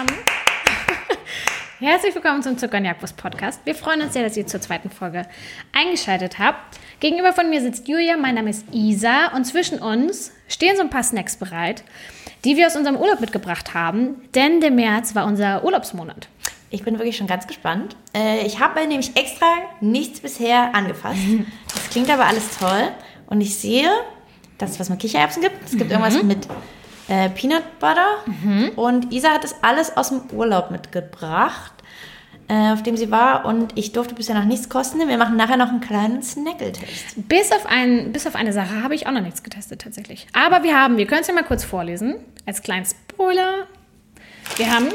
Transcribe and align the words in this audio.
an. 0.00 0.06
Herzlich 1.78 2.14
willkommen 2.14 2.42
zum 2.42 2.56
Zucker 2.56 2.78
und 2.78 2.86
Jagdwurst 2.86 3.18
Podcast. 3.18 3.60
Wir 3.64 3.74
freuen 3.74 4.00
uns 4.00 4.14
sehr, 4.14 4.22
dass 4.22 4.34
ihr 4.34 4.46
zur 4.46 4.60
zweiten 4.60 4.88
Folge 4.88 5.26
eingeschaltet 5.72 6.38
habt. 6.38 6.78
Gegenüber 7.00 7.34
von 7.34 7.50
mir 7.50 7.60
sitzt 7.60 7.86
Julia, 7.86 8.16
mein 8.16 8.34
Name 8.34 8.48
ist 8.48 8.64
Isa 8.72 9.28
und 9.34 9.44
zwischen 9.44 9.78
uns 9.78 10.32
stehen 10.48 10.74
so 10.76 10.82
ein 10.82 10.88
paar 10.88 11.02
Snacks 11.02 11.36
bereit, 11.36 11.84
die 12.46 12.56
wir 12.56 12.66
aus 12.66 12.76
unserem 12.76 12.96
Urlaub 12.96 13.20
mitgebracht 13.20 13.74
haben, 13.74 14.22
denn 14.34 14.62
der 14.62 14.70
März 14.70 15.14
war 15.14 15.26
unser 15.26 15.64
Urlaubsmonat. 15.64 16.28
Ich 16.70 16.82
bin 16.82 16.98
wirklich 16.98 17.18
schon 17.18 17.26
ganz 17.26 17.46
gespannt. 17.46 17.94
Äh, 18.16 18.46
ich 18.46 18.58
habe 18.58 18.80
nämlich 18.86 19.16
extra 19.16 19.54
nichts 19.80 20.20
bisher 20.20 20.74
angefasst. 20.74 21.20
Das 21.74 21.90
klingt 21.90 22.10
aber 22.10 22.26
alles 22.26 22.56
toll. 22.56 22.92
Und 23.26 23.40
ich 23.40 23.56
sehe, 23.56 23.90
dass 24.58 24.70
es 24.70 24.80
was 24.80 24.88
mit 24.90 25.00
Kichererbsen 25.00 25.42
gibt. 25.42 25.56
Es 25.64 25.72
gibt 25.72 25.86
mhm. 25.86 25.90
irgendwas 25.90 26.22
mit 26.22 26.46
äh, 27.10 27.28
Peanut 27.28 27.78
Butter. 27.80 28.06
Mhm. 28.24 28.70
Und 28.76 29.12
Isa 29.12 29.30
hat 29.30 29.44
das 29.44 29.62
alles 29.62 29.96
aus 29.96 30.08
dem 30.10 30.22
Urlaub 30.32 30.70
mitgebracht, 30.70 31.72
äh, 32.48 32.72
auf 32.72 32.82
dem 32.82 32.96
sie 32.96 33.10
war. 33.10 33.44
Und 33.44 33.76
ich 33.76 33.92
durfte 33.92 34.14
bisher 34.14 34.36
noch 34.36 34.44
nichts 34.44 34.68
kosten. 34.68 35.06
Wir 35.06 35.18
machen 35.18 35.36
nachher 35.36 35.56
noch 35.56 35.68
einen 35.68 35.80
kleinen 35.80 36.22
Snackle-Test. 36.22 37.28
Bis, 37.28 37.50
auf 37.50 37.66
ein, 37.66 38.12
bis 38.12 38.26
auf 38.26 38.36
eine 38.36 38.52
Sache 38.52 38.82
habe 38.82 38.94
ich 38.94 39.06
auch 39.08 39.12
noch 39.12 39.22
nichts 39.22 39.42
getestet 39.42 39.82
tatsächlich. 39.82 40.28
Aber 40.32 40.62
wir 40.62 40.80
haben, 40.80 40.96
wir 40.96 41.06
können 41.06 41.22
es 41.22 41.26
ja 41.26 41.34
mal 41.34 41.44
kurz 41.44 41.64
vorlesen, 41.64 42.14
als 42.46 42.62
kleinen 42.62 42.86
Spoiler. 42.86 43.66
Wir 44.56 44.72
haben 44.72 44.86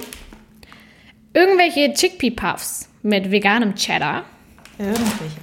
irgendwelche 1.33 1.93
Chickpea-Puffs 1.93 2.89
mit 3.03 3.29
veganem 3.29 3.75
Cheddar. 3.75 4.23
Irgendwelche. 4.79 5.35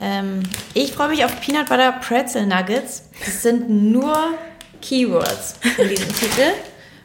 Ähm, 0.00 0.42
ich 0.74 0.92
freue 0.92 1.08
mich 1.08 1.24
auf 1.24 1.40
Peanut 1.40 1.68
Butter 1.68 1.90
Pretzel 1.92 2.46
Nuggets. 2.46 3.10
Das 3.24 3.42
sind 3.42 3.68
nur 3.68 4.38
Keywords 4.80 5.56
in 5.78 5.88
diesem 5.88 6.08
Titel. 6.08 6.52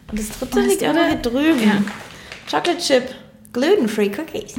Und 0.10 0.20
das 0.20 0.30
dritte 0.38 0.60
oh, 0.60 0.62
liegt 0.62 0.82
irgendwo 0.82 1.06
hier 1.06 1.16
drüben. 1.16 1.64
Ja. 1.64 1.82
Chocolate 2.50 2.78
Chip, 2.78 3.04
Gluten-Free 3.54 4.12
Cookies. 4.18 4.56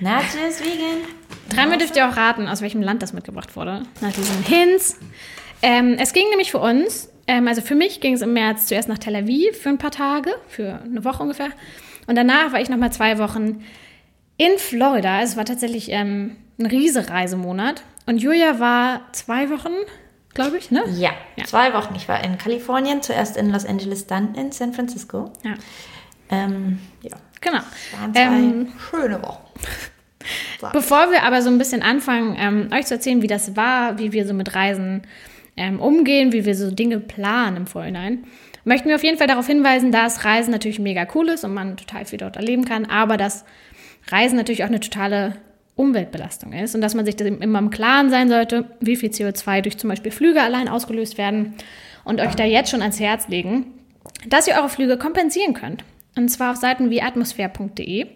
Not 0.00 0.22
just 0.34 0.60
vegan. 0.60 1.06
Dreimal 1.48 1.78
dürft 1.78 1.96
ihr 1.96 2.08
auch 2.08 2.16
raten, 2.16 2.48
aus 2.48 2.62
welchem 2.62 2.82
Land 2.82 3.02
das 3.02 3.12
mitgebracht 3.12 3.54
wurde. 3.54 3.82
Nach 4.00 4.12
diesen 4.12 4.42
Hints. 4.46 4.98
Ähm, 5.62 5.96
es 5.98 6.12
ging 6.12 6.28
nämlich 6.30 6.50
für 6.50 6.58
uns, 6.58 7.10
ähm, 7.26 7.46
also 7.46 7.62
für 7.62 7.74
mich 7.74 8.00
ging 8.00 8.14
es 8.14 8.22
im 8.22 8.32
März 8.32 8.66
zuerst 8.66 8.88
nach 8.88 8.98
Tel 8.98 9.14
Aviv 9.14 9.56
für 9.56 9.68
ein 9.68 9.78
paar 9.78 9.92
Tage, 9.92 10.34
für 10.48 10.80
eine 10.84 11.04
Woche 11.04 11.22
ungefähr. 11.22 11.50
Und 12.06 12.16
danach 12.16 12.52
war 12.52 12.60
ich 12.60 12.68
nochmal 12.68 12.92
zwei 12.92 13.18
Wochen 13.18 13.64
in 14.36 14.58
Florida. 14.58 15.22
Es 15.22 15.36
war 15.36 15.44
tatsächlich 15.44 15.90
ähm, 15.90 16.36
ein 16.58 16.66
Riesereisemonat. 16.66 17.84
Und 18.06 18.18
Julia 18.18 18.58
war 18.58 19.02
zwei 19.12 19.50
Wochen 19.50 19.72
glaube 20.34 20.58
ich, 20.58 20.70
ne? 20.70 20.84
Ja, 20.96 21.10
ja, 21.36 21.44
zwei 21.44 21.72
Wochen. 21.74 21.94
Ich 21.94 22.08
war 22.08 22.22
in 22.22 22.38
Kalifornien, 22.38 23.02
zuerst 23.02 23.36
in 23.36 23.50
Los 23.50 23.64
Angeles, 23.64 24.06
dann 24.06 24.34
in 24.34 24.52
San 24.52 24.72
Francisco. 24.72 25.30
Ja. 25.44 25.54
Ähm, 26.30 26.78
ja. 27.02 27.16
Genau. 27.40 27.60
Waren 27.98 28.14
zwei 28.14 28.22
ähm, 28.22 28.72
schöne 28.90 29.22
Wochen. 29.22 29.42
Bevor 30.72 31.10
wir 31.10 31.24
aber 31.24 31.42
so 31.42 31.50
ein 31.50 31.58
bisschen 31.58 31.82
anfangen, 31.82 32.36
ähm, 32.38 32.68
euch 32.72 32.86
zu 32.86 32.94
erzählen, 32.94 33.22
wie 33.22 33.26
das 33.26 33.56
war, 33.56 33.98
wie 33.98 34.12
wir 34.12 34.26
so 34.26 34.34
mit 34.34 34.54
Reisen 34.54 35.02
ähm, 35.56 35.80
umgehen, 35.80 36.32
wie 36.32 36.44
wir 36.44 36.54
so 36.54 36.70
Dinge 36.70 37.00
planen 37.00 37.56
im 37.56 37.66
Vorhinein, 37.66 38.24
möchten 38.64 38.88
wir 38.88 38.94
auf 38.94 39.02
jeden 39.02 39.18
Fall 39.18 39.26
darauf 39.26 39.46
hinweisen, 39.46 39.90
dass 39.90 40.24
Reisen 40.24 40.52
natürlich 40.52 40.78
mega 40.78 41.06
cool 41.14 41.28
ist 41.28 41.44
und 41.44 41.52
man 41.52 41.76
total 41.76 42.04
viel 42.04 42.18
dort 42.18 42.36
erleben 42.36 42.64
kann, 42.64 42.86
aber 42.86 43.16
dass 43.16 43.44
Reisen 44.08 44.36
natürlich 44.36 44.62
auch 44.62 44.68
eine 44.68 44.80
totale 44.80 45.36
Umweltbelastung 45.82 46.52
ist 46.52 46.74
und 46.74 46.80
dass 46.80 46.94
man 46.94 47.04
sich 47.04 47.20
immer 47.20 47.58
im 47.58 47.70
Klaren 47.70 48.08
sein 48.08 48.28
sollte, 48.28 48.64
wie 48.80 48.96
viel 48.96 49.10
CO2 49.10 49.62
durch 49.62 49.78
zum 49.78 49.90
Beispiel 49.90 50.12
Flüge 50.12 50.40
allein 50.40 50.68
ausgelöst 50.68 51.18
werden 51.18 51.54
und 52.04 52.20
euch 52.20 52.34
da 52.34 52.44
jetzt 52.44 52.70
schon 52.70 52.82
ans 52.82 53.00
Herz 53.00 53.28
legen, 53.28 53.66
dass 54.28 54.46
ihr 54.46 54.54
eure 54.54 54.68
Flüge 54.68 54.96
kompensieren 54.96 55.54
könnt. 55.54 55.84
Und 56.16 56.28
zwar 56.28 56.52
auf 56.52 56.56
Seiten 56.56 56.90
wie 56.90 57.02
atmosphäre.de. 57.02 58.06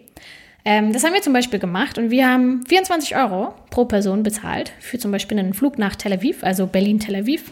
Ähm, 0.65 0.93
das 0.93 1.03
haben 1.03 1.13
wir 1.13 1.21
zum 1.21 1.33
Beispiel 1.33 1.59
gemacht 1.59 1.97
und 1.97 2.09
wir 2.09 2.29
haben 2.29 2.65
24 2.65 3.15
Euro 3.15 3.53
pro 3.69 3.85
Person 3.85 4.23
bezahlt 4.23 4.71
für 4.79 4.97
zum 4.97 5.11
Beispiel 5.11 5.37
einen 5.37 5.53
Flug 5.53 5.77
nach 5.77 5.95
Tel 5.95 6.13
Aviv, 6.13 6.43
also 6.43 6.67
Berlin-Tel 6.67 7.15
Aviv. 7.15 7.51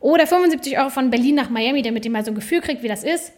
Oder 0.00 0.26
75 0.26 0.78
Euro 0.78 0.90
von 0.90 1.10
Berlin 1.10 1.34
nach 1.34 1.50
Miami, 1.50 1.82
damit 1.82 2.04
ihr 2.04 2.10
mal 2.10 2.24
so 2.24 2.30
ein 2.30 2.34
Gefühl 2.34 2.60
kriegt, 2.60 2.82
wie 2.82 2.88
das 2.88 3.04
ist. 3.04 3.32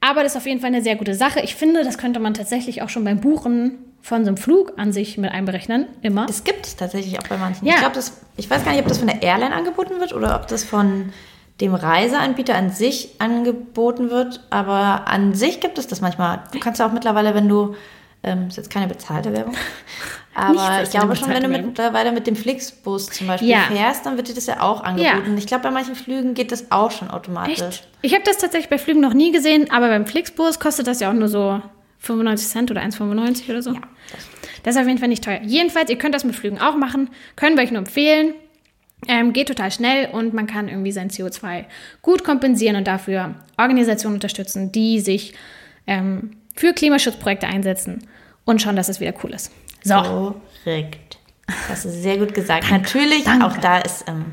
Aber 0.00 0.22
das 0.22 0.32
ist 0.32 0.38
auf 0.38 0.46
jeden 0.46 0.60
Fall 0.60 0.68
eine 0.68 0.82
sehr 0.82 0.96
gute 0.96 1.14
Sache. 1.14 1.40
Ich 1.40 1.54
finde, 1.54 1.84
das 1.84 1.98
könnte 1.98 2.20
man 2.20 2.34
tatsächlich 2.34 2.82
auch 2.82 2.88
schon 2.88 3.04
beim 3.04 3.20
Buchen 3.20 3.78
von 4.02 4.24
so 4.24 4.28
einem 4.28 4.36
Flug 4.36 4.72
an 4.78 4.92
sich 4.92 5.18
mit 5.18 5.30
einberechnen, 5.30 5.86
immer. 6.02 6.26
Das 6.26 6.44
gibt 6.44 6.66
es 6.66 6.76
tatsächlich 6.76 7.18
auch 7.18 7.28
bei 7.28 7.36
manchen. 7.36 7.66
Ja. 7.66 7.74
Ich 7.74 7.80
glaube, 7.80 8.00
ich 8.36 8.50
weiß 8.50 8.64
gar 8.64 8.72
nicht, 8.72 8.80
ob 8.80 8.88
das 8.88 8.98
von 8.98 9.08
der 9.08 9.22
Airline 9.22 9.54
angeboten 9.54 10.00
wird 10.00 10.12
oder 10.14 10.36
ob 10.36 10.46
das 10.48 10.64
von 10.64 11.12
dem 11.60 11.74
Reiseanbieter 11.74 12.54
an 12.54 12.70
sich 12.70 13.16
angeboten 13.18 14.10
wird. 14.10 14.40
Aber 14.50 15.06
an 15.06 15.34
sich 15.34 15.60
gibt 15.60 15.78
es 15.78 15.86
das 15.86 16.00
manchmal. 16.00 16.42
Du 16.52 16.58
kannst 16.58 16.80
ja 16.80 16.86
auch 16.86 16.92
mittlerweile, 16.92 17.34
wenn 17.34 17.48
du, 17.48 17.74
ähm, 18.22 18.48
ist 18.48 18.56
jetzt 18.56 18.70
keine 18.70 18.86
bezahlte 18.86 19.32
Werbung, 19.32 19.54
aber 20.34 20.82
ich 20.82 20.90
glaube 20.90 21.16
schon, 21.16 21.28
wenn 21.28 21.42
du 21.42 21.48
mittlerweile 21.48 22.12
mit 22.12 22.26
dem 22.26 22.36
Flixbus 22.36 23.06
zum 23.06 23.26
Beispiel 23.26 23.48
ja. 23.48 23.60
fährst, 23.68 24.06
dann 24.06 24.16
wird 24.16 24.28
dir 24.28 24.34
das 24.34 24.46
ja 24.46 24.60
auch 24.60 24.82
angeboten. 24.82 25.32
Ja. 25.32 25.38
Ich 25.38 25.46
glaube, 25.46 25.62
bei 25.64 25.70
manchen 25.70 25.94
Flügen 25.94 26.34
geht 26.34 26.52
das 26.52 26.70
auch 26.70 26.90
schon 26.90 27.10
automatisch. 27.10 27.60
Echt? 27.60 27.88
Ich 28.02 28.14
habe 28.14 28.24
das 28.24 28.38
tatsächlich 28.38 28.70
bei 28.70 28.78
Flügen 28.78 29.00
noch 29.00 29.14
nie 29.14 29.32
gesehen, 29.32 29.70
aber 29.70 29.88
beim 29.88 30.06
Flixbus 30.06 30.60
kostet 30.60 30.86
das 30.86 31.00
ja 31.00 31.10
auch 31.10 31.14
nur 31.14 31.28
so 31.28 31.60
95 32.00 32.48
Cent 32.48 32.70
oder 32.70 32.82
1,95 32.82 33.50
oder 33.50 33.62
so. 33.62 33.72
Ja. 33.72 33.80
Das 34.62 34.74
ist 34.74 34.80
auf 34.80 34.86
jeden 34.86 34.98
Fall 34.98 35.08
nicht 35.08 35.24
teuer. 35.24 35.40
Jedenfalls, 35.44 35.90
ihr 35.90 35.98
könnt 35.98 36.14
das 36.14 36.24
mit 36.24 36.34
Flügen 36.34 36.58
auch 36.58 36.76
machen. 36.76 37.10
Können 37.36 37.56
wir 37.56 37.62
euch 37.62 37.70
nur 37.70 37.78
empfehlen. 37.78 38.34
Ähm, 39.08 39.32
geht 39.32 39.48
total 39.48 39.70
schnell 39.70 40.10
und 40.10 40.34
man 40.34 40.46
kann 40.46 40.68
irgendwie 40.68 40.92
sein 40.92 41.08
CO2 41.08 41.64
gut 42.02 42.22
kompensieren 42.22 42.76
und 42.76 42.86
dafür 42.86 43.34
Organisationen 43.56 44.16
unterstützen, 44.16 44.72
die 44.72 45.00
sich 45.00 45.32
ähm, 45.86 46.32
für 46.54 46.74
Klimaschutzprojekte 46.74 47.46
einsetzen 47.46 48.06
und 48.44 48.60
schauen, 48.60 48.76
dass 48.76 48.90
es 48.90 49.00
wieder 49.00 49.14
cool 49.24 49.30
ist. 49.30 49.52
So. 49.82 50.34
Korrekt. 50.64 51.18
Das 51.68 51.86
ist 51.86 52.02
sehr 52.02 52.18
gut 52.18 52.34
gesagt. 52.34 52.64
Danke, 52.70 52.82
natürlich, 52.82 53.24
danke. 53.24 53.46
auch 53.46 53.56
da 53.56 53.78
ist, 53.78 54.04
ähm, 54.06 54.26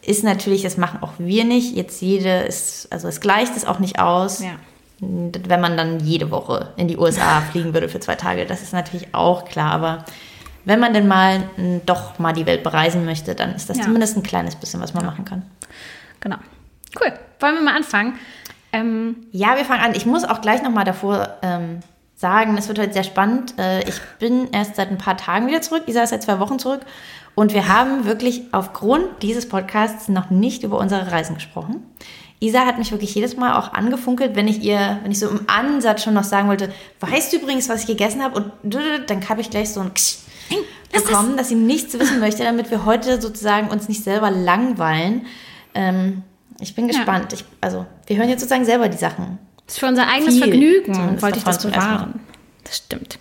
ist 0.00 0.24
natürlich, 0.24 0.62
das 0.62 0.78
machen 0.78 1.02
auch 1.02 1.12
wir 1.18 1.44
nicht. 1.44 1.76
Jetzt 1.76 2.00
jede 2.00 2.40
ist, 2.40 2.90
also 2.90 3.06
es 3.06 3.20
gleicht 3.20 3.54
es 3.54 3.66
auch 3.66 3.80
nicht 3.80 3.98
aus. 3.98 4.42
Ja 4.42 4.56
wenn 5.00 5.60
man 5.60 5.76
dann 5.76 6.00
jede 6.00 6.30
Woche 6.30 6.72
in 6.76 6.88
die 6.88 6.98
USA 6.98 7.40
fliegen 7.50 7.74
würde 7.74 7.88
für 7.88 8.00
zwei 8.00 8.16
Tage. 8.16 8.46
Das 8.46 8.62
ist 8.62 8.72
natürlich 8.72 9.14
auch 9.14 9.44
klar, 9.44 9.72
aber 9.72 10.04
wenn 10.64 10.78
man 10.78 10.92
denn 10.92 11.08
mal 11.08 11.42
doch 11.86 12.18
mal 12.18 12.32
die 12.32 12.46
Welt 12.46 12.62
bereisen 12.62 13.04
möchte, 13.04 13.34
dann 13.34 13.54
ist 13.54 13.70
das 13.70 13.78
ja. 13.78 13.84
zumindest 13.84 14.16
ein 14.16 14.22
kleines 14.22 14.56
bisschen, 14.56 14.80
was 14.80 14.92
man 14.94 15.04
ja. 15.04 15.10
machen 15.10 15.24
kann. 15.24 15.42
Genau. 16.20 16.36
Cool. 17.00 17.12
Wollen 17.38 17.54
wir 17.54 17.62
mal 17.62 17.76
anfangen? 17.76 18.18
Ähm, 18.72 19.16
ja, 19.32 19.56
wir 19.56 19.64
fangen 19.64 19.82
an. 19.82 19.94
Ich 19.94 20.06
muss 20.06 20.24
auch 20.24 20.40
gleich 20.40 20.62
noch 20.62 20.70
mal 20.70 20.84
davor 20.84 21.36
ähm, 21.42 21.80
sagen, 22.14 22.56
es 22.58 22.68
wird 22.68 22.78
heute 22.78 22.92
sehr 22.92 23.04
spannend. 23.04 23.58
Äh, 23.58 23.88
ich 23.88 24.00
bin 24.18 24.48
erst 24.52 24.76
seit 24.76 24.90
ein 24.90 24.98
paar 24.98 25.16
Tagen 25.16 25.46
wieder 25.46 25.62
zurück. 25.62 25.84
Isa 25.86 26.02
ist 26.02 26.10
seit 26.10 26.22
zwei 26.22 26.38
Wochen 26.38 26.58
zurück. 26.58 26.82
Und 27.34 27.54
wir 27.54 27.68
haben 27.68 28.04
wirklich 28.04 28.42
aufgrund 28.52 29.22
dieses 29.22 29.48
Podcasts 29.48 30.08
noch 30.08 30.30
nicht 30.30 30.62
über 30.62 30.78
unsere 30.78 31.10
Reisen 31.10 31.34
gesprochen. 31.34 31.82
Isa 32.40 32.64
hat 32.64 32.78
mich 32.78 32.90
wirklich 32.90 33.14
jedes 33.14 33.36
Mal 33.36 33.58
auch 33.58 33.74
angefunkelt, 33.74 34.34
wenn 34.34 34.48
ich 34.48 34.62
ihr, 34.62 34.98
wenn 35.02 35.12
ich 35.12 35.18
so 35.18 35.28
im 35.28 35.42
Ansatz 35.46 36.02
schon 36.02 36.14
noch 36.14 36.24
sagen 36.24 36.48
wollte, 36.48 36.72
weißt 37.00 37.32
du 37.32 37.36
übrigens, 37.36 37.68
was 37.68 37.82
ich 37.82 37.86
gegessen 37.86 38.22
habe? 38.22 38.40
Und 38.40 38.74
dann 39.06 39.28
habe 39.28 39.42
ich 39.42 39.50
gleich 39.50 39.70
so 39.70 39.80
ein 39.80 39.92
Ksch 39.92 40.16
bekommen, 40.92 41.36
dass 41.36 41.48
sie 41.48 41.54
nichts 41.54 41.98
wissen 41.98 42.18
möchte, 42.18 42.42
damit 42.42 42.70
wir 42.70 42.84
heute 42.84 43.20
sozusagen 43.20 43.68
uns 43.68 43.88
nicht 43.88 44.02
selber 44.02 44.30
langweilen. 44.30 45.26
Ähm, 45.74 46.22
ich 46.60 46.74
bin 46.74 46.88
gespannt. 46.88 47.32
Ja. 47.32 47.38
Ich, 47.38 47.44
also, 47.60 47.86
wir 48.06 48.16
hören 48.16 48.28
jetzt 48.28 48.40
sozusagen 48.40 48.64
selber 48.64 48.88
die 48.88 48.96
Sachen. 48.96 49.38
Das 49.66 49.74
ist 49.74 49.80
für 49.80 49.86
unser 49.86 50.08
eigenes 50.08 50.34
Viel, 50.34 50.44
Vergnügen, 50.44 51.22
wollte 51.22 51.38
ich 51.38 51.44
das 51.44 51.62
bewahren. 51.62 52.20
Das 52.64 52.78
stimmt. 52.78 53.18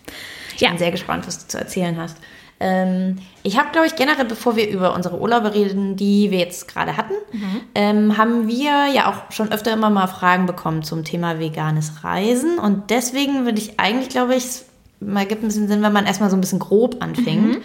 Ich 0.55 0.61
ja. 0.61 0.69
bin 0.69 0.79
sehr 0.79 0.91
gespannt, 0.91 1.27
was 1.27 1.39
du 1.39 1.47
zu 1.47 1.57
erzählen 1.57 1.97
hast. 1.97 2.17
Ähm, 2.59 3.17
ich 3.43 3.57
habe, 3.57 3.69
glaube 3.71 3.87
ich, 3.87 3.95
generell, 3.95 4.25
bevor 4.25 4.55
wir 4.55 4.69
über 4.69 4.93
unsere 4.93 5.19
Urlaube 5.19 5.53
reden, 5.53 5.95
die 5.95 6.29
wir 6.29 6.39
jetzt 6.39 6.67
gerade 6.67 6.97
hatten, 6.97 7.13
mhm. 7.31 7.61
ähm, 7.73 8.17
haben 8.17 8.47
wir 8.47 8.87
ja 8.93 9.09
auch 9.09 9.31
schon 9.31 9.51
öfter 9.51 9.71
immer 9.71 9.89
mal 9.89 10.07
Fragen 10.07 10.45
bekommen 10.45 10.83
zum 10.83 11.05
Thema 11.05 11.39
veganes 11.39 12.03
Reisen. 12.03 12.59
Und 12.59 12.89
deswegen 12.89 13.45
würde 13.45 13.59
ich 13.59 13.79
eigentlich, 13.79 14.09
glaube 14.09 14.35
ich, 14.35 14.43
es 14.43 14.65
gibt 14.99 15.41
ein 15.41 15.47
bisschen 15.47 15.69
Sinn, 15.69 15.81
wenn 15.81 15.93
man 15.93 16.05
erstmal 16.05 16.29
so 16.29 16.35
ein 16.35 16.41
bisschen 16.41 16.59
grob 16.59 17.01
anfängt. 17.01 17.55
Mhm. 17.55 17.61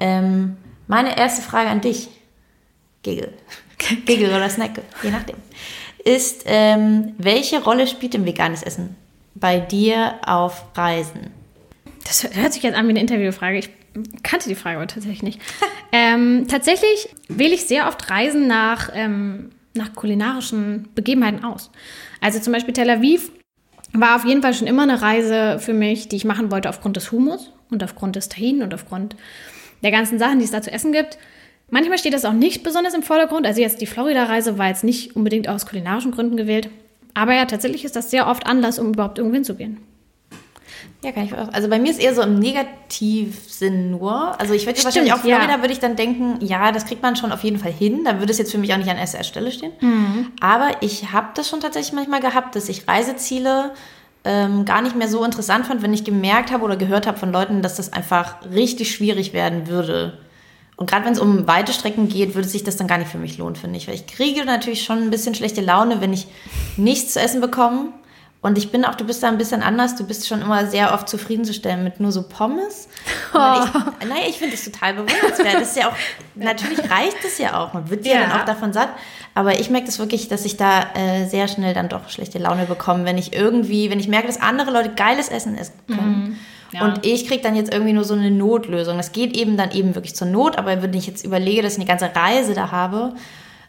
Ähm, 0.00 0.56
meine 0.86 1.18
erste 1.18 1.42
Frage 1.42 1.68
an 1.68 1.82
dich, 1.82 2.08
Giggle, 3.02 3.32
Giggle 4.06 4.34
oder 4.34 4.48
Snack, 4.48 4.80
je 5.02 5.10
nachdem, 5.10 5.36
ist, 6.04 6.44
ähm, 6.46 7.12
welche 7.18 7.62
Rolle 7.62 7.86
spielt 7.86 8.14
im 8.14 8.24
veganes 8.24 8.62
Essen 8.62 8.96
bei 9.34 9.60
dir 9.60 10.14
auf 10.24 10.64
Reisen? 10.74 11.32
Das 12.04 12.26
hört 12.32 12.54
sich 12.54 12.62
jetzt 12.62 12.74
an 12.74 12.86
wie 12.86 12.90
eine 12.90 13.00
Interviewfrage. 13.00 13.58
Ich 13.58 13.70
kannte 14.22 14.48
die 14.48 14.54
Frage 14.54 14.76
aber 14.76 14.86
tatsächlich 14.86 15.22
nicht. 15.22 15.40
ähm, 15.92 16.46
tatsächlich 16.48 17.14
wähle 17.28 17.54
ich 17.54 17.64
sehr 17.64 17.88
oft 17.88 18.10
Reisen 18.10 18.46
nach, 18.46 18.90
ähm, 18.94 19.50
nach 19.74 19.94
kulinarischen 19.94 20.88
Begebenheiten 20.94 21.44
aus. 21.44 21.70
Also 22.20 22.38
zum 22.40 22.52
Beispiel 22.52 22.74
Tel 22.74 22.90
Aviv 22.90 23.30
war 23.92 24.16
auf 24.16 24.24
jeden 24.24 24.42
Fall 24.42 24.54
schon 24.54 24.66
immer 24.66 24.82
eine 24.82 25.00
Reise 25.00 25.58
für 25.58 25.72
mich, 25.72 26.08
die 26.08 26.16
ich 26.16 26.24
machen 26.24 26.50
wollte 26.50 26.68
aufgrund 26.68 26.96
des 26.96 27.12
Humus 27.12 27.52
und 27.70 27.82
aufgrund 27.82 28.16
des 28.16 28.28
Tahin 28.28 28.62
und 28.62 28.74
aufgrund 28.74 29.16
der 29.82 29.90
ganzen 29.90 30.18
Sachen, 30.18 30.38
die 30.38 30.44
es 30.44 30.50
da 30.50 30.62
zu 30.62 30.70
essen 30.70 30.92
gibt. 30.92 31.18
Manchmal 31.70 31.98
steht 31.98 32.14
das 32.14 32.24
auch 32.24 32.32
nicht 32.32 32.62
besonders 32.62 32.94
im 32.94 33.02
Vordergrund. 33.02 33.46
Also 33.46 33.60
jetzt 33.60 33.80
die 33.80 33.86
Florida-Reise 33.86 34.58
war 34.58 34.68
jetzt 34.68 34.84
nicht 34.84 35.16
unbedingt 35.16 35.48
aus 35.48 35.66
kulinarischen 35.66 36.12
Gründen 36.12 36.36
gewählt. 36.36 36.70
Aber 37.14 37.34
ja, 37.34 37.44
tatsächlich 37.44 37.84
ist 37.84 37.96
das 37.96 38.10
sehr 38.10 38.26
oft 38.26 38.46
Anlass, 38.46 38.78
um 38.78 38.92
überhaupt 38.92 39.18
irgendwo 39.18 39.34
hinzugehen. 39.34 39.78
Ja, 41.04 41.12
kann 41.12 41.24
ich 41.24 41.32
auch. 41.32 41.52
Also 41.52 41.68
bei 41.68 41.78
mir 41.78 41.92
ist 41.92 42.00
eher 42.00 42.12
so 42.12 42.22
im 42.22 42.40
Negativsinn 42.40 43.92
nur. 43.92 44.38
Also 44.40 44.54
ich 44.54 44.66
würde 44.66 44.82
wahrscheinlich 44.82 45.12
auch 45.12 45.18
Florida 45.18 45.48
ja. 45.48 45.60
würde 45.60 45.72
ich 45.72 45.78
dann 45.78 45.94
denken, 45.94 46.44
ja, 46.44 46.72
das 46.72 46.86
kriegt 46.86 47.02
man 47.02 47.14
schon 47.14 47.30
auf 47.30 47.44
jeden 47.44 47.58
Fall 47.58 47.72
hin. 47.72 48.02
Da 48.04 48.18
würde 48.18 48.32
es 48.32 48.38
jetzt 48.38 48.50
für 48.50 48.58
mich 48.58 48.72
auch 48.72 48.78
nicht 48.78 48.90
an 48.90 48.96
erster 48.96 49.22
Stelle 49.22 49.52
stehen. 49.52 49.72
Mhm. 49.80 50.32
Aber 50.40 50.70
ich 50.80 51.12
habe 51.12 51.28
das 51.34 51.48
schon 51.48 51.60
tatsächlich 51.60 51.92
manchmal 51.92 52.20
gehabt, 52.20 52.56
dass 52.56 52.68
ich 52.68 52.88
Reiseziele 52.88 53.72
ähm, 54.24 54.64
gar 54.64 54.82
nicht 54.82 54.96
mehr 54.96 55.08
so 55.08 55.24
interessant 55.24 55.66
fand, 55.66 55.82
wenn 55.82 55.94
ich 55.94 56.02
gemerkt 56.02 56.50
habe 56.50 56.64
oder 56.64 56.76
gehört 56.76 57.06
habe 57.06 57.16
von 57.16 57.30
Leuten, 57.30 57.62
dass 57.62 57.76
das 57.76 57.92
einfach 57.92 58.34
richtig 58.52 58.90
schwierig 58.90 59.32
werden 59.32 59.68
würde. 59.68 60.18
Und 60.76 60.90
gerade 60.90 61.04
wenn 61.04 61.12
es 61.12 61.20
um 61.20 61.46
weite 61.46 61.72
Strecken 61.72 62.08
geht, 62.08 62.34
würde 62.34 62.48
sich 62.48 62.64
das 62.64 62.76
dann 62.76 62.88
gar 62.88 62.98
nicht 62.98 63.10
für 63.10 63.18
mich 63.18 63.38
lohnen, 63.38 63.54
finde 63.54 63.76
ich. 63.76 63.86
Weil 63.86 63.94
ich 63.94 64.08
kriege 64.08 64.44
natürlich 64.44 64.82
schon 64.82 64.98
ein 64.98 65.10
bisschen 65.10 65.36
schlechte 65.36 65.60
Laune, 65.60 66.00
wenn 66.00 66.12
ich 66.12 66.26
nichts 66.76 67.12
zu 67.12 67.20
essen 67.20 67.40
bekomme 67.40 67.92
und 68.40 68.56
ich 68.56 68.70
bin 68.70 68.84
auch, 68.84 68.94
du 68.94 69.04
bist 69.04 69.22
da 69.22 69.28
ein 69.28 69.36
bisschen 69.36 69.62
anders. 69.64 69.96
Du 69.96 70.06
bist 70.06 70.28
schon 70.28 70.42
immer 70.42 70.64
sehr 70.66 70.94
oft 70.94 71.08
zufriedenzustellen 71.08 71.82
mit 71.82 71.98
nur 71.98 72.12
so 72.12 72.22
Pommes. 72.22 72.88
Oh. 73.34 73.62
Ich, 74.00 74.08
naja, 74.08 74.22
ich 74.26 74.38
finde 74.38 74.56
das 74.56 74.64
total 74.64 74.94
bewundernswert. 74.94 75.56
Das 75.56 75.68
ist 75.68 75.76
ja 75.76 75.88
auch, 75.88 75.96
natürlich 76.34 76.78
reicht 76.90 77.22
es 77.26 77.36
ja 77.36 77.60
auch. 77.60 77.74
Man 77.74 77.90
wird 77.90 78.06
ja, 78.06 78.14
ja 78.14 78.20
dann 78.22 78.40
auch 78.40 78.44
davon 78.46 78.72
satt. 78.72 78.88
Aber 79.34 79.60
ich 79.60 79.68
merke 79.68 79.84
das 79.84 79.98
wirklich, 79.98 80.28
dass 80.28 80.46
ich 80.46 80.56
da 80.56 80.94
äh, 80.94 81.26
sehr 81.26 81.46
schnell 81.46 81.74
dann 81.74 81.90
doch 81.90 82.08
schlechte 82.08 82.38
Laune 82.38 82.64
bekomme, 82.64 83.04
wenn 83.04 83.18
ich 83.18 83.34
irgendwie, 83.34 83.90
wenn 83.90 84.00
ich 84.00 84.08
merke, 84.08 84.28
dass 84.28 84.40
andere 84.40 84.70
Leute 84.70 84.94
geiles 84.94 85.28
Essen 85.28 85.58
essen 85.58 85.74
können. 85.86 86.20
Mhm. 86.20 86.36
Ja. 86.72 86.86
Und 86.86 87.04
ich 87.04 87.28
kriege 87.28 87.42
dann 87.42 87.54
jetzt 87.54 87.72
irgendwie 87.72 87.92
nur 87.92 88.04
so 88.04 88.14
eine 88.14 88.30
Notlösung. 88.30 88.96
Das 88.96 89.12
geht 89.12 89.36
eben 89.36 89.58
dann 89.58 89.72
eben 89.72 89.94
wirklich 89.94 90.16
zur 90.16 90.26
Not. 90.26 90.56
Aber 90.56 90.82
wenn 90.82 90.94
ich 90.94 91.06
jetzt 91.06 91.22
überlege, 91.22 91.60
dass 91.60 91.74
ich 91.74 91.78
eine 91.78 91.86
ganze 91.86 92.10
Reise 92.16 92.54
da 92.54 92.70
habe 92.70 93.12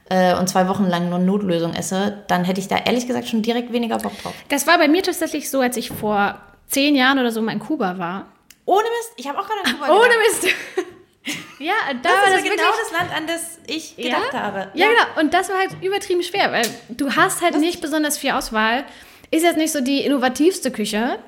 äh, 0.09 0.35
und 0.35 0.47
zwei 0.49 0.67
Wochen 0.67 0.85
lang 0.85 1.09
nur 1.09 1.19
Notlösung 1.19 1.73
esse, 1.73 2.23
dann 2.27 2.43
hätte 2.43 2.59
ich 2.59 2.67
da 2.67 2.77
ehrlich 2.77 3.07
gesagt 3.07 3.27
schon 3.27 3.41
direkt 3.41 3.71
weniger 3.71 3.97
Bock 3.97 4.19
drauf. 4.21 4.33
Das 4.49 4.67
war 4.67 4.77
bei 4.77 4.87
mir 4.87 5.03
tatsächlich 5.03 5.49
so, 5.49 5.61
als 5.61 5.77
ich 5.77 5.89
vor 5.89 6.39
zehn 6.67 6.95
Jahren 6.95 7.19
oder 7.19 7.31
so 7.31 7.41
mal 7.41 7.51
in 7.51 7.59
Kuba 7.59 7.97
war. 7.97 8.27
Ohne 8.65 8.83
Mist, 8.83 9.13
ich 9.17 9.27
habe 9.27 9.39
auch 9.39 9.47
gerade 9.47 9.65
an 9.65 9.73
Kuba 9.73 9.91
Ohne 9.91 10.13
Mist. 10.27 10.47
ja, 11.59 11.73
da 11.89 12.09
das 12.09 12.11
war 12.11 12.29
das 12.31 12.43
genau 12.43 12.55
das 12.55 12.91
Land, 12.91 13.15
an 13.15 13.27
das 13.27 13.59
ich 13.67 13.95
gedacht 13.95 14.33
ja? 14.33 14.39
habe. 14.39 14.71
Ja. 14.73 14.85
ja, 14.85 14.89
genau. 14.89 15.21
Und 15.21 15.33
das 15.33 15.49
war 15.49 15.57
halt 15.57 15.71
übertrieben 15.81 16.23
schwer, 16.23 16.51
weil 16.51 16.65
du 16.89 17.15
hast 17.15 17.41
halt 17.41 17.55
das 17.55 17.61
nicht 17.61 17.81
besonders 17.81 18.17
viel 18.17 18.31
Auswahl. 18.31 18.85
Ist 19.31 19.43
jetzt 19.43 19.57
nicht 19.57 19.71
so 19.71 19.81
die 19.81 20.01
innovativste 20.01 20.71
Küche 20.71 21.19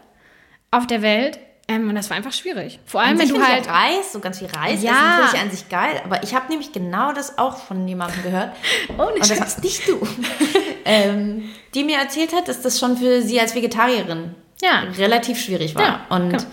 auf 0.71 0.87
der 0.87 1.01
Welt. 1.01 1.39
Ähm, 1.71 1.89
und 1.89 1.95
das 1.95 2.09
war 2.09 2.17
einfach 2.17 2.33
schwierig. 2.33 2.79
Vor 2.85 3.01
allem, 3.01 3.17
wenn 3.17 3.29
du 3.29 3.41
halt. 3.41 3.67
Reis, 3.67 4.11
so 4.11 4.19
ganz 4.19 4.39
viel 4.39 4.47
Reis 4.47 4.81
ja. 4.81 4.91
ist 4.91 5.19
natürlich 5.19 5.41
an 5.41 5.51
sich 5.51 5.69
geil. 5.69 6.01
Aber 6.03 6.23
ich 6.23 6.35
habe 6.35 6.49
nämlich 6.49 6.71
genau 6.71 7.13
das 7.13 7.37
auch 7.37 7.57
von 7.57 7.87
jemandem 7.87 8.23
gehört. 8.23 8.51
Oh, 8.97 9.05
nicht 9.11 9.21
und 9.23 9.31
das 9.31 9.39
warst 9.39 9.63
nicht 9.63 9.87
du. 9.87 9.99
ähm, 10.85 11.49
die 11.73 11.83
mir 11.83 11.97
erzählt 11.97 12.33
hat, 12.33 12.47
dass 12.47 12.61
das 12.61 12.79
schon 12.79 12.97
für 12.97 13.21
sie 13.21 13.39
als 13.39 13.55
Vegetarierin 13.55 14.35
ja. 14.61 14.83
relativ 14.97 15.39
schwierig 15.39 15.75
war. 15.75 15.83
Ja, 15.83 16.05
und 16.09 16.29
genau. 16.29 16.43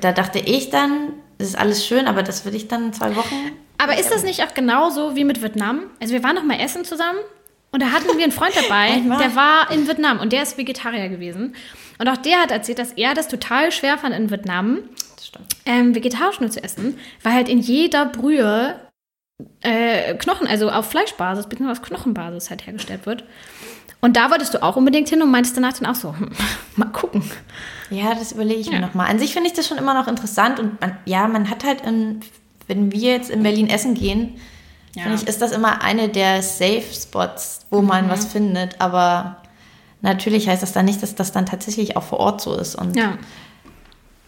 da 0.00 0.12
dachte 0.12 0.38
ich 0.38 0.70
dann, 0.70 1.14
das 1.38 1.48
ist 1.48 1.58
alles 1.58 1.86
schön, 1.86 2.06
aber 2.06 2.22
das 2.22 2.44
würde 2.44 2.56
ich 2.56 2.68
dann 2.68 2.92
zwei 2.92 3.16
Wochen. 3.16 3.52
Aber 3.78 3.98
ist 3.98 4.10
das 4.10 4.22
nicht 4.22 4.42
auch 4.44 4.54
genauso 4.54 5.16
wie 5.16 5.24
mit 5.24 5.42
Vietnam? 5.42 5.84
Also 6.00 6.12
wir 6.12 6.22
waren 6.22 6.34
noch 6.34 6.44
mal 6.44 6.60
essen 6.60 6.84
zusammen 6.84 7.18
und 7.72 7.82
da 7.82 7.90
hatten 7.90 8.06
wir 8.16 8.22
einen 8.22 8.32
Freund 8.32 8.54
dabei, 8.54 9.00
der 9.18 9.34
war 9.34 9.70
in 9.70 9.88
Vietnam 9.88 10.20
und 10.20 10.32
der 10.32 10.42
ist 10.42 10.58
Vegetarier 10.58 11.08
gewesen. 11.08 11.54
Und 11.98 12.08
auch 12.08 12.18
der 12.18 12.40
hat 12.40 12.50
erzählt, 12.50 12.78
dass 12.78 12.92
er 12.92 13.14
das 13.14 13.28
total 13.28 13.72
schwer 13.72 13.98
fand 13.98 14.14
in 14.14 14.30
Vietnam, 14.30 14.78
ähm, 15.64 15.94
vegetarisch 15.94 16.40
nur 16.40 16.50
zu 16.50 16.62
essen, 16.62 16.98
weil 17.22 17.32
halt 17.32 17.48
in 17.48 17.58
jeder 17.58 18.06
Brühe 18.06 18.76
äh, 19.62 20.14
Knochen, 20.14 20.46
also 20.46 20.70
auf 20.70 20.90
Fleischbasis, 20.90 21.46
beziehungsweise 21.46 21.80
auf 21.80 21.86
Knochenbasis 21.86 22.50
halt 22.50 22.66
hergestellt 22.66 23.06
wird. 23.06 23.24
Und 24.00 24.16
da 24.16 24.30
wolltest 24.30 24.52
du 24.52 24.62
auch 24.62 24.76
unbedingt 24.76 25.08
hin 25.08 25.22
und 25.22 25.30
meintest 25.30 25.56
danach 25.56 25.74
dann 25.74 25.90
auch 25.90 25.94
so, 25.94 26.16
hm, 26.16 26.30
mal 26.76 26.86
gucken. 26.86 27.22
Ja, 27.90 28.14
das 28.14 28.32
überlege 28.32 28.60
ich 28.60 28.66
ja. 28.66 28.72
mir 28.72 28.80
nochmal. 28.80 29.08
An 29.08 29.18
sich 29.18 29.32
finde 29.32 29.48
ich 29.48 29.54
das 29.54 29.66
schon 29.66 29.78
immer 29.78 29.94
noch 29.94 30.08
interessant 30.08 30.58
und 30.58 30.80
man, 30.80 30.96
ja, 31.04 31.28
man 31.28 31.48
hat 31.48 31.64
halt, 31.64 31.82
in, 31.86 32.20
wenn 32.66 32.92
wir 32.92 33.12
jetzt 33.12 33.30
in 33.30 33.42
Berlin 33.42 33.68
essen 33.68 33.94
gehen, 33.94 34.40
ja. 34.94 35.02
finde 35.02 35.16
ich, 35.16 35.28
ist 35.28 35.40
das 35.40 35.52
immer 35.52 35.82
eine 35.82 36.08
der 36.08 36.42
Safe 36.42 36.84
Spots, 36.92 37.66
wo 37.70 37.82
man 37.82 38.06
mhm. 38.06 38.10
was 38.10 38.26
findet. 38.26 38.80
Aber 38.80 39.42
natürlich 40.00 40.48
heißt 40.48 40.62
das 40.62 40.72
dann 40.72 40.84
nicht, 40.84 41.02
dass 41.02 41.14
das 41.14 41.32
dann 41.32 41.46
tatsächlich 41.46 41.96
auch 41.96 42.02
vor 42.02 42.20
Ort 42.20 42.40
so 42.40 42.54
ist. 42.56 42.74
Und 42.74 42.96
ja. 42.96 43.18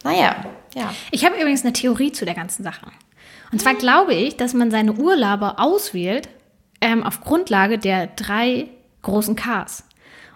naja, 0.03 0.45
ja. 0.75 0.93
Ich 1.11 1.25
habe 1.25 1.35
übrigens 1.35 1.63
eine 1.63 1.73
Theorie 1.73 2.11
zu 2.11 2.25
der 2.25 2.35
ganzen 2.35 2.63
Sache. 2.63 2.87
Und 3.51 3.61
zwar 3.61 3.75
glaube 3.75 4.13
ich, 4.13 4.37
dass 4.37 4.53
man 4.53 4.71
seine 4.71 4.93
Urlaube 4.93 5.59
auswählt 5.59 6.29
ähm, 6.81 7.03
auf 7.03 7.21
Grundlage 7.21 7.77
der 7.77 8.07
drei 8.07 8.67
großen 9.01 9.35
Ks. 9.35 9.83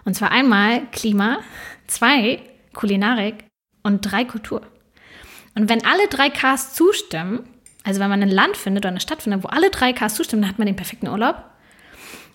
Und 0.04 0.14
zwar 0.14 0.30
einmal 0.30 0.86
Klima, 0.92 1.40
zwei 1.86 2.40
Kulinarik 2.72 3.44
und 3.82 4.00
drei 4.00 4.24
Kultur. 4.24 4.62
Und 5.54 5.68
wenn 5.68 5.84
alle 5.84 6.06
drei 6.08 6.30
Ks 6.30 6.72
zustimmen, 6.72 7.40
also 7.84 8.00
wenn 8.00 8.10
man 8.10 8.22
ein 8.22 8.28
Land 8.28 8.56
findet 8.56 8.84
oder 8.84 8.90
eine 8.90 9.00
Stadt 9.00 9.22
findet, 9.22 9.42
wo 9.42 9.48
alle 9.48 9.70
drei 9.70 9.92
Ks 9.92 10.14
zustimmen, 10.14 10.42
dann 10.42 10.50
hat 10.50 10.58
man 10.58 10.66
den 10.66 10.76
perfekten 10.76 11.08
Urlaub. 11.08 11.44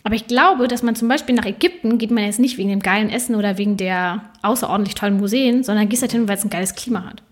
Aber 0.03 0.15
ich 0.15 0.27
glaube, 0.27 0.67
dass 0.67 0.83
man 0.83 0.95
zum 0.95 1.07
Beispiel 1.07 1.33
nach 1.33 1.45
Ägypten 1.45 1.97
geht 1.97 2.11
man 2.11 2.23
jetzt 2.23 2.39
nicht 2.39 2.57
wegen 2.57 2.69
dem 2.69 2.81
geilen 2.81 3.09
Essen 3.09 3.35
oder 3.35 3.57
wegen 3.57 3.75
der 3.75 4.21
außerordentlich 4.43 4.93
tollen 4.93 5.17
Museen, 5.17 5.63
sondern 5.63 5.89
gehst 5.89 6.03
halt 6.03 6.11
hin, 6.11 6.27
weil 6.27 6.37
es 6.37 6.43
ein 6.43 6.51
geiles 6.51 6.75
Klima 6.75 7.05
hat. 7.05 7.23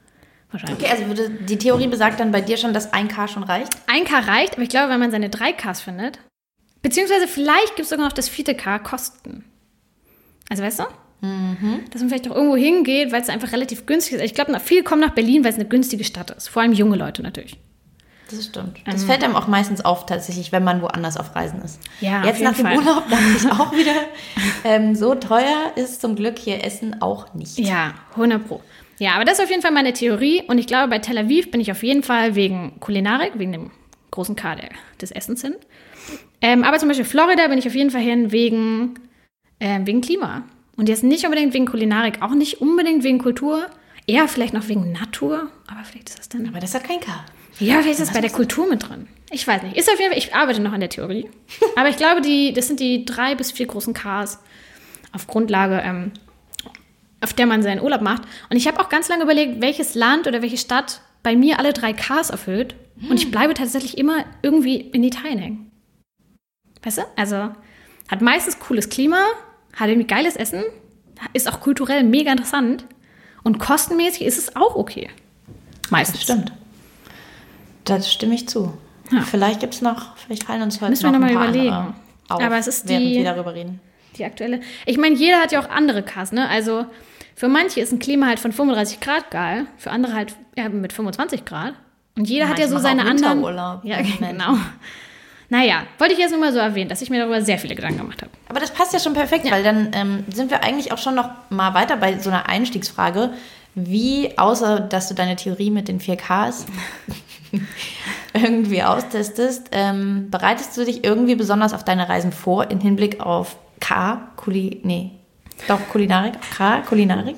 Wahrscheinlich. 0.52 0.80
Okay, 0.80 0.92
also 0.92 1.08
würde, 1.08 1.30
die 1.30 1.58
Theorie 1.58 1.88
besagt 1.88 2.20
dann 2.20 2.32
bei 2.32 2.42
dir 2.42 2.58
schon, 2.58 2.74
dass 2.74 2.94
ein 2.94 3.08
K 3.08 3.28
schon 3.28 3.44
reicht? 3.44 3.74
Ein 3.88 4.06
K 4.06 4.20
reicht, 4.20 4.54
aber 4.54 4.64
ich 4.64 4.70
glaube, 4.70 4.92
wenn 4.92 5.00
man 5.00 5.12
seine 5.12 5.30
drei 5.30 5.52
Ks 5.52 5.82
findet, 5.82 6.20
beziehungsweise 6.82 7.28
vielleicht 7.28 7.76
gibt 7.76 7.82
es 7.82 7.90
sogar 7.90 8.06
noch 8.06 8.14
das 8.14 8.30
vierte 8.30 8.56
K 8.56 8.80
Kosten. 8.80 9.44
Also 10.50 10.64
weißt 10.64 10.80
du? 10.80 10.84
Mhm. 11.22 11.86
Dass 11.92 12.02
man 12.02 12.10
vielleicht 12.10 12.30
auch 12.30 12.36
irgendwo 12.36 12.56
hingeht, 12.56 13.12
weil 13.12 13.22
es 13.22 13.30
einfach 13.30 13.52
relativ 13.52 13.86
günstig 13.86 14.16
ist. 14.16 14.24
Ich 14.24 14.34
glaube, 14.34 14.60
viele 14.60 14.84
kommen 14.84 15.02
nach 15.02 15.14
Berlin, 15.14 15.44
weil 15.44 15.52
es 15.52 15.58
eine 15.58 15.68
günstige 15.68 16.04
Stadt 16.04 16.32
ist. 16.32 16.50
Vor 16.50 16.62
allem 16.62 16.74
junge 16.74 16.98
Leute 16.98 17.24
natürlich. 17.24 17.58
Das 18.30 18.46
stimmt. 18.46 18.80
Das 18.86 19.02
ähm, 19.02 19.08
fällt 19.08 19.24
einem 19.24 19.36
auch 19.36 19.48
meistens 19.48 19.84
auf, 19.84 20.06
tatsächlich, 20.06 20.52
wenn 20.52 20.64
man 20.64 20.82
woanders 20.82 21.18
auf 21.18 21.36
Reisen 21.36 21.62
ist. 21.62 21.80
Ja, 22.02 22.24
Jetzt 22.26 22.42
nach 22.42 22.56
dem 22.56 22.66
Fall. 22.66 22.78
Urlaub 22.78 23.04
dachte 23.10 23.24
ich 23.38 23.52
auch 23.52 23.72
wieder, 23.76 23.94
ähm, 24.64 24.96
so 24.96 25.16
teuer 25.16 25.72
ist 25.76 26.02
zum 26.02 26.16
Glück 26.16 26.40
hier 26.40 26.64
Essen 26.64 27.02
auch 27.02 27.34
nicht. 27.34 27.60
Ja, 27.60 27.94
100 28.12 28.48
Pro. 28.48 28.62
Ja, 29.00 29.16
aber 29.16 29.26
das 29.26 29.40
ist 29.40 29.44
auf 29.44 29.50
jeden 29.50 29.62
Fall 29.62 29.72
meine 29.72 29.94
Theorie. 29.94 30.44
Und 30.48 30.58
ich 30.58 30.68
glaube, 30.68 30.90
bei 30.90 31.00
Tel 31.00 31.18
Aviv 31.18 31.52
bin 31.52 31.60
ich 31.60 31.72
auf 31.72 31.84
jeden 31.84 32.04
Fall 32.04 32.36
wegen 32.36 32.80
Kulinarik, 32.80 33.34
wegen 33.36 33.52
dem 33.52 33.72
großen 34.12 34.36
K 34.36 34.56
des 35.02 35.12
Essens 35.12 35.42
hin. 35.42 35.56
Ähm, 36.42 36.64
aber 36.64 36.78
zum 36.78 36.90
Beispiel 36.90 37.06
Florida 37.06 37.48
bin 37.48 37.58
ich 37.58 37.68
auf 37.68 37.76
jeden 37.76 37.90
Fall 37.90 38.02
hin 38.02 38.32
wegen, 38.32 38.96
äh, 39.60 39.80
wegen 39.84 40.02
Klima. 40.02 40.44
Und 40.76 40.90
jetzt 40.90 41.04
nicht 41.04 41.26
unbedingt 41.26 41.54
wegen 41.54 41.66
Kulinarik, 41.66 42.22
auch 42.22 42.34
nicht 42.34 42.62
unbedingt 42.62 43.04
wegen 43.04 43.20
Kultur, 43.20 43.66
eher 44.08 44.28
vielleicht 44.28 44.54
noch 44.54 44.68
wegen 44.68 44.92
Natur. 44.92 45.50
Aber 45.68 45.84
vielleicht 45.84 46.10
ist 46.10 46.20
das 46.20 46.30
dann. 46.30 46.48
Aber 46.48 46.60
das 46.60 46.74
hat 46.74 46.84
kein 46.84 47.00
K. 47.00 47.12
Ja, 47.60 47.82
vielleicht 47.82 48.00
ist 48.00 48.08
das 48.08 48.14
bei 48.14 48.22
der 48.22 48.32
Kultur 48.32 48.68
mit 48.68 48.88
drin. 48.88 49.08
Ich 49.32 49.48
weiß 49.48 49.64
nicht. 49.64 49.76
Ist 49.78 49.90
auf 49.90 50.00
jeden 50.00 50.12
Fall, 50.12 50.18
ich 50.18 50.36
arbeite 50.36 50.62
noch 50.62 50.74
an 50.74 50.80
der 50.80 50.90
Theorie. 50.90 51.30
Aber 51.76 51.90
ich 51.90 51.98
glaube, 51.98 52.22
die, 52.22 52.54
das 52.54 52.68
sind 52.68 52.80
die 52.80 53.06
drei 53.06 53.36
bis 53.36 53.52
vier 53.52 53.68
großen 53.68 53.94
Ks 53.94 54.40
auf 55.12 55.28
Grundlage, 55.28 55.82
ähm, 55.84 56.12
auf 57.22 57.34
der 57.34 57.46
man 57.46 57.64
seinen 57.64 57.82
Urlaub 57.82 58.02
macht. 58.02 58.24
Und 58.50 58.58
ich 58.58 58.68
habe 58.68 58.80
auch 58.80 58.90
ganz 58.90 59.10
lange 59.10 59.24
überlegt, 59.24 59.62
welches 59.62 59.96
Land 59.96 60.28
oder 60.28 60.42
welche 60.42 60.58
Stadt 60.58 61.02
bei 61.22 61.36
mir 61.36 61.60
alle 61.60 61.74
drei 61.74 61.94
Ks 61.94 62.30
erfüllt. 62.30 62.76
Hm. 63.00 63.12
Und 63.12 63.18
ich 63.18 63.26
hm. 63.26 63.32
bleibe 63.32 63.54
tatsächlich 63.54 63.98
immer 63.98 64.26
irgendwie 64.42 64.76
in 64.76 65.04
Italien 65.04 65.40
hängen. 65.40 65.72
Weißt 66.84 66.98
du? 66.98 67.04
Also 67.16 67.50
hat 68.10 68.22
meistens 68.22 68.60
cooles 68.60 68.90
Klima, 68.90 69.24
hat 69.76 69.90
irgendwie 69.90 70.08
geiles 70.08 70.36
Essen, 70.36 70.64
ist 71.34 71.52
auch 71.52 71.62
kulturell 71.62 72.04
mega 72.04 72.32
interessant. 72.32 72.86
Und 73.44 73.60
kostenmäßig 73.60 74.24
ist 74.24 74.38
es 74.38 74.56
auch 74.56 74.76
okay. 74.76 75.10
Meistens. 75.90 76.20
Das 76.20 76.24
stimmt. 76.24 76.52
Das 77.84 78.12
stimme 78.12 78.36
ich 78.36 78.48
zu. 78.48 78.74
Ja. 79.12 79.22
Vielleicht 79.22 79.60
gibt 79.60 79.74
es 79.74 79.82
noch, 79.82 80.16
vielleicht 80.18 80.44
fallen 80.44 80.62
uns 80.62 80.82
heute 80.82 80.92
Müssen 80.92 81.06
noch, 81.06 81.14
wir 81.14 81.20
noch 81.20 81.34
mal 81.34 81.50
überlegen. 81.50 81.94
Auf, 82.30 82.42
Aber 82.42 82.58
es 82.58 82.68
ist 82.68 82.90
die, 82.90 83.18
wir 83.18 83.24
darüber 83.24 83.54
reden. 83.54 83.80
Die 84.18 84.26
aktuelle. 84.26 84.62
Ich 84.86 84.98
meine, 84.98 85.16
jeder 85.16 85.40
hat 85.40 85.52
ja 85.52 85.60
auch 85.60 85.70
andere 85.70 86.04
Ks, 86.04 86.32
ne? 86.32 86.48
Also 86.48 86.86
für 87.36 87.48
manche 87.48 87.82
ist 87.82 87.92
ein 87.92 88.00
Klima 88.00 88.28
halt 88.28 88.40
von 88.40 88.52
35 88.52 89.00
Grad 89.00 89.32
geil, 89.32 89.66
für 89.78 89.92
andere 89.92 90.14
halt 90.14 90.36
ja, 90.56 90.70
mit 90.70 90.94
25 90.94 91.46
Grad. 91.46 91.74
Und 92.16 92.30
jeder 92.30 92.46
Manchmal 92.46 92.66
hat 92.66 92.72
ja 92.72 92.78
so 92.78 92.82
seine 92.82 93.06
anderen. 93.06 93.44
Ja, 93.84 93.98
genau. 94.20 94.58
Naja, 95.50 95.84
wollte 95.98 96.14
ich 96.14 96.20
jetzt 96.20 96.32
nur 96.32 96.40
mal 96.40 96.54
so 96.54 96.60
erwähnen, 96.60 96.90
dass 96.90 97.02
ich 97.02 97.10
mir 97.10 97.20
darüber 97.20 97.42
sehr 97.42 97.60
viele 97.60 97.76
Gedanken 97.76 98.00
gemacht 98.00 98.22
habe. 98.22 98.32
Aber 98.50 98.60
das 98.60 98.72
passt 98.72 98.94
ja 98.94 99.00
schon 99.00 99.14
perfekt, 99.14 99.46
ja. 99.46 99.52
weil 99.52 99.64
dann 99.64 99.92
ähm, 99.94 100.24
sind 100.32 100.50
wir 100.52 100.64
eigentlich 100.64 100.92
auch 100.92 100.98
schon 100.98 101.16
noch 101.16 101.30
mal 101.50 101.74
weiter 101.74 101.98
bei 101.98 102.18
so 102.18 102.30
einer 102.30 102.48
Einstiegsfrage. 102.48 103.32
Wie, 103.76 104.38
außer 104.38 104.80
dass 104.80 105.10
du 105.10 105.16
deine 105.16 105.36
Theorie 105.36 105.72
mit 105.72 105.88
den 105.88 106.00
4Ks 106.00 106.66
irgendwie 108.34 108.84
austestest, 108.84 109.70
ähm, 109.72 110.30
bereitest 110.30 110.76
du 110.78 110.86
dich 110.86 111.04
irgendwie 111.04 111.36
besonders 111.36 111.74
auf 111.74 111.84
deine 111.84 112.10
Reisen 112.10 112.32
vor 112.32 112.70
im 112.72 112.80
Hinblick 112.80 113.20
auf 113.20 113.58
K, 113.80 114.32
Kuli, 114.36 114.82
nee, 114.84 115.12
doch 115.68 115.80
Kulinarik, 115.90 116.36
K, 116.56 116.82
Kulinarik? 116.82 117.38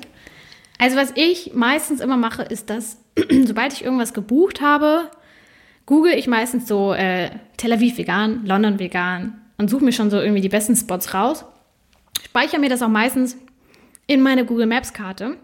Also 0.78 0.96
was 0.96 1.12
ich 1.14 1.52
meistens 1.54 2.00
immer 2.00 2.16
mache, 2.16 2.42
ist, 2.42 2.70
dass 2.70 2.98
sobald 3.44 3.72
ich 3.72 3.84
irgendwas 3.84 4.14
gebucht 4.14 4.60
habe, 4.60 5.10
google 5.86 6.12
ich 6.12 6.26
meistens 6.26 6.68
so 6.68 6.92
äh, 6.92 7.30
Tel 7.56 7.72
Aviv 7.72 7.98
vegan, 7.98 8.44
London 8.44 8.78
vegan 8.78 9.40
und 9.58 9.70
suche 9.70 9.84
mir 9.84 9.92
schon 9.92 10.10
so 10.10 10.20
irgendwie 10.20 10.42
die 10.42 10.48
besten 10.48 10.76
Spots 10.76 11.14
raus. 11.14 11.44
speichere 12.24 12.60
mir 12.60 12.68
das 12.68 12.82
auch 12.82 12.88
meistens 12.88 13.36
in 14.06 14.22
meine 14.22 14.44
Google 14.44 14.66
Maps 14.66 14.92
Karte 14.92 15.36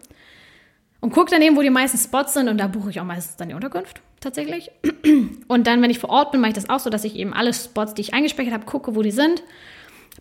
und 1.01 1.13
gucke 1.13 1.31
dann 1.31 1.43
eben, 1.43 1.57
wo 1.57 1.63
die 1.63 1.71
meisten 1.71 1.99
Spots 1.99 2.35
sind 2.35 2.49
und 2.49 2.59
da 2.59 2.67
buche 2.67 2.91
ich 2.91 3.01
auch 3.01 3.05
meistens 3.05 3.37
dann 3.37 3.49
die 3.49 3.55
Unterkunft 3.55 4.03
tatsächlich. 4.23 4.71
Und 5.49 5.67
dann, 5.67 5.83
wenn 5.83 5.91
ich 5.91 5.99
vor 5.99 6.11
Ort 6.11 6.33
bin, 6.33 6.41
mache 6.41 6.51
ich 6.51 6.55
das 6.55 6.71
auch 6.71 6.81
so, 6.81 6.91
dass 6.91 7.05
ich 7.05 7.17
eben 7.17 7.33
alle 7.33 7.53
Spots, 7.53 7.95
die 7.95 8.03
ich 8.03 8.15
eingespeichert 8.15 8.55
habe, 8.55 8.65
gucke, 8.65 8.95
wo 8.95 9.03
die 9.03 9.11
sind, 9.11 9.43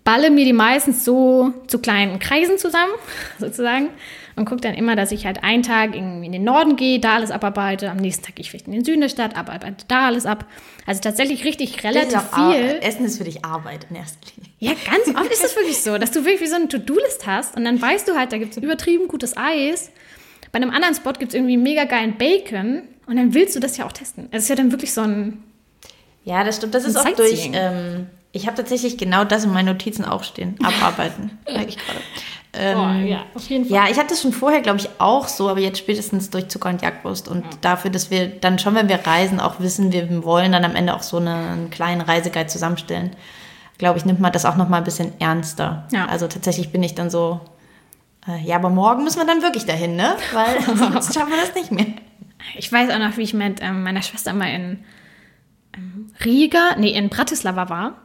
balle 0.03 0.29
mir 0.29 0.45
die 0.45 0.53
meistens 0.53 1.05
so 1.05 1.53
zu 1.67 1.79
kleinen 1.79 2.19
Kreisen 2.19 2.57
zusammen, 2.57 2.91
sozusagen, 3.39 3.89
und 4.35 4.45
gucke 4.45 4.61
dann 4.61 4.73
immer, 4.73 4.95
dass 4.95 5.11
ich 5.11 5.25
halt 5.25 5.43
einen 5.43 5.63
Tag 5.63 5.95
in, 5.95 6.23
in 6.23 6.31
den 6.31 6.43
Norden 6.43 6.75
gehe, 6.75 6.99
da 6.99 7.15
alles 7.15 7.31
abarbeite, 7.31 7.89
am 7.89 7.97
nächsten 7.97 8.25
Tag 8.25 8.35
gehe 8.35 8.43
ich 8.43 8.49
vielleicht 8.49 8.67
in 8.67 8.73
den 8.73 8.85
Süden 8.85 9.01
der 9.01 9.09
Stadt, 9.09 9.35
abarbeite 9.35 9.85
da 9.87 10.07
alles 10.07 10.25
ab. 10.25 10.45
Also 10.85 11.01
tatsächlich 11.01 11.43
richtig 11.43 11.83
relativ 11.83 12.21
viel. 12.33 12.79
Essen 12.81 13.05
ist 13.05 13.17
für 13.17 13.23
dich 13.23 13.43
Arbeit 13.45 13.87
in 13.89 13.97
erster 13.97 14.19
Linie. 14.35 14.51
Ja, 14.59 14.71
ganz 14.89 15.17
oft 15.17 15.31
ist 15.31 15.43
es 15.43 15.55
wirklich 15.57 15.81
so, 15.81 15.97
dass 15.97 16.11
du 16.11 16.23
wirklich 16.25 16.41
wie 16.41 16.47
so 16.47 16.55
eine 16.55 16.67
To-Do-List 16.67 17.27
hast 17.27 17.57
und 17.57 17.65
dann 17.65 17.81
weißt 17.81 18.07
du 18.07 18.15
halt, 18.15 18.31
da 18.31 18.37
gibt 18.37 18.51
es 18.55 18.63
übertrieben 18.63 19.07
gutes 19.07 19.35
Eis. 19.35 19.91
Bei 20.51 20.57
einem 20.57 20.71
anderen 20.71 20.95
Spot 20.95 21.13
gibt 21.13 21.29
es 21.29 21.35
irgendwie 21.35 21.57
mega 21.57 21.85
geilen 21.85 22.17
Bacon 22.17 22.83
und 23.07 23.15
dann 23.15 23.33
willst 23.33 23.55
du 23.55 23.59
das 23.59 23.77
ja 23.77 23.85
auch 23.85 23.91
testen. 23.91 24.27
Es 24.31 24.43
ist 24.43 24.49
ja 24.49 24.55
dann 24.55 24.71
wirklich 24.71 24.93
so 24.93 25.01
ein. 25.01 25.43
Ja, 26.23 26.43
das 26.43 26.57
stimmt. 26.57 26.75
Das 26.75 26.85
ist 26.85 26.97
auch 26.97 27.09
durch. 27.15 27.49
Ähm, 27.53 28.07
ich 28.31 28.47
habe 28.47 28.55
tatsächlich 28.55 28.97
genau 28.97 29.23
das 29.23 29.43
in 29.43 29.51
meinen 29.51 29.67
Notizen 29.67 30.05
auch 30.05 30.23
stehen. 30.23 30.55
Abarbeiten. 30.63 31.37
merke 31.45 31.69
ich 31.69 31.77
gerade. 31.77 31.99
Ähm, 32.53 32.77
oh, 32.77 33.07
ja, 33.07 33.25
auf 33.33 33.47
jeden 33.49 33.65
Fall. 33.65 33.77
Ja, 33.77 33.89
ich 33.89 33.97
hatte 33.97 34.09
das 34.09 34.21
schon 34.21 34.33
vorher, 34.33 34.61
glaube 34.61 34.79
ich, 34.79 34.89
auch 34.97 35.29
so, 35.29 35.47
aber 35.47 35.61
jetzt 35.61 35.79
spätestens 35.79 36.29
durch 36.29 36.49
Zucker 36.49 36.69
und 36.69 36.81
Jagdwurst 36.81 37.29
und 37.29 37.43
ja. 37.43 37.49
dafür, 37.61 37.91
dass 37.91 38.11
wir 38.11 38.27
dann 38.27 38.59
schon, 38.59 38.75
wenn 38.75 38.89
wir 38.89 38.99
reisen, 39.07 39.39
auch 39.39 39.61
wissen, 39.61 39.93
wir 39.93 40.23
wollen 40.25 40.51
dann 40.51 40.65
am 40.65 40.75
Ende 40.75 40.93
auch 40.93 41.01
so 41.01 41.17
eine, 41.17 41.33
einen 41.33 41.69
kleinen 41.69 42.01
Reiseguide 42.01 42.47
zusammenstellen, 42.47 43.11
glaube 43.77 43.99
ich, 43.99 44.05
nimmt 44.05 44.19
man 44.19 44.33
das 44.33 44.45
auch 44.45 44.57
noch 44.57 44.67
mal 44.67 44.77
ein 44.77 44.83
bisschen 44.83 45.13
ernster. 45.19 45.87
Ja. 45.93 46.07
Also 46.07 46.27
tatsächlich 46.27 46.73
bin 46.73 46.83
ich 46.83 46.93
dann 46.93 47.09
so, 47.09 47.39
ja, 48.43 48.55
aber 48.55 48.69
morgen 48.69 49.03
müssen 49.03 49.19
wir 49.19 49.25
dann 49.25 49.41
wirklich 49.41 49.65
dahin, 49.65 49.95
ne? 49.95 50.15
Weil 50.33 50.61
sonst 50.77 51.13
schaffen 51.13 51.31
wir 51.31 51.39
das 51.39 51.55
nicht 51.55 51.71
mehr. 51.71 51.87
Ich 52.55 52.71
weiß 52.71 52.89
auch 52.91 52.99
noch, 52.99 53.17
wie 53.17 53.23
ich 53.23 53.33
mit 53.33 53.59
ähm, 53.61 53.83
meiner 53.83 54.01
Schwester 54.01 54.33
mal 54.33 54.53
in 54.53 54.79
ähm, 55.75 56.11
Riga, 56.23 56.75
nee, 56.77 56.91
in 56.91 57.09
Bratislava 57.09 57.69
war. 57.69 58.01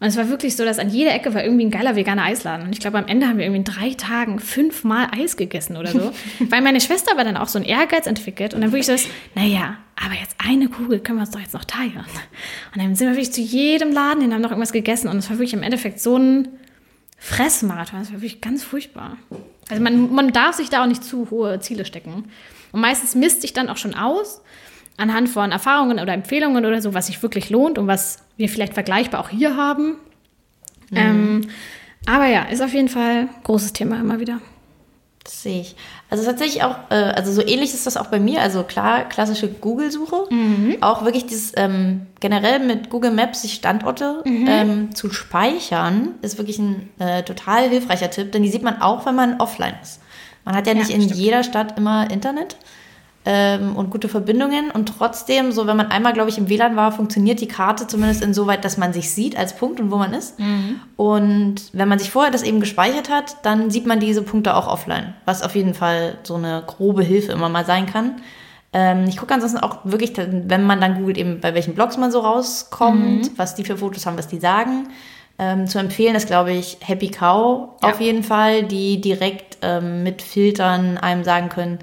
Und 0.00 0.06
es 0.06 0.16
war 0.16 0.28
wirklich 0.28 0.54
so, 0.54 0.64
dass 0.64 0.78
an 0.78 0.90
jeder 0.90 1.12
Ecke 1.12 1.34
war 1.34 1.42
irgendwie 1.42 1.64
ein 1.64 1.72
geiler 1.72 1.96
veganer 1.96 2.22
Eisladen. 2.22 2.66
Und 2.66 2.72
ich 2.72 2.78
glaube, 2.78 2.98
am 2.98 3.08
Ende 3.08 3.26
haben 3.26 3.36
wir 3.36 3.44
irgendwie 3.44 3.58
in 3.58 3.64
drei 3.64 3.94
Tagen 3.94 4.38
fünfmal 4.38 5.08
Eis 5.10 5.36
gegessen 5.36 5.76
oder 5.76 5.90
so. 5.90 6.12
Weil 6.38 6.62
meine 6.62 6.80
Schwester 6.80 7.10
aber 7.10 7.24
dann 7.24 7.36
auch 7.36 7.48
so 7.48 7.58
einen 7.58 7.66
Ehrgeiz 7.66 8.06
entwickelt. 8.06 8.54
Und 8.54 8.60
dann 8.60 8.70
wirklich 8.70 8.86
so, 8.86 8.92
das, 8.92 9.06
naja, 9.34 9.76
aber 9.96 10.14
jetzt 10.14 10.36
eine 10.38 10.68
Kugel 10.68 11.00
können 11.00 11.18
wir 11.18 11.22
uns 11.22 11.32
doch 11.32 11.40
jetzt 11.40 11.54
noch 11.54 11.64
teilen. 11.64 12.04
Und 12.74 12.82
dann 12.82 12.94
sind 12.94 13.08
wir 13.08 13.14
wirklich 13.14 13.32
zu 13.32 13.40
jedem 13.40 13.90
Laden 13.90 14.22
hin, 14.22 14.32
haben 14.32 14.40
noch 14.40 14.50
irgendwas 14.50 14.72
gegessen. 14.72 15.08
Und 15.08 15.18
es 15.18 15.28
war 15.30 15.38
wirklich 15.38 15.54
im 15.54 15.64
Endeffekt 15.64 15.98
so 15.98 16.16
ein 16.16 16.48
Fressmarathon. 17.18 18.00
Das 18.00 18.12
war 18.12 18.20
wirklich 18.20 18.40
ganz 18.40 18.62
furchtbar. 18.62 19.16
Also 19.68 19.82
man, 19.82 20.12
man 20.12 20.32
darf 20.32 20.56
sich 20.56 20.70
da 20.70 20.82
auch 20.82 20.86
nicht 20.86 21.04
zu 21.04 21.30
hohe 21.30 21.60
Ziele 21.60 21.84
stecken. 21.84 22.30
Und 22.72 22.80
meistens 22.80 23.14
misst 23.14 23.42
sich 23.42 23.52
dann 23.52 23.68
auch 23.68 23.76
schon 23.76 23.94
aus, 23.94 24.40
anhand 24.96 25.28
von 25.28 25.52
Erfahrungen 25.52 25.98
oder 25.98 26.12
Empfehlungen 26.12 26.64
oder 26.64 26.80
so, 26.80 26.94
was 26.94 27.06
sich 27.06 27.22
wirklich 27.22 27.50
lohnt 27.50 27.78
und 27.78 27.86
was 27.86 28.24
wir 28.36 28.48
vielleicht 28.48 28.74
vergleichbar 28.74 29.20
auch 29.20 29.28
hier 29.28 29.56
haben. 29.56 29.96
Mhm. 30.90 30.96
Ähm, 30.96 31.40
aber 32.06 32.26
ja, 32.26 32.42
ist 32.42 32.62
auf 32.62 32.72
jeden 32.72 32.88
Fall 32.88 33.22
ein 33.22 33.28
großes 33.44 33.72
Thema 33.72 34.00
immer 34.00 34.20
wieder. 34.20 34.40
Das 35.24 35.42
sehe 35.42 35.60
ich. 35.60 35.76
Also 36.10 36.24
tatsächlich 36.24 36.62
auch, 36.62 36.76
äh, 36.88 36.94
also 36.94 37.32
so 37.32 37.42
ähnlich 37.42 37.74
ist 37.74 37.86
das 37.86 37.98
auch 37.98 38.06
bei 38.06 38.18
mir. 38.18 38.40
Also 38.40 38.62
klar, 38.62 39.04
klassische 39.04 39.48
Google-Suche. 39.48 40.24
Mhm. 40.30 40.76
Auch 40.80 41.04
wirklich 41.04 41.26
dieses 41.26 41.52
ähm, 41.56 42.06
generell 42.20 42.60
mit 42.60 42.88
Google 42.88 43.10
Maps 43.10 43.42
sich 43.42 43.54
Standorte 43.54 44.22
mhm. 44.24 44.46
ähm, 44.48 44.94
zu 44.94 45.10
speichern, 45.10 46.14
ist 46.22 46.38
wirklich 46.38 46.58
ein 46.58 46.88
äh, 46.98 47.22
total 47.24 47.68
hilfreicher 47.68 48.10
Tipp, 48.10 48.32
denn 48.32 48.42
die 48.42 48.48
sieht 48.48 48.62
man 48.62 48.80
auch, 48.80 49.04
wenn 49.04 49.14
man 49.14 49.40
offline 49.40 49.74
ist. 49.82 50.00
Man 50.44 50.56
hat 50.56 50.66
ja 50.66 50.72
nicht 50.72 50.88
ja, 50.88 50.96
in 50.96 51.02
stimmt. 51.02 51.16
jeder 51.16 51.42
Stadt 51.42 51.76
immer 51.76 52.10
Internet 52.10 52.56
ähm, 53.24 53.76
und 53.76 53.90
gute 53.90 54.08
Verbindungen. 54.08 54.70
Und 54.70 54.86
trotzdem, 54.96 55.52
so 55.52 55.66
wenn 55.66 55.76
man 55.76 55.90
einmal, 55.90 56.12
glaube 56.12 56.30
ich, 56.30 56.38
im 56.38 56.48
WLAN 56.48 56.76
war, 56.76 56.92
funktioniert 56.92 57.40
die 57.40 57.48
Karte 57.48 57.86
zumindest 57.86 58.22
insoweit, 58.22 58.64
dass 58.64 58.78
man 58.78 58.92
sich 58.92 59.10
sieht 59.12 59.36
als 59.36 59.56
Punkt 59.56 59.80
und 59.80 59.90
wo 59.90 59.96
man 59.96 60.14
ist. 60.14 60.38
Mhm. 60.38 60.80
Und 60.96 61.56
wenn 61.72 61.88
man 61.88 61.98
sich 61.98 62.10
vorher 62.10 62.32
das 62.32 62.42
eben 62.42 62.60
gespeichert 62.60 63.10
hat, 63.10 63.36
dann 63.44 63.70
sieht 63.70 63.86
man 63.86 64.00
diese 64.00 64.22
Punkte 64.22 64.54
auch 64.56 64.66
offline, 64.66 65.14
was 65.24 65.42
auf 65.42 65.54
jeden 65.54 65.74
Fall 65.74 66.18
so 66.22 66.36
eine 66.36 66.62
grobe 66.66 67.02
Hilfe 67.02 67.32
immer 67.32 67.48
mal 67.48 67.64
sein 67.64 67.86
kann. 67.86 68.16
Ähm, 68.72 69.04
ich 69.08 69.16
gucke 69.16 69.34
ansonsten 69.34 69.58
auch 69.58 69.78
wirklich, 69.84 70.12
wenn 70.16 70.64
man 70.64 70.80
dann 70.80 70.96
googelt, 70.96 71.18
eben 71.18 71.40
bei 71.40 71.54
welchen 71.54 71.74
Blogs 71.74 71.96
man 71.96 72.12
so 72.12 72.20
rauskommt, 72.20 73.24
mhm. 73.24 73.30
was 73.36 73.54
die 73.54 73.64
für 73.64 73.78
Fotos 73.78 74.06
haben, 74.06 74.18
was 74.18 74.28
die 74.28 74.40
sagen. 74.40 74.88
Ähm, 75.38 75.66
zu 75.66 75.78
empfehlen 75.78 76.16
ist, 76.16 76.26
glaube 76.26 76.52
ich, 76.52 76.78
Happy 76.80 77.08
Cow 77.08 77.76
ja. 77.82 77.90
auf 77.90 78.00
jeden 78.00 78.24
Fall, 78.24 78.64
die 78.64 79.00
direkt 79.00 79.58
ähm, 79.62 80.02
mit 80.02 80.20
Filtern 80.20 80.98
einem 80.98 81.22
sagen 81.24 81.48
können, 81.48 81.78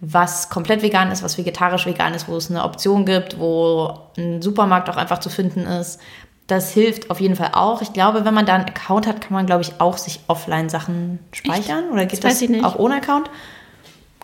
was 0.00 0.48
komplett 0.48 0.82
vegan 0.82 1.10
ist, 1.10 1.22
was 1.22 1.36
vegetarisch 1.36 1.86
vegan 1.86 2.14
ist, 2.14 2.26
wo 2.26 2.36
es 2.36 2.50
eine 2.50 2.64
Option 2.64 3.04
gibt, 3.04 3.38
wo 3.38 3.98
ein 4.16 4.40
Supermarkt 4.40 4.88
auch 4.88 4.96
einfach 4.96 5.18
zu 5.18 5.28
finden 5.28 5.66
ist. 5.66 6.00
Das 6.46 6.72
hilft 6.72 7.10
auf 7.10 7.20
jeden 7.20 7.36
Fall 7.36 7.50
auch. 7.52 7.82
Ich 7.82 7.92
glaube, 7.92 8.24
wenn 8.24 8.34
man 8.34 8.46
da 8.46 8.54
einen 8.54 8.64
Account 8.64 9.06
hat, 9.06 9.20
kann 9.20 9.34
man, 9.34 9.46
glaube 9.46 9.62
ich, 9.62 9.80
auch 9.80 9.98
sich 9.98 10.20
offline 10.26 10.68
Sachen 10.68 11.20
speichern. 11.32 11.84
Echt? 11.84 11.92
Oder 11.92 12.06
geht 12.06 12.24
das, 12.24 12.40
das 12.40 12.64
auch 12.64 12.76
ohne 12.76 12.96
Account? 12.96 13.30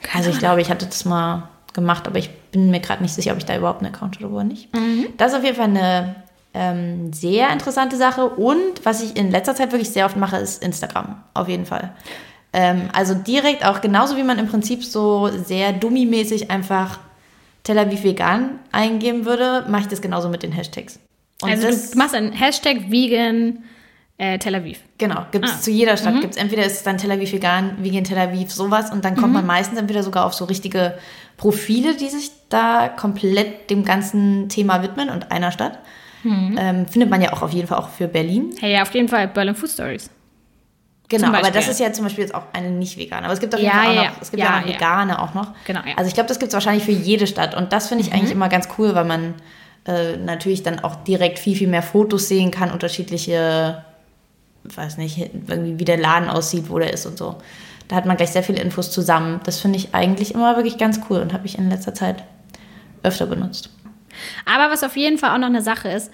Keine 0.02 0.24
also 0.24 0.30
ich 0.30 0.38
glaube, 0.38 0.60
ich 0.60 0.70
hatte 0.70 0.86
das 0.86 1.04
mal 1.04 1.48
gemacht, 1.72 2.06
aber 2.08 2.18
ich 2.18 2.30
bin 2.50 2.70
mir 2.70 2.80
gerade 2.80 3.02
nicht 3.02 3.14
sicher, 3.14 3.32
ob 3.32 3.38
ich 3.38 3.44
da 3.44 3.56
überhaupt 3.56 3.82
einen 3.82 3.94
Account 3.94 4.16
habe 4.16 4.28
oder 4.28 4.44
nicht. 4.44 4.74
Mhm. 4.74 5.06
Das 5.18 5.32
ist 5.32 5.38
auf 5.38 5.44
jeden 5.44 5.56
Fall 5.56 5.68
eine 5.68 6.16
ähm, 6.54 7.12
sehr 7.12 7.50
interessante 7.50 7.96
Sache. 7.96 8.26
Und 8.26 8.84
was 8.84 9.02
ich 9.02 9.14
in 9.14 9.30
letzter 9.30 9.54
Zeit 9.54 9.72
wirklich 9.72 9.90
sehr 9.90 10.06
oft 10.06 10.16
mache, 10.16 10.38
ist 10.38 10.62
Instagram. 10.62 11.22
Auf 11.34 11.48
jeden 11.48 11.66
Fall. 11.66 11.92
Ähm, 12.56 12.88
also 12.94 13.12
direkt 13.12 13.66
auch 13.66 13.82
genauso 13.82 14.16
wie 14.16 14.22
man 14.22 14.38
im 14.38 14.48
Prinzip 14.48 14.82
so 14.82 15.28
sehr 15.28 15.74
dummimäßig 15.74 16.50
einfach 16.50 16.98
Tel 17.64 17.78
Aviv 17.78 18.02
vegan 18.02 18.60
eingeben 18.72 19.26
würde, 19.26 19.66
mache 19.68 19.82
ich 19.82 19.88
das 19.88 20.00
genauso 20.00 20.30
mit 20.30 20.42
den 20.42 20.52
Hashtags. 20.52 20.98
Und 21.42 21.50
also 21.50 21.68
du 21.68 21.98
machst 21.98 22.14
einen 22.14 22.32
Hashtag 22.32 22.90
vegan 22.90 23.58
äh, 24.16 24.38
Tel 24.38 24.54
Aviv. 24.54 24.78
Genau, 24.96 25.26
gibt 25.32 25.44
es 25.44 25.52
ah. 25.52 25.60
zu 25.60 25.70
jeder 25.70 25.98
Stadt. 25.98 26.14
Mhm. 26.14 26.20
Gibt's 26.22 26.38
entweder 26.38 26.64
ist 26.64 26.78
es 26.78 26.82
dann 26.82 26.96
Tel 26.96 27.10
Aviv 27.10 27.30
vegan, 27.30 27.76
vegan 27.82 28.04
Tel 28.04 28.16
Aviv, 28.16 28.50
sowas. 28.50 28.90
Und 28.90 29.04
dann 29.04 29.16
kommt 29.16 29.28
mhm. 29.28 29.34
man 29.34 29.46
meistens 29.46 29.78
entweder 29.78 30.02
sogar 30.02 30.24
auf 30.24 30.32
so 30.32 30.46
richtige 30.46 30.96
Profile, 31.36 31.94
die 31.94 32.08
sich 32.08 32.30
da 32.48 32.88
komplett 32.88 33.68
dem 33.68 33.84
ganzen 33.84 34.48
Thema 34.48 34.82
widmen 34.82 35.10
und 35.10 35.30
einer 35.30 35.52
Stadt. 35.52 35.78
Mhm. 36.22 36.56
Ähm, 36.58 36.86
findet 36.86 37.10
man 37.10 37.20
ja 37.20 37.34
auch 37.34 37.42
auf 37.42 37.52
jeden 37.52 37.68
Fall 37.68 37.76
auch 37.76 37.90
für 37.90 38.08
Berlin. 38.08 38.54
Hey, 38.58 38.72
ja, 38.72 38.80
auf 38.80 38.94
jeden 38.94 39.08
Fall 39.08 39.28
Berlin 39.28 39.54
Food 39.54 39.68
Stories. 39.68 40.08
Genau, 41.08 41.28
aber 41.28 41.50
das 41.50 41.68
ist 41.68 41.78
ja 41.78 41.92
zum 41.92 42.04
Beispiel 42.04 42.24
jetzt 42.24 42.34
auch 42.34 42.42
eine 42.52 42.70
nicht 42.70 42.98
vegane. 42.98 43.24
Aber 43.24 43.34
es 43.34 43.40
gibt 43.40 43.54
auf 43.54 43.60
jeden 43.60 43.72
ja, 43.72 43.82
Fall 43.82 43.90
auch 43.90 43.94
ja, 43.94 44.10
noch, 44.10 44.22
es 44.22 44.30
gibt 44.30 44.42
ja, 44.42 44.56
ja 44.56 44.60
auch 44.60 44.66
vegane 44.66 45.22
auch 45.22 45.34
noch. 45.34 45.52
Genau, 45.64 45.80
ja. 45.86 45.94
Also 45.96 46.08
ich 46.08 46.14
glaube, 46.14 46.28
das 46.28 46.38
gibt 46.38 46.48
es 46.48 46.54
wahrscheinlich 46.54 46.84
für 46.84 46.92
jede 46.92 47.26
Stadt. 47.28 47.54
Und 47.54 47.72
das 47.72 47.88
finde 47.88 48.02
ich 48.02 48.10
mhm. 48.10 48.16
eigentlich 48.16 48.32
immer 48.32 48.48
ganz 48.48 48.68
cool, 48.76 48.94
weil 48.94 49.04
man 49.04 49.34
äh, 49.86 50.16
natürlich 50.16 50.64
dann 50.64 50.80
auch 50.80 50.96
direkt 51.04 51.38
viel, 51.38 51.56
viel 51.56 51.68
mehr 51.68 51.82
Fotos 51.82 52.26
sehen 52.26 52.50
kann, 52.50 52.72
unterschiedliche, 52.72 53.84
weiß 54.64 54.96
nicht, 54.98 55.18
irgendwie 55.46 55.78
wie 55.78 55.84
der 55.84 55.98
Laden 55.98 56.28
aussieht, 56.28 56.64
wo 56.68 56.78
der 56.78 56.92
ist 56.92 57.06
und 57.06 57.16
so. 57.16 57.36
Da 57.86 57.94
hat 57.94 58.04
man 58.04 58.16
gleich 58.16 58.30
sehr 58.30 58.42
viele 58.42 58.60
Infos 58.60 58.90
zusammen. 58.90 59.40
Das 59.44 59.60
finde 59.60 59.78
ich 59.78 59.94
eigentlich 59.94 60.34
immer 60.34 60.56
wirklich 60.56 60.76
ganz 60.76 61.00
cool 61.08 61.20
und 61.20 61.32
habe 61.32 61.46
ich 61.46 61.56
in 61.56 61.70
letzter 61.70 61.94
Zeit 61.94 62.24
öfter 63.04 63.26
benutzt. 63.26 63.70
Aber 64.44 64.72
was 64.72 64.82
auf 64.82 64.96
jeden 64.96 65.18
Fall 65.18 65.30
auch 65.30 65.38
noch 65.38 65.46
eine 65.46 65.62
Sache 65.62 65.88
ist, 65.88 66.10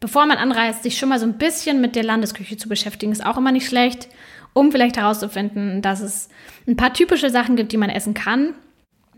bevor 0.00 0.26
man 0.26 0.38
anreist, 0.38 0.82
sich 0.82 0.98
schon 0.98 1.08
mal 1.08 1.18
so 1.18 1.26
ein 1.26 1.38
bisschen 1.38 1.80
mit 1.80 1.96
der 1.96 2.04
Landesküche 2.04 2.56
zu 2.56 2.68
beschäftigen, 2.68 3.12
ist 3.12 3.24
auch 3.24 3.36
immer 3.36 3.52
nicht 3.52 3.66
schlecht, 3.66 4.08
um 4.52 4.72
vielleicht 4.72 4.96
herauszufinden, 4.96 5.82
dass 5.82 6.00
es 6.00 6.28
ein 6.66 6.76
paar 6.76 6.92
typische 6.92 7.30
Sachen 7.30 7.56
gibt, 7.56 7.72
die 7.72 7.76
man 7.76 7.90
essen 7.90 8.14
kann. 8.14 8.54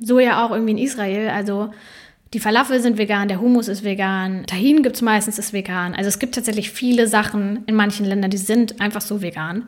So 0.00 0.18
ja 0.18 0.44
auch 0.44 0.50
irgendwie 0.50 0.72
in 0.72 0.78
Israel. 0.78 1.28
Also 1.28 1.70
die 2.34 2.40
Falafel 2.40 2.80
sind 2.80 2.98
vegan, 2.98 3.28
der 3.28 3.40
Hummus 3.40 3.68
ist 3.68 3.84
vegan, 3.84 4.44
Tahin 4.46 4.82
gibt 4.82 4.96
es 4.96 5.02
meistens, 5.02 5.38
ist 5.38 5.52
vegan. 5.52 5.94
Also 5.94 6.08
es 6.08 6.18
gibt 6.18 6.34
tatsächlich 6.34 6.70
viele 6.70 7.08
Sachen 7.08 7.64
in 7.66 7.74
manchen 7.74 8.04
Ländern, 8.04 8.30
die 8.30 8.36
sind 8.36 8.80
einfach 8.80 9.00
so 9.00 9.22
vegan. 9.22 9.66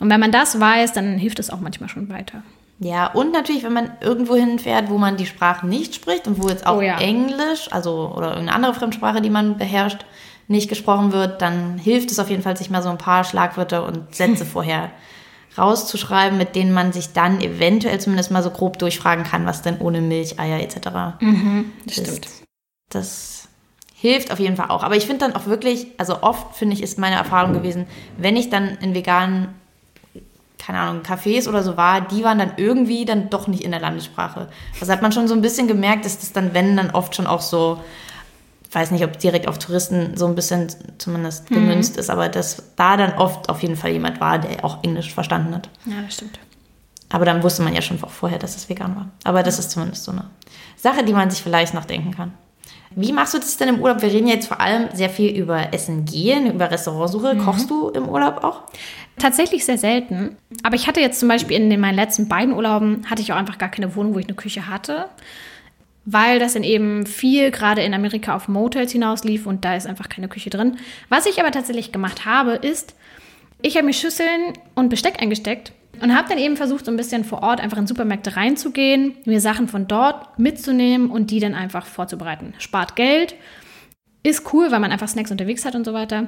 Und 0.00 0.10
wenn 0.10 0.20
man 0.20 0.32
das 0.32 0.58
weiß, 0.58 0.92
dann 0.92 1.18
hilft 1.18 1.38
es 1.38 1.50
auch 1.50 1.60
manchmal 1.60 1.88
schon 1.88 2.08
weiter. 2.08 2.42
Ja, 2.80 3.08
und 3.08 3.32
natürlich, 3.32 3.62
wenn 3.62 3.74
man 3.74 3.92
irgendwo 4.00 4.34
hinfährt, 4.34 4.88
wo 4.88 4.96
man 4.96 5.18
die 5.18 5.26
Sprache 5.26 5.66
nicht 5.66 5.94
spricht 5.94 6.26
und 6.26 6.42
wo 6.42 6.48
jetzt 6.48 6.66
auch 6.66 6.78
oh 6.78 6.80
ja. 6.80 6.98
Englisch, 6.98 7.68
also 7.70 8.10
oder 8.16 8.28
irgendeine 8.30 8.54
andere 8.54 8.74
Fremdsprache, 8.74 9.20
die 9.20 9.28
man 9.28 9.58
beherrscht, 9.58 10.06
nicht 10.50 10.68
gesprochen 10.68 11.12
wird, 11.12 11.40
dann 11.40 11.78
hilft 11.78 12.10
es 12.10 12.18
auf 12.18 12.28
jeden 12.28 12.42
Fall, 12.42 12.56
sich 12.56 12.70
mal 12.70 12.82
so 12.82 12.88
ein 12.88 12.98
paar 12.98 13.24
Schlagwörter 13.24 13.86
und 13.86 14.14
Sätze 14.14 14.44
vorher 14.46 14.90
rauszuschreiben, 15.56 16.36
mit 16.36 16.56
denen 16.56 16.72
man 16.72 16.92
sich 16.92 17.12
dann 17.12 17.40
eventuell 17.40 18.00
zumindest 18.00 18.30
mal 18.30 18.42
so 18.42 18.50
grob 18.50 18.78
durchfragen 18.78 19.24
kann, 19.24 19.46
was 19.46 19.62
denn 19.62 19.78
ohne 19.78 20.00
Milch, 20.00 20.38
Eier 20.38 20.60
etc. 20.60 21.20
Mhm, 21.20 21.72
das 21.86 21.98
ist. 21.98 22.06
Stimmt. 22.08 22.28
Das 22.88 23.48
hilft 23.94 24.32
auf 24.32 24.40
jeden 24.40 24.56
Fall 24.56 24.70
auch. 24.70 24.82
Aber 24.82 24.96
ich 24.96 25.06
finde 25.06 25.26
dann 25.26 25.36
auch 25.36 25.46
wirklich, 25.46 25.86
also 25.98 26.22
oft 26.22 26.56
finde 26.56 26.74
ich, 26.74 26.82
ist 26.82 26.98
meine 26.98 27.16
Erfahrung 27.16 27.52
gewesen, 27.52 27.86
wenn 28.16 28.36
ich 28.36 28.50
dann 28.50 28.76
in 28.78 28.94
veganen, 28.94 29.48
keine 30.58 30.78
Ahnung, 30.80 31.02
Cafés 31.02 31.48
oder 31.48 31.62
so 31.62 31.76
war, 31.76 32.00
die 32.00 32.24
waren 32.24 32.38
dann 32.38 32.52
irgendwie 32.56 33.04
dann 33.04 33.30
doch 33.30 33.46
nicht 33.46 33.62
in 33.62 33.70
der 33.70 33.80
Landessprache. 33.80 34.48
Das 34.80 34.88
hat 34.88 35.02
man 35.02 35.12
schon 35.12 35.28
so 35.28 35.34
ein 35.34 35.42
bisschen 35.42 35.68
gemerkt, 35.68 36.04
dass 36.04 36.18
das 36.18 36.32
dann, 36.32 36.54
wenn, 36.54 36.76
dann 36.76 36.90
oft 36.90 37.14
schon 37.14 37.26
auch 37.26 37.40
so 37.40 37.80
weiß 38.72 38.92
nicht, 38.92 39.04
ob 39.04 39.18
direkt 39.18 39.48
auf 39.48 39.58
Touristen 39.58 40.16
so 40.16 40.26
ein 40.26 40.34
bisschen 40.34 40.68
zumindest 40.98 41.48
gemünzt 41.48 41.96
ist, 41.96 42.10
aber 42.10 42.28
dass 42.28 42.62
da 42.76 42.96
dann 42.96 43.14
oft 43.14 43.48
auf 43.48 43.62
jeden 43.62 43.76
Fall 43.76 43.90
jemand 43.90 44.20
war, 44.20 44.38
der 44.38 44.64
auch 44.64 44.84
Englisch 44.84 45.12
verstanden 45.12 45.54
hat. 45.54 45.68
Ja, 45.86 46.00
das 46.02 46.14
stimmt. 46.14 46.38
Aber 47.08 47.24
dann 47.24 47.42
wusste 47.42 47.62
man 47.62 47.74
ja 47.74 47.82
schon 47.82 47.98
vorher, 47.98 48.38
dass 48.38 48.56
es 48.56 48.68
vegan 48.68 48.94
war. 48.94 49.08
Aber 49.24 49.42
das 49.42 49.58
ist 49.58 49.72
zumindest 49.72 50.04
so 50.04 50.12
eine 50.12 50.26
Sache, 50.76 51.04
die 51.04 51.12
man 51.12 51.30
sich 51.30 51.42
vielleicht 51.42 51.74
noch 51.74 51.84
denken 51.84 52.12
kann. 52.12 52.32
Wie 52.94 53.12
machst 53.12 53.34
du 53.34 53.38
das 53.38 53.56
denn 53.56 53.68
im 53.68 53.80
Urlaub? 53.80 54.02
Wir 54.02 54.12
reden 54.12 54.26
jetzt 54.26 54.48
vor 54.48 54.60
allem 54.60 54.88
sehr 54.92 55.10
viel 55.10 55.30
über 55.36 55.72
Essen 55.72 56.04
gehen, 56.04 56.52
über 56.52 56.70
Restaurantsuche. 56.70 57.36
Kochst 57.36 57.70
du 57.70 57.88
im 57.90 58.08
Urlaub 58.08 58.42
auch? 58.42 58.62
Tatsächlich 59.16 59.64
sehr 59.64 59.78
selten. 59.78 60.36
Aber 60.64 60.74
ich 60.74 60.88
hatte 60.88 61.00
jetzt 61.00 61.20
zum 61.20 61.28
Beispiel 61.28 61.56
in 61.56 61.70
den, 61.70 61.78
meinen 61.78 61.94
letzten 61.94 62.26
beiden 62.26 62.54
Urlauben, 62.54 63.08
hatte 63.08 63.22
ich 63.22 63.32
auch 63.32 63.36
einfach 63.36 63.58
gar 63.58 63.68
keine 63.68 63.94
Wohnung, 63.94 64.14
wo 64.14 64.18
ich 64.18 64.26
eine 64.26 64.34
Küche 64.34 64.68
hatte. 64.68 65.08
Weil 66.12 66.38
das 66.38 66.54
dann 66.54 66.64
eben 66.64 67.06
viel 67.06 67.50
gerade 67.50 67.82
in 67.82 67.94
Amerika 67.94 68.34
auf 68.34 68.48
Motels 68.48 68.92
hinauslief 68.92 69.46
und 69.46 69.64
da 69.64 69.76
ist 69.76 69.86
einfach 69.86 70.08
keine 70.08 70.28
Küche 70.28 70.50
drin. 70.50 70.76
Was 71.08 71.26
ich 71.26 71.38
aber 71.38 71.52
tatsächlich 71.52 71.92
gemacht 71.92 72.24
habe, 72.24 72.52
ist, 72.52 72.96
ich 73.62 73.76
habe 73.76 73.86
mir 73.86 73.92
Schüsseln 73.92 74.54
und 74.74 74.88
Besteck 74.88 75.22
eingesteckt 75.22 75.72
und 76.00 76.16
habe 76.16 76.28
dann 76.28 76.38
eben 76.38 76.56
versucht, 76.56 76.86
so 76.86 76.90
ein 76.90 76.96
bisschen 76.96 77.24
vor 77.24 77.42
Ort 77.42 77.60
einfach 77.60 77.78
in 77.78 77.86
Supermärkte 77.86 78.36
reinzugehen, 78.36 79.14
mir 79.24 79.40
Sachen 79.40 79.68
von 79.68 79.86
dort 79.86 80.38
mitzunehmen 80.38 81.10
und 81.10 81.30
die 81.30 81.40
dann 81.40 81.54
einfach 81.54 81.86
vorzubereiten. 81.86 82.54
Spart 82.58 82.96
Geld, 82.96 83.36
ist 84.22 84.52
cool, 84.52 84.70
weil 84.70 84.80
man 84.80 84.92
einfach 84.92 85.08
Snacks 85.08 85.30
unterwegs 85.30 85.64
hat 85.64 85.74
und 85.74 85.84
so 85.84 85.92
weiter. 85.92 86.26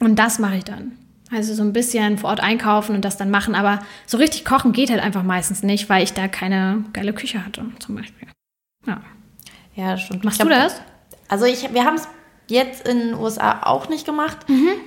Und 0.00 0.18
das 0.18 0.38
mache 0.38 0.56
ich 0.58 0.64
dann. 0.64 0.92
Also 1.30 1.54
so 1.54 1.62
ein 1.62 1.72
bisschen 1.72 2.16
vor 2.16 2.30
Ort 2.30 2.40
einkaufen 2.40 2.94
und 2.94 3.04
das 3.04 3.16
dann 3.16 3.30
machen. 3.30 3.54
Aber 3.54 3.80
so 4.06 4.16
richtig 4.16 4.44
kochen 4.44 4.72
geht 4.72 4.90
halt 4.90 5.02
einfach 5.02 5.22
meistens 5.22 5.62
nicht, 5.62 5.90
weil 5.90 6.02
ich 6.02 6.14
da 6.14 6.28
keine 6.28 6.84
geile 6.92 7.12
Küche 7.12 7.44
hatte, 7.44 7.64
zum 7.80 7.96
Beispiel. 7.96 8.28
Ja. 8.88 9.00
Ja, 9.74 9.96
stimmt. 9.96 10.24
Machst 10.24 10.40
Ich 10.40 10.44
du 10.44 10.50
das? 10.50 10.80
Also 11.28 11.44
ich, 11.44 11.72
wir 11.72 11.84
haben 11.84 11.94
es 11.96 12.08
jetzt 12.48 12.88
in 12.88 12.98
den 12.98 13.14
USA 13.14 13.60
auch 13.64 13.88
nicht 13.90 14.06
gemacht. 14.06 14.38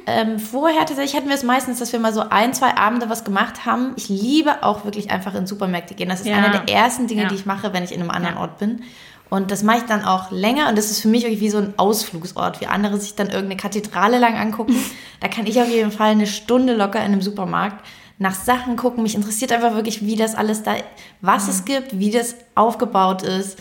Ähm, 0.08 0.40
vorher 0.40 0.80
tatsächlich 0.86 1.16
hatten 1.16 1.28
wir 1.30 1.36
es 1.36 1.44
meistens, 1.44 1.78
dass 1.80 1.94
wir 1.94 2.00
mal 2.00 2.12
so 2.14 2.22
ein, 2.30 2.54
zwei 2.54 2.76
Abende 2.76 3.10
was 3.10 3.24
gemacht 3.24 3.66
haben. 3.66 3.94
Ich 3.96 4.10
liebe 4.10 4.64
auch 4.64 4.84
wirklich 4.84 5.12
einfach 5.12 5.36
in 5.36 5.46
Supermärkte 5.46 5.94
gehen. 5.94 6.10
Das 6.10 6.22
ist 6.22 6.26
Ja. 6.28 6.38
einer 6.38 6.50
der 6.50 6.74
ersten 6.76 7.08
Dinge, 7.08 7.24
Ja. 7.24 7.28
die 7.30 7.36
ich 7.36 7.46
mache, 7.46 7.72
wenn 7.74 7.84
ich 7.84 7.92
in 7.94 8.02
einem 8.02 8.10
anderen 8.10 8.36
Ja. 8.36 8.42
Ort 8.42 8.58
bin. 8.58 8.82
Und 9.30 9.50
das 9.52 9.64
mache 9.64 9.78
ich 9.78 9.84
dann 9.84 10.04
auch 10.04 10.30
länger 10.32 10.68
und 10.68 10.78
das 10.78 10.92
ist 10.92 11.00
für 11.02 11.08
mich 11.08 11.24
irgendwie 11.24 11.50
so 11.50 11.60
ein 11.60 11.74
Ausflugsort, 11.78 12.60
wie 12.60 12.66
andere 12.68 12.98
sich 13.00 13.16
dann 13.16 13.28
irgendeine 13.28 13.56
Kathedrale 13.58 14.18
lang 14.18 14.36
angucken. 14.36 14.76
da 15.22 15.28
kann 15.30 15.46
ich 15.46 15.62
auf 15.62 15.70
jeden 15.70 15.92
Fall 15.92 16.10
eine 16.12 16.28
Stunde 16.28 16.74
locker 16.76 17.00
in 17.00 17.06
einem 17.14 17.22
Supermarkt 17.22 17.86
nach 18.18 18.34
Sachen 18.36 18.76
gucken. 18.76 19.04
Mich 19.04 19.16
interessiert 19.16 19.54
einfach 19.54 19.74
wirklich, 19.76 20.06
wie 20.06 20.16
das 20.18 20.36
alles 20.36 20.64
da, 20.64 20.74
was 21.22 21.48
es 21.48 21.64
gibt, 21.64 21.98
wie 21.98 22.12
das 22.12 22.36
aufgebaut 22.56 23.22
ist 23.22 23.58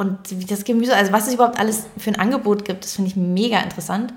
und 0.00 0.18
wie 0.30 0.46
das 0.46 0.64
Gemüse, 0.64 0.96
also 0.96 1.12
was 1.12 1.28
es 1.28 1.34
überhaupt 1.34 1.58
alles 1.58 1.86
für 1.98 2.08
ein 2.08 2.18
Angebot 2.18 2.64
gibt, 2.64 2.84
das 2.84 2.96
finde 2.96 3.10
ich 3.10 3.16
mega 3.16 3.58
interessant. 3.60 4.14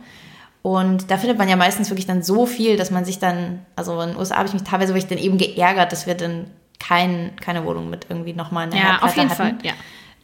Und 0.62 1.12
da 1.12 1.18
findet 1.18 1.38
man 1.38 1.50
ja 1.50 1.58
meistens 1.58 1.90
wirklich 1.90 2.06
dann 2.06 2.24
so 2.24 2.46
viel, 2.46 2.78
dass 2.78 2.90
man 2.90 3.04
sich 3.04 3.20
dann, 3.20 3.66
also 3.75 4.00
in 4.00 4.12
den 4.12 4.18
USA 4.18 4.38
habe 4.38 4.48
ich 4.48 4.54
mich 4.54 4.63
teilweise 4.63 4.94
wirklich 4.94 5.10
dann 5.10 5.18
eben 5.18 5.38
geärgert, 5.38 5.92
dass 5.92 6.08
wir 6.08 6.16
dann 6.16 6.46
kein, 6.80 7.36
keine 7.36 7.66
Wohnung 7.66 7.90
mit 7.90 8.06
irgendwie 8.08 8.32
nochmal 8.32 8.68
einer 8.68 8.78
Ja, 8.78 9.00
auf 9.02 9.13
jeden 9.18 9.30
hatten. 9.30 9.36
Fall. 9.36 9.56
Ja. 9.62 9.74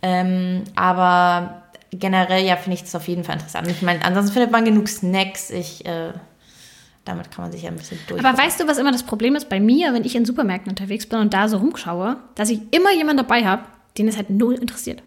Ähm, 0.01 0.63
aber 0.78 1.63
generell, 1.92 2.46
ja, 2.46 2.56
finde 2.56 2.75
ich 2.75 2.84
das 2.84 2.96
auf 2.96 3.10
jeden 3.10 3.25
Fall 3.25 3.36
interessant. 3.36 3.68
Ich 3.68 3.82
meine, 3.82 4.01
ansonsten 4.06 4.32
findet 4.32 4.51
man 4.51 4.63
genug 4.63 4.88
Snacks. 4.88 5.50
Ich, 5.50 5.86
äh, 5.86 6.13
damit 7.04 7.32
kann 7.32 7.44
man 7.44 7.51
sich 7.51 7.63
ja 7.63 7.70
ein 7.70 7.75
bisschen 7.75 8.00
durch. 8.08 8.24
Aber 8.24 8.38
weißt 8.38 8.62
du, 8.62 8.68
was 8.70 8.78
immer 8.78 8.94
das 8.94 9.04
Problem 9.04 9.36
ist 9.36 9.50
bei 9.50 9.60
mir, 9.60 9.94
wenn 9.94 10.06
ich 10.06 10.16
in 10.16 10.24
Supermärkten 10.24 10.72
unterwegs 10.72 11.06
bin 11.06 11.20
und 11.20 11.34
da 11.34 11.50
so 11.50 11.58
rumschaue, 11.58 12.16
dass 12.36 12.50
ich 12.50 12.62
immer 12.72 12.94
jemanden 12.94 13.18
dabei 13.18 13.44
habe, 13.44 13.63
den 13.98 14.08
es 14.08 14.16
halt 14.16 14.30
null 14.30 14.54
interessiert. 14.54 15.04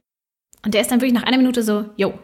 Und 0.64 0.74
der 0.74 0.80
ist 0.80 0.90
dann 0.90 1.00
wirklich 1.00 1.14
nach 1.18 1.24
einer 1.24 1.36
Minute 1.38 1.62
so, 1.62 1.86
yo, 1.96 2.14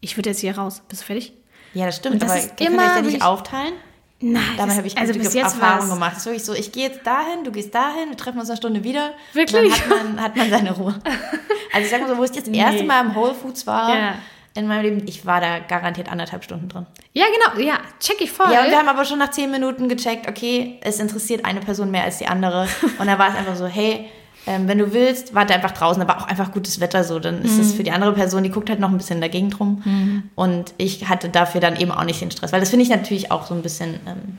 ich 0.00 0.16
würde 0.16 0.30
jetzt 0.30 0.40
hier 0.40 0.56
raus. 0.56 0.82
Bist 0.88 1.02
du 1.02 1.06
fertig? 1.06 1.32
ja, 1.74 1.84
das 1.86 1.96
stimmt. 1.96 2.14
Und 2.14 2.22
das 2.22 2.30
aber 2.30 2.40
ist 2.40 2.60
immer 2.60 2.82
euch 2.82 2.88
ja 2.88 2.94
nicht 2.96 3.04
wirklich- 3.04 3.22
aufteilen. 3.22 3.72
Nein. 4.18 4.42
Damit 4.56 4.70
das- 4.70 4.76
habe 4.78 4.86
ich 4.86 4.96
also 4.98 5.12
bis 5.12 5.34
jetzt 5.34 5.54
Erfahrungen 5.54 5.80
war's- 5.80 5.90
gemacht. 5.90 6.12
Es 6.12 6.18
ist 6.20 6.26
wirklich 6.26 6.44
so, 6.44 6.54
ich 6.54 6.72
gehe 6.72 6.88
jetzt 6.88 7.06
dahin, 7.06 7.44
du 7.44 7.52
gehst 7.52 7.74
dahin, 7.74 8.08
wir 8.08 8.16
treffen 8.16 8.38
uns 8.40 8.48
eine 8.48 8.56
Stunde 8.56 8.82
wieder. 8.82 9.12
Wirklich? 9.34 9.72
Und 9.74 9.90
dann 9.90 9.98
hat 10.00 10.14
man, 10.14 10.22
hat 10.22 10.36
man 10.36 10.50
seine 10.50 10.72
Ruhe. 10.72 10.94
Also 11.72 11.84
ich 11.84 11.90
sag 11.90 12.00
mal 12.00 12.08
so, 12.08 12.16
wo 12.16 12.24
ich 12.24 12.30
das 12.30 12.48
erste 12.48 12.84
Mal 12.84 13.04
im 13.04 13.14
Whole 13.14 13.34
Foods 13.34 13.66
war 13.66 13.94
Ja. 13.94 14.14
in 14.54 14.66
meinem 14.66 14.82
Leben, 14.82 15.02
ich 15.06 15.26
war 15.26 15.42
da 15.42 15.58
garantiert 15.58 16.10
anderthalb 16.10 16.42
Stunden 16.42 16.68
drin. 16.70 16.86
Ja, 17.12 17.26
genau. 17.26 17.62
Ja, 17.62 17.80
check 18.00 18.18
ich 18.20 18.32
voll. 18.32 18.50
Ja, 18.50 18.62
und 18.64 18.70
wir 18.70 18.78
haben 18.78 18.88
aber 18.88 19.04
schon 19.04 19.18
nach 19.18 19.30
zehn 19.30 19.50
Minuten 19.50 19.86
gecheckt, 19.90 20.26
okay, 20.26 20.78
es 20.80 20.98
interessiert 21.00 21.44
eine 21.44 21.60
Person 21.60 21.90
mehr 21.90 22.04
als 22.04 22.16
die 22.16 22.26
andere. 22.28 22.66
Und 22.98 23.06
da 23.06 23.18
war 23.18 23.28
es 23.28 23.34
einfach 23.34 23.56
so, 23.56 23.66
hey, 23.66 24.08
ähm, 24.46 24.68
wenn 24.68 24.78
du 24.78 24.92
willst, 24.92 25.34
warte 25.34 25.54
einfach 25.54 25.72
draußen, 25.72 26.00
aber 26.02 26.18
auch 26.18 26.26
einfach 26.28 26.52
gutes 26.52 26.78
Wetter 26.80 27.02
so. 27.04 27.18
Dann 27.18 27.42
ist 27.42 27.54
Mhm. 27.54 27.60
es 27.60 27.72
für 27.74 27.82
die 27.82 27.90
andere 27.90 28.12
Person, 28.12 28.42
die 28.44 28.50
guckt 28.50 28.70
halt 28.70 28.78
noch 28.80 28.90
ein 28.90 28.96
bisschen 28.98 29.20
dagegen 29.20 29.50
drum. 29.50 30.22
Und 30.34 30.72
ich 30.78 31.08
hatte 31.08 31.28
dafür 31.28 31.60
dann 31.60 31.76
eben 31.76 31.90
auch 31.90 32.04
nicht 32.04 32.20
den 32.20 32.30
Stress. 32.30 32.52
Weil 32.52 32.60
das 32.60 32.70
finde 32.70 32.84
ich 32.84 32.90
natürlich 32.90 33.30
auch 33.32 33.46
so 33.46 33.54
ein 33.54 33.62
bisschen, 33.62 33.94
ähm, 34.06 34.38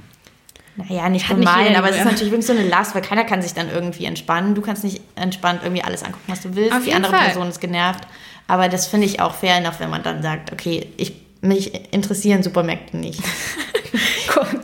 naja, 0.77 1.09
nicht 1.09 1.27
Hat 1.27 1.37
gemein, 1.37 1.75
aber 1.75 1.89
es 1.89 1.97
ist 1.97 2.05
natürlich 2.05 2.31
wirklich 2.31 2.45
so 2.47 2.53
eine 2.53 2.63
Last, 2.67 2.93
weil 2.95 3.01
keiner 3.01 3.23
kann 3.25 3.41
sich 3.41 3.53
dann 3.53 3.69
irgendwie 3.69 4.05
entspannen. 4.05 4.55
Du 4.55 4.61
kannst 4.61 4.83
nicht 4.83 5.01
entspannt 5.15 5.61
irgendwie 5.63 5.83
alles 5.83 6.03
angucken, 6.03 6.23
was 6.27 6.41
du 6.41 6.55
willst. 6.55 6.73
Auf 6.73 6.83
die 6.83 6.93
andere 6.93 7.11
Fall. 7.13 7.25
Person 7.25 7.49
ist 7.49 7.59
genervt. 7.59 8.03
Aber 8.47 8.69
das 8.69 8.87
finde 8.87 9.07
ich 9.07 9.19
auch 9.19 9.33
fair 9.33 9.57
enough, 9.57 9.79
wenn 9.79 9.89
man 9.89 10.03
dann 10.03 10.21
sagt, 10.21 10.53
okay, 10.53 10.87
ich, 10.97 11.13
mich 11.41 11.73
interessieren 11.93 12.43
Supermärkte 12.43 12.95
nicht. 12.97 13.21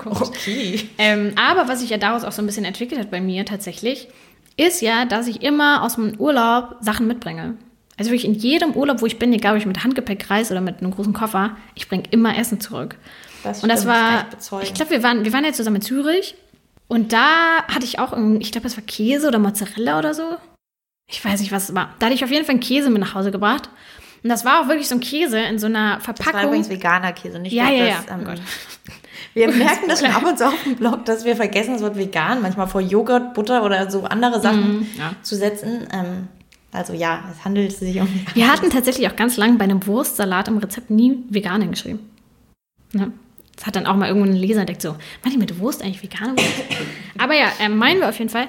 Okay. 0.05 0.87
Ähm, 0.97 1.33
aber 1.35 1.67
was 1.67 1.79
sich 1.79 1.89
ja 1.89 1.97
daraus 1.97 2.23
auch 2.23 2.31
so 2.31 2.41
ein 2.41 2.45
bisschen 2.45 2.65
entwickelt 2.65 2.99
hat 2.99 3.09
bei 3.11 3.21
mir 3.21 3.45
tatsächlich, 3.45 4.07
ist 4.57 4.81
ja, 4.81 5.05
dass 5.05 5.27
ich 5.27 5.41
immer 5.41 5.83
aus 5.83 5.95
dem 5.95 6.19
Urlaub 6.19 6.75
Sachen 6.81 7.07
mitbringe. 7.07 7.55
Also 7.97 8.11
wirklich 8.11 8.25
in 8.25 8.33
jedem 8.33 8.71
Urlaub, 8.71 9.01
wo 9.01 9.05
ich 9.05 9.19
bin, 9.19 9.31
egal 9.33 9.53
ob 9.53 9.59
ich 9.59 9.65
mit 9.65 9.83
Handgepäck 9.83 10.29
reise 10.29 10.53
oder 10.53 10.61
mit 10.61 10.79
einem 10.81 10.91
großen 10.91 11.13
Koffer, 11.13 11.55
ich 11.75 11.87
bringe 11.87 12.03
immer 12.11 12.37
Essen 12.37 12.59
zurück. 12.59 12.95
Das 13.43 13.61
Und 13.61 13.69
das 13.69 13.85
war, 13.85 14.25
ich 14.61 14.73
glaube, 14.73 14.91
wir 14.91 15.03
waren, 15.03 15.25
wir 15.25 15.33
waren 15.33 15.43
ja 15.45 15.53
zusammen 15.53 15.75
in 15.77 15.81
Zürich 15.83 16.35
und 16.87 17.13
da 17.13 17.63
hatte 17.67 17.85
ich 17.85 17.99
auch, 17.99 18.13
ich 18.39 18.51
glaube, 18.51 18.63
das 18.63 18.77
war 18.77 18.83
Käse 18.83 19.27
oder 19.27 19.37
Mozzarella 19.39 19.99
oder 19.99 20.13
so. 20.13 20.37
Ich 21.09 21.23
weiß 21.23 21.41
nicht, 21.41 21.51
was 21.51 21.69
es 21.69 21.75
war. 21.75 21.93
Da 21.99 22.05
hatte 22.07 22.15
ich 22.15 22.23
auf 22.23 22.31
jeden 22.31 22.45
Fall 22.45 22.53
einen 22.53 22.61
Käse 22.61 22.89
mit 22.89 23.01
nach 23.01 23.13
Hause 23.13 23.31
gebracht. 23.31 23.69
Und 24.23 24.29
das 24.29 24.45
war 24.45 24.61
auch 24.61 24.69
wirklich 24.69 24.87
so 24.87 24.95
ein 24.95 25.01
Käse 25.01 25.37
in 25.39 25.59
so 25.59 25.67
einer 25.67 25.97
Das 25.97 26.07
war 26.07 26.15
Verpackung. 26.15 26.47
übrigens 26.47 26.69
veganer 26.69 27.11
Käse, 27.11 27.39
nicht 27.39 27.51
Ja, 27.51 27.69
ja, 27.69 27.97
das, 27.97 28.05
ja. 28.07 28.13
ähm, 28.15 28.21
Oh 28.21 28.25
Gott. 28.29 28.41
Wir 29.33 29.49
merken 29.51 29.87
das 29.87 29.99
schon 30.01 30.11
ab 30.15 30.23
und 30.25 30.37
zu 30.37 30.45
auf 30.47 30.63
dem 30.63 30.75
Blog, 30.75 31.05
dass 31.05 31.25
wir 31.25 31.35
vergessen, 31.35 31.73
das 31.73 31.81
Wort 31.81 31.97
vegan 31.97 32.41
manchmal 32.41 32.67
vor 32.67 32.81
Joghurt, 32.81 33.33
Butter 33.33 33.63
oder 33.63 33.89
so 33.89 34.03
andere 34.03 34.39
Sachen 34.41 34.79
Mhm, 34.79 34.87
ja. 34.97 35.13
zu 35.23 35.35
setzen. 35.35 35.87
Ähm, 35.91 36.27
also 36.71 36.93
ja, 36.93 37.23
es 37.31 37.43
handelt 37.45 37.71
sich 37.71 37.99
um 37.99 38.07
Wir 38.33 38.51
hatten 38.51 38.69
tatsächlich 38.69 39.07
auch 39.09 39.15
ganz 39.15 39.37
lange 39.37 39.57
bei 39.57 39.63
einem 39.65 39.85
Wurstsalat 39.85 40.47
im 40.47 40.57
Rezept 40.57 40.89
nie 40.89 41.23
vegan 41.29 41.61
hingeschrieben. 41.61 41.99
Ja. 42.93 43.07
Das 43.55 43.67
hat 43.67 43.75
dann 43.75 43.85
auch 43.85 43.95
mal 43.95 44.07
irgendwo 44.07 44.27
ein 44.27 44.35
Leser 44.35 44.61
entdeckt, 44.61 44.81
so, 44.81 44.95
meint 45.23 45.35
ihr 45.35 45.39
mit 45.39 45.59
Wurst 45.59 45.83
eigentlich 45.83 46.01
vegane 46.01 46.31
Wurst? 46.35 46.63
Aber 47.19 47.35
ja, 47.35 47.49
äh, 47.59 47.69
meinen 47.69 47.99
wir 47.99 48.09
auf 48.09 48.17
jeden 48.17 48.31
Fall. 48.31 48.47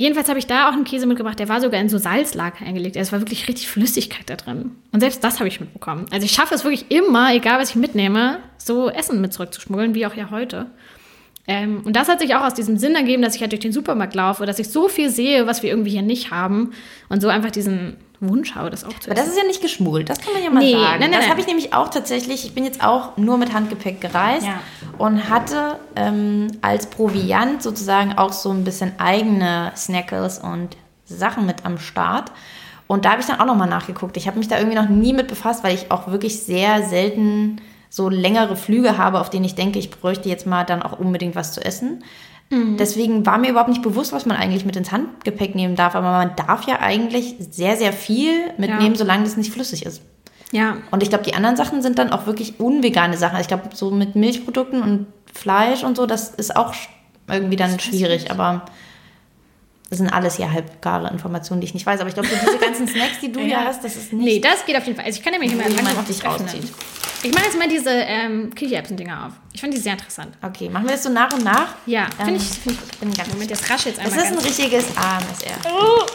Jedenfalls 0.00 0.30
habe 0.30 0.38
ich 0.38 0.46
da 0.46 0.66
auch 0.66 0.72
einen 0.72 0.84
Käse 0.84 1.06
mitgebracht, 1.06 1.38
der 1.38 1.50
war 1.50 1.60
sogar 1.60 1.78
in 1.78 1.90
so 1.90 1.98
Salzlager 1.98 2.64
eingelegt. 2.64 2.96
Es 2.96 3.12
war 3.12 3.20
wirklich 3.20 3.46
richtig 3.48 3.68
Flüssigkeit 3.68 4.30
da 4.30 4.36
drin. 4.36 4.70
Und 4.92 5.00
selbst 5.00 5.22
das 5.22 5.40
habe 5.40 5.48
ich 5.48 5.60
mitbekommen. 5.60 6.06
Also 6.10 6.24
ich 6.24 6.32
schaffe 6.32 6.54
es 6.54 6.64
wirklich 6.64 6.90
immer, 6.90 7.34
egal 7.34 7.60
was 7.60 7.68
ich 7.68 7.76
mitnehme, 7.76 8.38
so 8.56 8.88
Essen 8.88 9.20
mit 9.20 9.34
zurückzuschmuggeln, 9.34 9.94
wie 9.94 10.06
auch 10.06 10.14
ja 10.14 10.30
heute. 10.30 10.70
Ähm, 11.46 11.82
und 11.84 11.96
das 11.96 12.08
hat 12.08 12.20
sich 12.20 12.34
auch 12.34 12.40
aus 12.40 12.54
diesem 12.54 12.78
Sinn 12.78 12.94
ergeben, 12.94 13.20
dass 13.20 13.34
ich 13.34 13.42
halt 13.42 13.52
durch 13.52 13.60
den 13.60 13.72
Supermarkt 13.72 14.14
laufe, 14.14 14.46
dass 14.46 14.58
ich 14.58 14.70
so 14.70 14.88
viel 14.88 15.10
sehe, 15.10 15.46
was 15.46 15.62
wir 15.62 15.68
irgendwie 15.68 15.90
hier 15.90 16.00
nicht 16.00 16.30
haben. 16.30 16.72
Und 17.10 17.20
so 17.20 17.28
einfach 17.28 17.50
diesen 17.50 17.98
Wunsch 18.20 18.54
habe, 18.54 18.70
das 18.70 18.84
auch 18.84 18.92
zu 18.98 19.10
Aber 19.10 19.14
das 19.18 19.28
ist 19.28 19.36
ja 19.38 19.44
nicht 19.44 19.62
geschmuggelt, 19.62 20.08
das 20.08 20.20
kann 20.20 20.32
man 20.34 20.42
ja 20.42 20.50
mal 20.50 20.60
Nee, 20.60 20.72
sagen. 20.72 21.00
nein, 21.00 21.10
nein, 21.10 21.12
das 21.20 21.28
habe 21.28 21.40
ich 21.40 21.46
nämlich 21.46 21.72
auch 21.72 21.88
tatsächlich, 21.88 22.44
ich 22.44 22.54
bin 22.54 22.64
jetzt 22.64 22.84
auch 22.84 23.16
nur 23.16 23.38
mit 23.38 23.52
Handgepäck 23.52 24.00
gereist 24.00 24.46
Ja. 24.46 24.60
und 24.98 25.28
hatte 25.30 25.78
ähm, 25.96 26.48
als 26.60 26.86
Proviant 26.86 27.62
sozusagen 27.62 28.12
auch 28.18 28.32
so 28.32 28.50
ein 28.50 28.64
bisschen 28.64 28.92
eigene 28.98 29.72
Snackles 29.76 30.38
und 30.38 30.76
Sachen 31.06 31.46
mit 31.46 31.64
am 31.64 31.78
Start. 31.78 32.30
Und 32.86 33.04
da 33.04 33.12
habe 33.12 33.20
ich 33.20 33.26
dann 33.26 33.40
auch 33.40 33.46
nochmal 33.46 33.68
nachgeguckt. 33.68 34.16
Ich 34.16 34.26
habe 34.26 34.38
mich 34.38 34.48
da 34.48 34.58
irgendwie 34.58 34.76
noch 34.76 34.88
nie 34.88 35.12
mit 35.12 35.28
befasst, 35.28 35.62
weil 35.64 35.74
ich 35.74 35.90
auch 35.90 36.08
wirklich 36.08 36.42
sehr 36.42 36.82
selten 36.88 37.60
so 37.88 38.08
längere 38.08 38.54
Flüge 38.56 38.98
habe, 38.98 39.20
auf 39.20 39.30
denen 39.30 39.44
ich 39.44 39.54
denke, 39.54 39.78
ich 39.78 39.90
bräuchte 39.90 40.28
jetzt 40.28 40.46
mal 40.46 40.64
dann 40.64 40.82
auch 40.82 40.98
unbedingt 40.98 41.34
was 41.36 41.52
zu 41.52 41.64
essen. 41.64 42.04
Deswegen 42.52 43.24
war 43.26 43.38
mir 43.38 43.50
überhaupt 43.50 43.68
nicht 43.68 43.82
bewusst, 43.82 44.12
was 44.12 44.26
man 44.26 44.36
eigentlich 44.36 44.64
mit 44.64 44.74
ins 44.74 44.90
Handgepäck 44.90 45.54
nehmen 45.54 45.76
darf. 45.76 45.94
Aber 45.94 46.10
man 46.10 46.34
darf 46.34 46.66
ja 46.66 46.80
eigentlich 46.80 47.36
sehr, 47.50 47.76
sehr 47.76 47.92
viel 47.92 48.48
mitnehmen, 48.58 48.92
Ja. 48.94 48.98
solange 48.98 49.22
das 49.22 49.36
nicht 49.36 49.52
flüssig 49.52 49.86
ist. 49.86 50.02
Ja, 50.50 50.78
Und 50.90 51.04
ich 51.04 51.10
glaube, 51.10 51.22
die 51.22 51.34
anderen 51.34 51.54
Sachen 51.56 51.80
sind 51.80 52.00
dann 52.00 52.10
auch 52.10 52.26
wirklich 52.26 52.58
unvegane 52.58 53.16
Sachen. 53.16 53.36
Also 53.36 53.42
Ich 53.42 53.48
glaube, 53.48 53.76
so 53.76 53.92
mit 53.92 54.16
Milchprodukten 54.16 54.82
und 54.82 55.06
Fleisch 55.32 55.84
und 55.84 55.96
so, 55.96 56.06
das 56.06 56.30
ist 56.30 56.56
auch 56.56 56.74
irgendwie 57.28 57.54
dann 57.54 57.78
schwierig. 57.78 58.32
Aber 58.32 58.62
das 59.88 59.98
sind 59.98 60.12
alles 60.12 60.38
ja 60.38 60.50
halbgare 60.50 61.08
Informationen, 61.12 61.60
die 61.60 61.66
ich 61.68 61.74
nicht 61.74 61.86
weiß. 61.86 62.00
Aber 62.00 62.08
ich 62.08 62.14
glaube, 62.14 62.28
so 62.28 62.34
diese 62.34 62.58
ganzen 62.58 62.88
Snacks, 62.88 63.20
die 63.22 63.30
du 63.30 63.38
hier 63.42 63.50
Ja. 63.50 63.64
hast, 63.66 63.84
das 63.84 63.94
ist 63.94 64.12
nee, 64.12 64.24
nicht. 64.24 64.44
das 64.44 64.66
geht 64.66 64.76
auf 64.76 64.84
jeden 64.86 64.96
Fall. 64.96 65.04
Also 65.06 65.18
ich 65.18 65.24
kann 65.24 65.32
nämlich 65.34 65.52
Wo 65.52 65.56
mal 65.58 65.68
jemand 65.68 65.86
Angebot 65.86 66.08
dich 66.08 66.26
öffnen. 66.26 66.68
Ich 67.22 67.34
mache 67.34 67.44
jetzt 67.44 67.58
mal 67.58 67.68
diese 67.68 67.90
ähm, 67.90 68.54
Kichererbsen-Dinger 68.54 69.26
auf. 69.26 69.32
Ich 69.52 69.60
fand 69.60 69.74
die 69.74 69.78
sehr 69.78 69.92
interessant. 69.92 70.36
Okay, 70.40 70.70
machen 70.70 70.84
wir 70.84 70.92
das 70.92 71.02
so 71.02 71.10
nach 71.10 71.30
und 71.34 71.44
nach? 71.44 71.74
Ja, 71.84 72.06
Ähm, 72.18 72.24
finde 72.26 72.40
ich, 72.40 72.44
find 72.48 72.78
ich. 72.92 72.98
bin 72.98 73.12
ganz 73.12 73.28
Moment, 73.30 73.50
jetzt 73.50 73.68
rasche 73.70 73.90
jetzt 73.90 73.98
Das 73.98 74.12
einmal 74.12 74.24
ist 74.24 74.32
ein 74.32 74.38
richtiges 74.38 74.96
AMSR. 74.96 76.06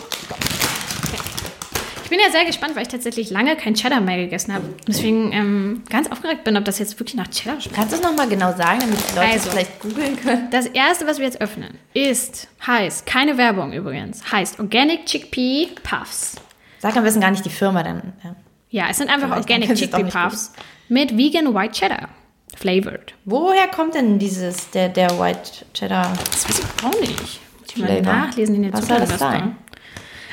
Ich 2.03 2.09
bin 2.09 2.19
ja 2.19 2.31
sehr 2.31 2.45
gespannt, 2.45 2.75
weil 2.75 2.83
ich 2.83 2.87
tatsächlich 2.87 3.29
lange 3.29 3.55
kein 3.55 3.73
Cheddar 3.75 3.99
mehr 4.01 4.17
gegessen 4.17 4.53
habe. 4.53 4.63
Deswegen 4.87 5.31
ähm, 5.31 5.83
ganz 5.89 6.09
aufgeregt 6.11 6.43
bin, 6.43 6.55
ob 6.57 6.63
das 6.65 6.79
jetzt 6.79 6.99
wirklich 6.99 7.15
nach 7.15 7.27
Cheddar 7.29 7.59
schmeckt. 7.61 7.75
Kannst 7.75 7.93
du 7.93 7.97
es 7.97 8.03
nochmal 8.03 8.27
genau 8.27 8.55
sagen, 8.55 8.79
damit 8.79 8.97
die 9.11 9.15
Leute 9.15 9.27
Also. 9.31 9.49
vielleicht 9.51 9.79
googeln 9.79 10.15
können? 10.21 10.47
Das 10.51 10.65
erste, 10.67 11.05
was 11.07 11.17
wir 11.19 11.25
jetzt 11.25 11.41
öffnen, 11.41 11.77
ist, 11.93 12.47
heißt, 12.65 13.05
keine 13.05 13.37
Werbung 13.37 13.73
übrigens, 13.73 14.31
heißt 14.31 14.59
Organic 14.59 15.05
Chickpea 15.05 15.67
Puffs. 15.83 16.35
Sag 16.79 16.95
am 16.95 17.03
besten 17.03 17.21
gar 17.21 17.31
nicht 17.31 17.45
die 17.45 17.49
Firma 17.49 17.83
dann. 17.83 18.13
Ja. 18.23 18.35
Ja, 18.69 18.87
es 18.89 18.97
sind 18.97 19.09
einfach 19.09 19.27
Vielleicht 19.27 19.49
Organic 19.67 19.75
Chickpea 19.75 20.03
Puffs 20.29 20.51
mit 20.89 21.17
Vegan 21.17 21.53
White 21.53 21.73
Cheddar 21.73 22.09
flavored. 22.55 23.13
Woher 23.25 23.67
kommt 23.67 23.95
denn 23.95 24.19
dieses, 24.19 24.69
der, 24.71 24.89
der 24.89 25.19
White 25.19 25.65
Cheddar? 25.73 26.13
Das 26.31 26.47
weiß 26.47 26.59
ich 26.59 26.85
auch 26.85 26.99
nicht. 26.99 27.39
Muss 27.59 27.69
ich 27.69 27.77
mal 27.77 28.01
nachlesen 28.01 28.55
in 28.55 28.63
den 28.63 28.73
Was 28.73 28.87
soll 28.87 28.99
das 28.99 29.19
sein? 29.19 29.57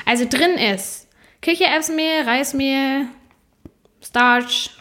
Also 0.05 0.25
drin 0.29 0.55
ist 0.57 1.07
Kichererbsenmehl, 1.41 2.23
Reismehl, 2.23 3.07
Starch. 4.01 4.71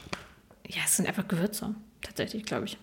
Ja, 0.68 0.82
es 0.84 0.96
sind 0.96 1.08
einfach 1.08 1.26
Gewürze. 1.28 1.74
Tatsächlich, 2.00 2.44
glaube 2.44 2.66
ich. 2.66 2.78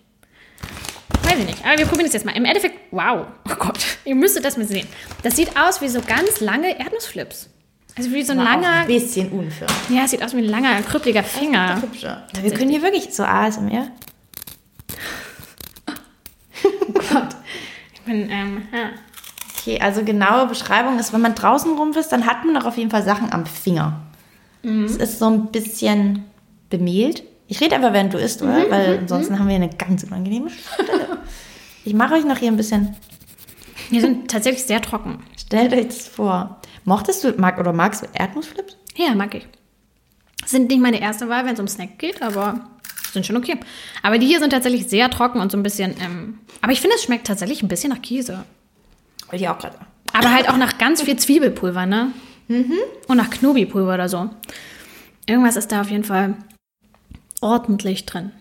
Weiß 1.23 1.39
ich 1.39 1.45
nicht. 1.45 1.65
Aber 1.65 1.77
wir 1.77 1.85
probieren 1.85 2.07
es 2.07 2.13
jetzt 2.13 2.25
mal. 2.25 2.35
Im 2.35 2.45
Endeffekt, 2.45 2.75
wow. 2.91 3.27
Oh 3.49 3.55
Gott, 3.55 3.79
ihr 4.05 4.15
müsstet 4.15 4.45
das 4.45 4.57
mal 4.57 4.67
sehen. 4.67 4.87
Das 5.23 5.35
sieht 5.35 5.57
aus 5.57 5.81
wie 5.81 5.89
so 5.89 6.01
ganz 6.01 6.39
lange 6.39 6.79
Erdnussflips. 6.79 7.49
Also 7.95 8.11
wie 8.11 8.23
so 8.23 8.31
ein 8.33 8.37
langer. 8.39 8.71
Ein 8.81 8.87
bisschen 8.87 9.29
unförmig. 9.31 9.75
Ja, 9.89 10.03
es 10.05 10.11
sieht 10.11 10.23
aus 10.23 10.33
wie 10.33 10.39
ein 10.39 10.45
langer, 10.45 10.81
krüppeliger 10.81 11.23
Finger. 11.23 11.81
Hübscher. 11.81 12.25
Wir 12.41 12.51
können 12.53 12.69
hier 12.69 12.81
wirklich 12.81 13.13
so 13.13 13.23
ASMR. 13.23 13.87
Ich 17.93 18.01
bin, 18.01 18.29
ähm, 18.31 18.63
ja. 18.73 18.89
Okay, 19.59 19.79
also 19.81 20.03
genaue 20.03 20.47
Beschreibung 20.47 20.97
ist, 20.99 21.13
wenn 21.13 21.21
man 21.21 21.35
draußen 21.35 21.77
rumwisst, 21.77 22.11
dann 22.11 22.25
hat 22.25 22.43
man 22.45 22.55
doch 22.55 22.65
auf 22.65 22.77
jeden 22.77 22.89
Fall 22.89 23.03
Sachen 23.03 23.31
am 23.31 23.45
Finger. 23.45 24.01
Es 24.63 24.95
ist 24.95 25.19
so 25.19 25.29
ein 25.29 25.47
bisschen 25.47 26.25
bemehlt. 26.69 27.23
Ich 27.47 27.61
rede 27.61 27.75
einfach, 27.75 27.93
während 27.93 28.13
du 28.13 28.17
isst, 28.17 28.41
oder? 28.41 28.69
Weil 28.69 28.99
ansonsten 28.99 29.37
haben 29.39 29.47
wir 29.47 29.55
eine 29.55 29.69
ganz 29.69 30.03
unangenehme 30.03 30.49
Stelle. 30.49 31.19
Ich 31.85 31.93
mache 31.93 32.15
euch 32.15 32.25
noch 32.25 32.37
hier 32.37 32.51
ein 32.51 32.57
bisschen. 32.57 32.95
Die 33.89 33.99
sind 33.99 34.29
tatsächlich 34.29 34.63
sehr 34.65 34.81
trocken. 34.81 35.23
Stellt 35.37 35.73
euch 35.73 35.87
das 35.87 36.07
vor. 36.07 36.59
Mochtest 36.85 37.23
du, 37.23 37.31
mag, 37.37 37.59
oder 37.59 37.73
magst 37.73 38.03
du 38.03 38.07
Erdnussflips? 38.13 38.77
Ja, 38.95 39.13
mag 39.15 39.33
ich. 39.35 39.47
Sind 40.45 40.69
nicht 40.69 40.81
meine 40.81 41.01
erste 41.01 41.29
Wahl, 41.29 41.45
wenn 41.45 41.53
es 41.53 41.59
um 41.59 41.67
Snack 41.67 41.99
geht, 41.99 42.21
aber 42.21 42.69
sind 43.11 43.25
schon 43.25 43.37
okay. 43.37 43.59
Aber 44.03 44.17
die 44.17 44.27
hier 44.27 44.39
sind 44.39 44.51
tatsächlich 44.51 44.87
sehr 44.87 45.09
trocken 45.09 45.39
und 45.39 45.51
so 45.51 45.57
ein 45.57 45.63
bisschen. 45.63 45.95
Ähm, 46.01 46.39
aber 46.61 46.71
ich 46.71 46.81
finde, 46.81 46.95
es 46.95 47.03
schmeckt 47.03 47.27
tatsächlich 47.27 47.61
ein 47.61 47.67
bisschen 47.67 47.91
nach 47.91 48.01
Käse. 48.01 48.45
Wollte 49.27 49.43
ich 49.43 49.49
auch 49.49 49.57
gerade. 49.57 49.77
Aber 50.13 50.33
halt 50.33 50.49
auch 50.49 50.57
nach 50.57 50.77
ganz 50.77 51.01
viel 51.01 51.17
Zwiebelpulver, 51.17 51.85
ne? 51.85 52.11
Und 53.07 53.17
nach 53.17 53.29
Knobipulver 53.29 53.93
oder 53.93 54.09
so. 54.09 54.29
Irgendwas 55.27 55.55
ist 55.55 55.71
da 55.71 55.81
auf 55.81 55.91
jeden 55.91 56.03
Fall 56.03 56.35
ordentlich 57.41 58.05
drin. 58.05 58.31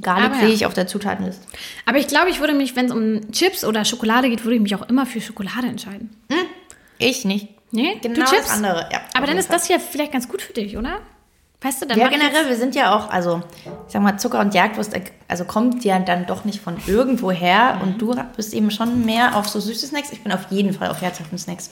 Garlic 0.00 0.24
Aber 0.26 0.34
ja. 0.36 0.40
sehe 0.42 0.54
ich 0.54 0.66
auf 0.66 0.74
der 0.74 0.86
Zutatenliste. 0.86 1.44
Aber 1.86 1.98
ich 1.98 2.06
glaube, 2.06 2.30
ich 2.30 2.40
würde 2.40 2.54
mich, 2.54 2.76
wenn 2.76 2.86
es 2.86 2.92
um 2.92 3.32
Chips 3.32 3.64
oder 3.64 3.84
Schokolade 3.84 4.30
geht, 4.30 4.44
würde 4.44 4.56
ich 4.56 4.62
mich 4.62 4.74
auch 4.74 4.88
immer 4.88 5.06
für 5.06 5.20
Schokolade 5.20 5.66
entscheiden. 5.66 6.10
Ich 6.98 7.24
nicht. 7.24 7.48
Nee? 7.72 7.98
Genau 8.02 8.14
du 8.14 8.20
das 8.20 8.30
Chips? 8.30 8.50
andere, 8.50 8.88
ja, 8.92 9.00
Aber 9.14 9.26
dann 9.26 9.38
ist 9.38 9.46
Fall. 9.48 9.56
das 9.56 9.66
hier 9.66 9.80
vielleicht 9.80 10.12
ganz 10.12 10.28
gut 10.28 10.42
für 10.42 10.52
dich, 10.52 10.76
oder? 10.76 11.00
Weißt 11.62 11.80
du, 11.80 11.86
dann 11.86 11.98
Ja, 11.98 12.08
generell, 12.08 12.48
wir 12.48 12.56
sind 12.56 12.74
ja 12.74 12.94
auch, 12.94 13.08
also, 13.08 13.40
ich 13.86 13.92
sag 13.92 14.02
mal, 14.02 14.18
Zucker 14.18 14.40
und 14.40 14.52
Jagdwurst, 14.52 14.92
also 15.28 15.44
kommt 15.44 15.84
ja 15.84 15.98
dann 16.00 16.26
doch 16.26 16.44
nicht 16.44 16.60
von 16.60 16.76
irgendwo 16.86 17.30
her. 17.30 17.80
Und 17.82 18.02
du 18.02 18.14
bist 18.36 18.52
eben 18.52 18.70
schon 18.70 19.04
mehr 19.06 19.36
auf 19.36 19.48
so 19.48 19.58
süße 19.60 19.86
Snacks. 19.86 20.12
Ich 20.12 20.22
bin 20.22 20.32
auf 20.32 20.50
jeden 20.50 20.74
Fall 20.74 20.90
auf 20.90 21.00
herzhaften 21.00 21.38
Snacks. 21.38 21.70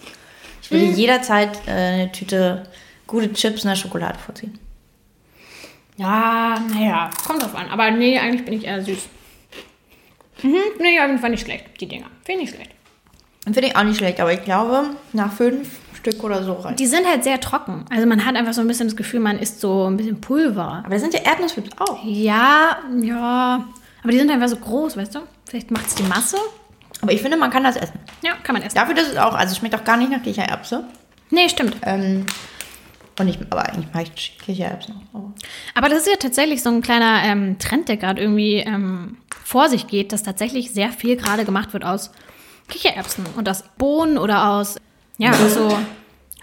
Ich 0.62 0.70
würde 0.70 0.84
jederzeit 0.84 1.50
äh, 1.66 1.70
eine 1.70 2.12
Tüte 2.12 2.68
gute 3.06 3.32
Chips 3.32 3.64
und 3.64 3.70
eine 3.70 3.76
Schokolade 3.76 4.18
vorziehen. 4.18 4.58
Ja, 5.96 6.58
naja, 6.72 7.10
kommt 7.26 7.42
drauf 7.42 7.54
an. 7.56 7.68
Aber 7.68 7.90
nee, 7.90 8.18
eigentlich 8.18 8.44
bin 8.44 8.54
ich 8.54 8.64
eher 8.64 8.82
süß. 8.82 9.08
Mhm, 10.42 10.56
nee, 10.78 10.98
auf 11.00 11.08
jeden 11.08 11.18
Fall 11.18 11.30
nicht 11.30 11.44
schlecht, 11.44 11.66
die 11.80 11.86
Dinger. 11.86 12.06
Finde 12.24 12.44
ich 12.44 12.50
nicht 12.50 12.54
schlecht. 12.54 12.70
Finde 13.44 13.66
ich 13.68 13.76
auch 13.76 13.85
nicht 13.85 13.96
schlecht, 13.96 14.20
aber 14.20 14.33
ich 14.33 14.44
glaube, 14.44 14.90
nach 15.12 15.33
fünf 15.33 15.79
Stück 15.96 16.22
oder 16.22 16.42
so 16.44 16.55
reicht. 16.55 16.79
Die 16.79 16.87
sind 16.87 17.07
halt 17.07 17.24
sehr 17.24 17.40
trocken. 17.40 17.85
Also 17.90 18.07
man 18.07 18.24
hat 18.24 18.37
einfach 18.37 18.53
so 18.53 18.61
ein 18.61 18.66
bisschen 18.68 18.88
das 18.88 18.96
Gefühl, 18.96 19.20
man 19.20 19.38
isst 19.38 19.61
so 19.61 19.87
ein 19.87 19.96
bisschen 19.96 20.20
Pulver. 20.20 20.83
Aber 20.85 20.90
das 20.90 21.03
sind 21.03 21.14
ja 21.14 21.20
Erdnussflips 21.20 21.70
auch. 21.79 21.98
Ja, 22.05 22.79
ja. 23.00 23.64
Aber 24.03 24.12
die 24.12 24.18
sind 24.18 24.31
einfach 24.31 24.48
so 24.48 24.57
groß, 24.57 24.96
weißt 24.96 25.14
du? 25.14 25.20
Vielleicht 25.48 25.70
macht 25.70 25.87
es 25.87 25.94
die 25.94 26.03
Masse. 26.05 26.37
Aber 27.03 27.12
ich 27.12 27.22
finde, 27.22 27.37
man 27.37 27.50
kann 27.50 27.64
das 27.64 27.76
essen. 27.76 27.98
Ja, 28.22 28.33
kann 28.42 28.55
man 28.55 28.62
essen. 28.62 28.74
Dafür, 28.76 28.94
dass 28.94 29.09
es 29.09 29.16
auch, 29.16 29.35
also 29.35 29.53
es 29.53 29.59
schmeckt 29.59 29.74
auch 29.74 29.85
gar 29.85 29.96
nicht 29.96 30.11
nach 30.11 30.22
Kichererbse. 30.22 30.85
Nee, 31.31 31.48
stimmt. 31.48 31.76
Ähm, 31.83 32.26
und 33.18 33.29
ich, 33.29 33.38
aber 33.50 33.66
eigentlich 33.68 33.92
mag 33.92 34.05
ich 34.14 34.38
Kichererbsen 34.38 34.94
auch. 35.12 35.18
Aber 35.18 35.33
Aber 35.74 35.88
das 35.88 36.00
ist 36.00 36.09
ja 36.09 36.16
tatsächlich 36.18 36.62
so 36.62 36.70
ein 36.70 36.83
kleiner 36.83 37.22
ähm, 37.24 37.59
Trend, 37.59 37.88
der 37.88 37.96
gerade 37.96 38.20
irgendwie 38.20 38.57
ähm, 38.57 39.16
vor 39.44 39.68
sich 39.68 39.87
geht, 39.87 40.12
dass 40.12 40.22
tatsächlich 40.22 40.72
sehr 40.72 40.92
viel 40.92 41.16
gerade 41.16 41.44
gemacht 41.44 41.72
wird 41.72 41.85
aus 41.85 42.11
Kichererbsen 42.70 43.26
und 43.37 43.48
aus 43.48 43.64
Bohnen 43.76 44.18
oder 44.18 44.50
aus, 44.50 44.76
ja, 45.18 45.30
aus 45.30 45.54
so, 45.54 45.78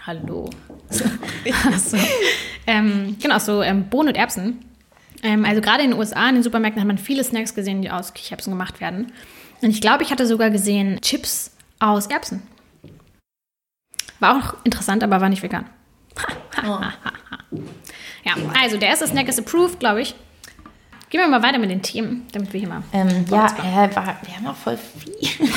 hallo. 0.06 0.48
aus 0.90 1.90
so, 1.90 1.96
ähm, 2.66 3.16
genau, 3.20 3.36
aus 3.36 3.46
so 3.46 3.62
ähm, 3.62 3.88
Bohnen 3.88 4.08
und 4.10 4.16
Erbsen. 4.16 4.64
Ähm, 5.22 5.44
also 5.44 5.60
gerade 5.60 5.82
in 5.82 5.90
den 5.90 5.98
USA, 5.98 6.28
in 6.28 6.36
den 6.36 6.44
Supermärkten, 6.44 6.80
hat 6.80 6.86
man 6.86 6.98
viele 6.98 7.24
Snacks 7.24 7.54
gesehen, 7.54 7.82
die 7.82 7.90
aus 7.90 8.14
Kichererbsen 8.14 8.52
gemacht 8.52 8.80
werden. 8.80 9.12
Und 9.60 9.70
ich 9.70 9.80
glaube, 9.80 10.04
ich 10.04 10.12
hatte 10.12 10.26
sogar 10.26 10.50
gesehen 10.50 11.00
Chips 11.00 11.50
aus 11.80 12.06
Erbsen. 12.06 12.42
War 14.20 14.36
auch 14.36 14.64
interessant, 14.64 15.02
aber 15.02 15.20
war 15.20 15.28
nicht 15.28 15.42
vegan. 15.42 15.66
Ja, 18.24 18.34
also 18.60 18.76
der 18.76 18.90
erste 18.90 19.06
Snack 19.06 19.28
ist 19.28 19.38
approved, 19.38 19.80
glaube 19.80 20.02
ich. 20.02 20.14
Gehen 21.08 21.20
wir 21.22 21.28
mal 21.28 21.42
weiter 21.42 21.58
mit 21.58 21.70
den 21.70 21.80
Themen, 21.80 22.26
damit 22.32 22.52
wir 22.52 22.60
hier 22.60 22.68
mal. 22.68 22.82
Ähm, 22.92 23.24
ja, 23.30 23.46
äh, 23.46 23.96
war, 23.96 24.16
wir 24.22 24.36
haben 24.36 24.46
auch 24.46 24.56
voll 24.56 24.76
viel. 24.76 25.48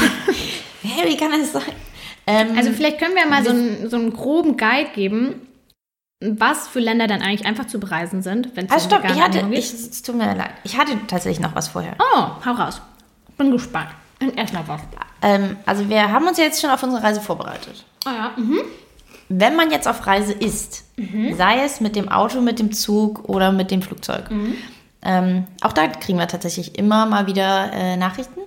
Hä, 0.82 1.08
wie 1.10 1.18
kann 1.18 1.32
das 1.32 1.52
sein? 1.54 1.64
Ähm, 2.28 2.58
Also 2.58 2.72
vielleicht 2.72 3.00
können 3.00 3.16
wir 3.16 3.26
mal 3.26 3.44
so 3.44 3.50
einen, 3.52 3.90
so 3.90 3.98
einen 3.98 4.14
groben 4.14 4.58
Guide 4.58 4.90
geben, 4.94 5.48
was 6.20 6.68
für 6.68 6.80
Länder 6.80 7.08
dann 7.08 7.22
eigentlich 7.22 7.46
einfach 7.46 7.66
zu 7.66 7.80
bereisen 7.80 8.22
sind, 8.22 8.56
wenn 8.56 8.66
es 8.68 8.72
ah, 8.72 8.76
um 8.76 8.82
stopp, 8.82 9.04
ich 9.06 9.22
hatte, 9.22 9.48
ich, 9.52 9.74
es 9.74 10.02
tut 10.04 10.16
mir 10.16 10.36
leid, 10.36 10.52
ich 10.64 10.78
hatte 10.78 10.94
tatsächlich 11.08 11.40
noch 11.40 11.56
was 11.56 11.70
vorher. 11.70 11.96
Oh, 12.00 12.28
hau 12.46 12.52
raus. 12.52 12.82
Bin 13.38 13.52
gespannt. 13.52 13.90
Erstmal 14.36 14.68
was. 14.68 14.82
Ähm, 15.24 15.58
also 15.66 15.90
wir 15.90 16.12
haben 16.12 16.28
uns 16.28 16.38
jetzt 16.38 16.62
schon 16.62 16.70
auf 16.70 16.84
unsere 16.84 17.02
Reise 17.02 17.22
vorbereitet. 17.22 17.84
Oh 18.06 18.10
ja. 18.10 18.32
Mhm. 18.38 18.60
Wenn 19.30 19.56
man 19.56 19.72
jetzt 19.72 19.88
auf 19.88 20.06
Reise 20.06 20.34
ist, 20.34 20.84
sei 21.38 21.64
es 21.64 21.80
mit 21.80 21.96
dem 21.96 22.10
Auto, 22.10 22.42
mit 22.42 22.60
dem 22.60 22.72
Zug 22.72 23.28
oder 23.30 23.52
mit 23.52 23.72
dem 23.72 23.82
Flugzeug, 23.82 24.26
ähm, 25.02 25.46
auch 25.62 25.72
da 25.74 25.88
kriegen 25.88 26.20
wir 26.20 26.28
tatsächlich 26.28 26.78
immer 26.78 27.06
mal 27.06 27.28
wieder 27.28 27.72
äh, 27.74 27.96
Nachrichten, 27.98 28.41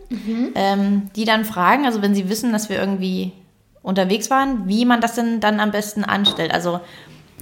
ähm, 0.54 1.10
die 1.16 1.24
dann 1.24 1.44
fragen, 1.44 1.86
also 1.86 2.02
wenn 2.02 2.14
sie 2.14 2.28
wissen, 2.28 2.52
dass 2.52 2.68
wir 2.68 2.78
irgendwie 2.78 3.32
unterwegs 3.82 4.30
waren, 4.30 4.66
wie 4.66 4.84
man 4.84 5.00
das 5.00 5.14
denn 5.14 5.40
dann 5.40 5.60
am 5.60 5.70
besten 5.70 6.04
anstellt. 6.04 6.52
Also 6.52 6.80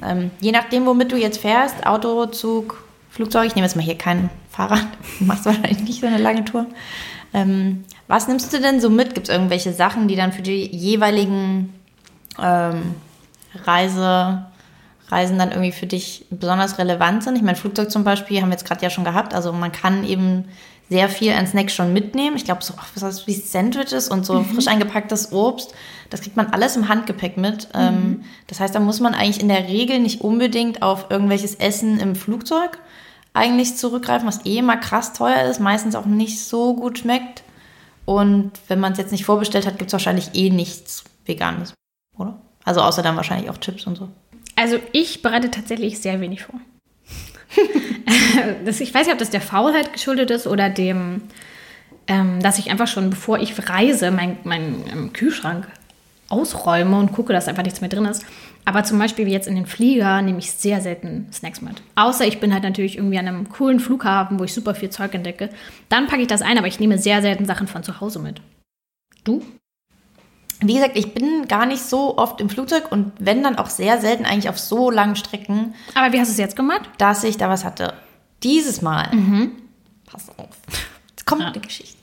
ähm, 0.02 0.30
je 0.40 0.52
nachdem, 0.52 0.86
womit 0.86 1.12
du 1.12 1.16
jetzt 1.16 1.40
fährst, 1.40 1.86
Auto, 1.86 2.26
Zug, 2.26 2.82
Flugzeug, 3.10 3.46
ich 3.46 3.54
nehme 3.54 3.66
jetzt 3.66 3.76
mal 3.76 3.82
hier 3.82 3.96
kein 3.96 4.30
Fahrrad, 4.50 4.86
du 5.18 5.24
machst 5.26 5.46
wahrscheinlich 5.46 5.80
nicht 5.80 6.00
so 6.00 6.06
eine 6.06 6.18
lange 6.18 6.44
Tour. 6.44 6.66
Ähm, 7.32 7.84
was 8.08 8.28
nimmst 8.28 8.52
du 8.52 8.60
denn 8.60 8.80
so 8.80 8.90
mit? 8.90 9.14
Gibt 9.14 9.28
es 9.28 9.34
irgendwelche 9.34 9.72
Sachen, 9.72 10.08
die 10.08 10.16
dann 10.16 10.32
für 10.32 10.42
die 10.42 10.66
jeweiligen 10.66 11.72
ähm, 12.38 12.94
Reise, 13.64 14.44
Reisen 15.08 15.38
dann 15.38 15.50
irgendwie 15.50 15.72
für 15.72 15.86
dich 15.86 16.26
besonders 16.30 16.78
relevant 16.78 17.22
sind? 17.22 17.36
Ich 17.36 17.42
meine, 17.42 17.56
Flugzeug 17.56 17.90
zum 17.90 18.04
Beispiel 18.04 18.42
haben 18.42 18.48
wir 18.48 18.54
jetzt 18.54 18.66
gerade 18.66 18.82
ja 18.82 18.90
schon 18.90 19.04
gehabt. 19.04 19.32
Also 19.32 19.52
man 19.52 19.72
kann 19.72 20.04
eben 20.04 20.44
sehr 20.88 21.08
viel 21.08 21.32
an 21.32 21.46
Snacks 21.46 21.74
schon 21.74 21.92
mitnehmen. 21.92 22.36
Ich 22.36 22.44
glaube, 22.44 22.62
so 22.62 22.74
was 22.94 23.02
heißt, 23.02 23.26
wie 23.26 23.34
Sandwiches 23.34 24.08
und 24.08 24.26
so 24.26 24.42
frisch 24.42 24.68
eingepacktes 24.68 25.32
Obst, 25.32 25.74
das 26.10 26.20
kriegt 26.20 26.36
man 26.36 26.48
alles 26.48 26.76
im 26.76 26.88
Handgepäck 26.88 27.38
mit. 27.38 27.68
Ähm, 27.74 28.24
das 28.46 28.60
heißt, 28.60 28.74
da 28.74 28.80
muss 28.80 29.00
man 29.00 29.14
eigentlich 29.14 29.40
in 29.40 29.48
der 29.48 29.68
Regel 29.68 30.00
nicht 30.00 30.20
unbedingt 30.20 30.82
auf 30.82 31.10
irgendwelches 31.10 31.54
Essen 31.54 31.98
im 31.98 32.14
Flugzeug 32.14 32.78
eigentlich 33.34 33.76
zurückgreifen, 33.76 34.28
was 34.28 34.44
eh 34.44 34.58
immer 34.58 34.76
krass 34.76 35.14
teuer 35.14 35.44
ist, 35.44 35.60
meistens 35.60 35.94
auch 35.94 36.04
nicht 36.04 36.44
so 36.44 36.74
gut 36.74 36.98
schmeckt. 36.98 37.42
Und 38.04 38.52
wenn 38.68 38.80
man 38.80 38.92
es 38.92 38.98
jetzt 38.98 39.12
nicht 39.12 39.24
vorbestellt 39.24 39.66
hat, 39.66 39.78
gibt 39.78 39.88
es 39.88 39.92
wahrscheinlich 39.92 40.34
eh 40.34 40.50
nichts 40.50 41.04
Veganes, 41.24 41.72
oder? 42.18 42.38
Also 42.64 42.80
außer 42.80 43.02
dann 43.02 43.16
wahrscheinlich 43.16 43.48
auch 43.48 43.58
Chips 43.58 43.86
und 43.86 43.96
so. 43.96 44.08
Also 44.56 44.78
ich 44.92 45.22
bereite 45.22 45.50
tatsächlich 45.50 46.00
sehr 46.00 46.20
wenig 46.20 46.42
vor. 46.42 46.60
das, 48.64 48.80
ich 48.80 48.92
weiß 48.94 49.06
nicht, 49.06 49.12
ob 49.12 49.18
das 49.18 49.30
der 49.30 49.40
Faulheit 49.40 49.92
geschuldet 49.92 50.30
ist 50.30 50.46
oder 50.46 50.70
dem, 50.70 51.22
ähm, 52.06 52.40
dass 52.40 52.58
ich 52.58 52.70
einfach 52.70 52.88
schon, 52.88 53.10
bevor 53.10 53.38
ich 53.38 53.68
reise, 53.68 54.10
meinen 54.10 54.38
mein, 54.44 54.84
ähm, 54.92 55.12
Kühlschrank 55.12 55.68
ausräume 56.28 56.98
und 56.98 57.12
gucke, 57.12 57.32
dass 57.32 57.48
einfach 57.48 57.62
nichts 57.62 57.80
mehr 57.80 57.90
drin 57.90 58.06
ist. 58.06 58.24
Aber 58.64 58.84
zum 58.84 58.98
Beispiel 58.98 59.28
jetzt 59.28 59.48
in 59.48 59.56
den 59.56 59.66
Flieger 59.66 60.22
nehme 60.22 60.38
ich 60.38 60.52
sehr 60.52 60.80
selten 60.80 61.26
Snacks 61.32 61.60
mit. 61.60 61.82
Außer 61.96 62.26
ich 62.26 62.40
bin 62.40 62.54
halt 62.54 62.62
natürlich 62.62 62.96
irgendwie 62.96 63.18
an 63.18 63.28
einem 63.28 63.48
coolen 63.48 63.80
Flughafen, 63.80 64.38
wo 64.38 64.44
ich 64.44 64.54
super 64.54 64.74
viel 64.74 64.90
Zeug 64.90 65.14
entdecke. 65.14 65.50
Dann 65.88 66.06
packe 66.06 66.22
ich 66.22 66.28
das 66.28 66.42
ein, 66.42 66.58
aber 66.58 66.68
ich 66.68 66.80
nehme 66.80 66.96
sehr 66.96 67.22
selten 67.22 67.44
Sachen 67.44 67.66
von 67.66 67.82
zu 67.82 68.00
Hause 68.00 68.20
mit. 68.20 68.40
Du? 69.24 69.42
Wie 70.62 70.74
gesagt, 70.74 70.96
ich 70.96 71.14
bin 71.14 71.48
gar 71.48 71.66
nicht 71.66 71.82
so 71.82 72.16
oft 72.18 72.40
im 72.40 72.48
Flugzeug 72.48 72.90
und 72.90 73.12
wenn 73.18 73.42
dann 73.42 73.56
auch 73.56 73.68
sehr 73.68 74.00
selten 74.00 74.24
eigentlich 74.24 74.48
auf 74.48 74.58
so 74.58 74.90
langen 74.90 75.16
Strecken. 75.16 75.74
Aber 75.94 76.12
wie 76.12 76.20
hast 76.20 76.28
du 76.28 76.32
es 76.32 76.38
jetzt 76.38 76.56
gemacht? 76.56 76.82
Dass 76.98 77.24
ich 77.24 77.36
da 77.36 77.48
was 77.48 77.64
hatte. 77.64 77.94
Dieses 78.42 78.82
Mal. 78.82 79.08
Mhm. 79.12 79.52
Pass 80.06 80.28
auf. 80.38 80.56
Jetzt 81.10 81.26
kommt 81.26 81.42
ja. 81.42 81.48
eine 81.48 81.60
Geschichte. 81.60 81.98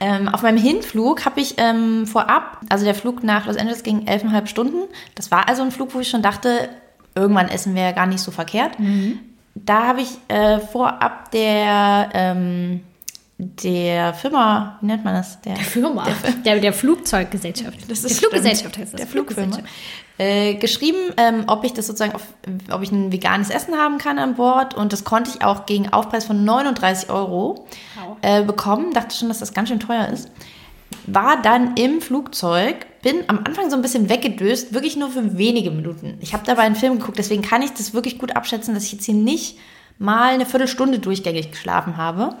Ähm, 0.00 0.28
auf 0.28 0.42
meinem 0.42 0.58
Hinflug 0.58 1.24
habe 1.24 1.40
ich 1.40 1.54
ähm, 1.58 2.06
vorab, 2.06 2.60
also 2.68 2.84
der 2.84 2.94
Flug 2.94 3.24
nach 3.24 3.46
Los 3.46 3.56
Angeles 3.56 3.82
ging 3.82 4.06
elfeinhalb 4.06 4.48
Stunden. 4.48 4.88
Das 5.14 5.30
war 5.30 5.48
also 5.48 5.62
ein 5.62 5.72
Flug, 5.72 5.94
wo 5.94 6.00
ich 6.00 6.08
schon 6.08 6.22
dachte, 6.22 6.68
irgendwann 7.14 7.48
essen 7.48 7.74
wir 7.74 7.82
ja 7.82 7.92
gar 7.92 8.06
nicht 8.06 8.20
so 8.20 8.30
verkehrt. 8.30 8.78
Mhm. 8.78 9.18
Da 9.54 9.86
habe 9.86 10.02
ich 10.02 10.18
äh, 10.28 10.60
vorab 10.60 11.32
der 11.32 12.10
ähm, 12.14 12.82
der 13.40 14.14
Firma, 14.14 14.78
wie 14.80 14.86
nennt 14.86 15.04
man 15.04 15.14
das? 15.14 15.40
Der, 15.42 15.54
der 15.54 15.64
Firma, 15.64 16.04
der, 16.04 16.32
der, 16.32 16.60
der 16.60 16.72
Flugzeuggesellschaft. 16.72 17.88
Das 17.88 18.00
ist 18.00 18.10
der 18.10 18.16
Fluggesellschaft 18.16 18.76
heißt 18.76 18.94
das. 18.94 18.98
Der 18.98 19.06
Flugfirma. 19.06 19.58
Äh, 20.18 20.54
geschrieben, 20.54 20.98
ähm, 21.16 21.44
ob 21.46 21.62
ich 21.62 21.72
das 21.72 21.86
sozusagen, 21.86 22.16
auf, 22.16 22.26
ob 22.72 22.82
ich 22.82 22.90
ein 22.90 23.12
veganes 23.12 23.50
Essen 23.50 23.76
haben 23.76 23.98
kann 23.98 24.18
an 24.18 24.34
Bord 24.34 24.74
und 24.74 24.92
das 24.92 25.04
konnte 25.04 25.30
ich 25.32 25.44
auch 25.44 25.66
gegen 25.66 25.92
Aufpreis 25.92 26.24
von 26.24 26.44
39 26.44 27.10
Euro 27.10 27.66
äh, 28.22 28.42
bekommen. 28.42 28.92
Dachte 28.92 29.14
schon, 29.14 29.28
dass 29.28 29.38
das 29.38 29.54
ganz 29.54 29.68
schön 29.68 29.78
teuer 29.78 30.08
ist. 30.08 30.32
War 31.06 31.40
dann 31.40 31.76
im 31.76 32.00
Flugzeug, 32.00 32.86
bin 33.02 33.18
am 33.28 33.38
Anfang 33.44 33.70
so 33.70 33.76
ein 33.76 33.82
bisschen 33.82 34.08
weggedöst, 34.08 34.74
wirklich 34.74 34.96
nur 34.96 35.10
für 35.10 35.38
wenige 35.38 35.70
Minuten. 35.70 36.18
Ich 36.20 36.32
habe 36.32 36.42
dabei 36.44 36.62
einen 36.62 36.74
Film 36.74 36.98
geguckt, 36.98 37.18
deswegen 37.18 37.42
kann 37.42 37.62
ich 37.62 37.72
das 37.72 37.94
wirklich 37.94 38.18
gut 38.18 38.34
abschätzen, 38.34 38.74
dass 38.74 38.82
ich 38.82 38.94
jetzt 38.94 39.04
hier 39.04 39.14
nicht 39.14 39.58
mal 40.00 40.34
eine 40.34 40.46
Viertelstunde 40.46 40.98
durchgängig 40.98 41.52
geschlafen 41.52 41.96
habe. 41.96 42.34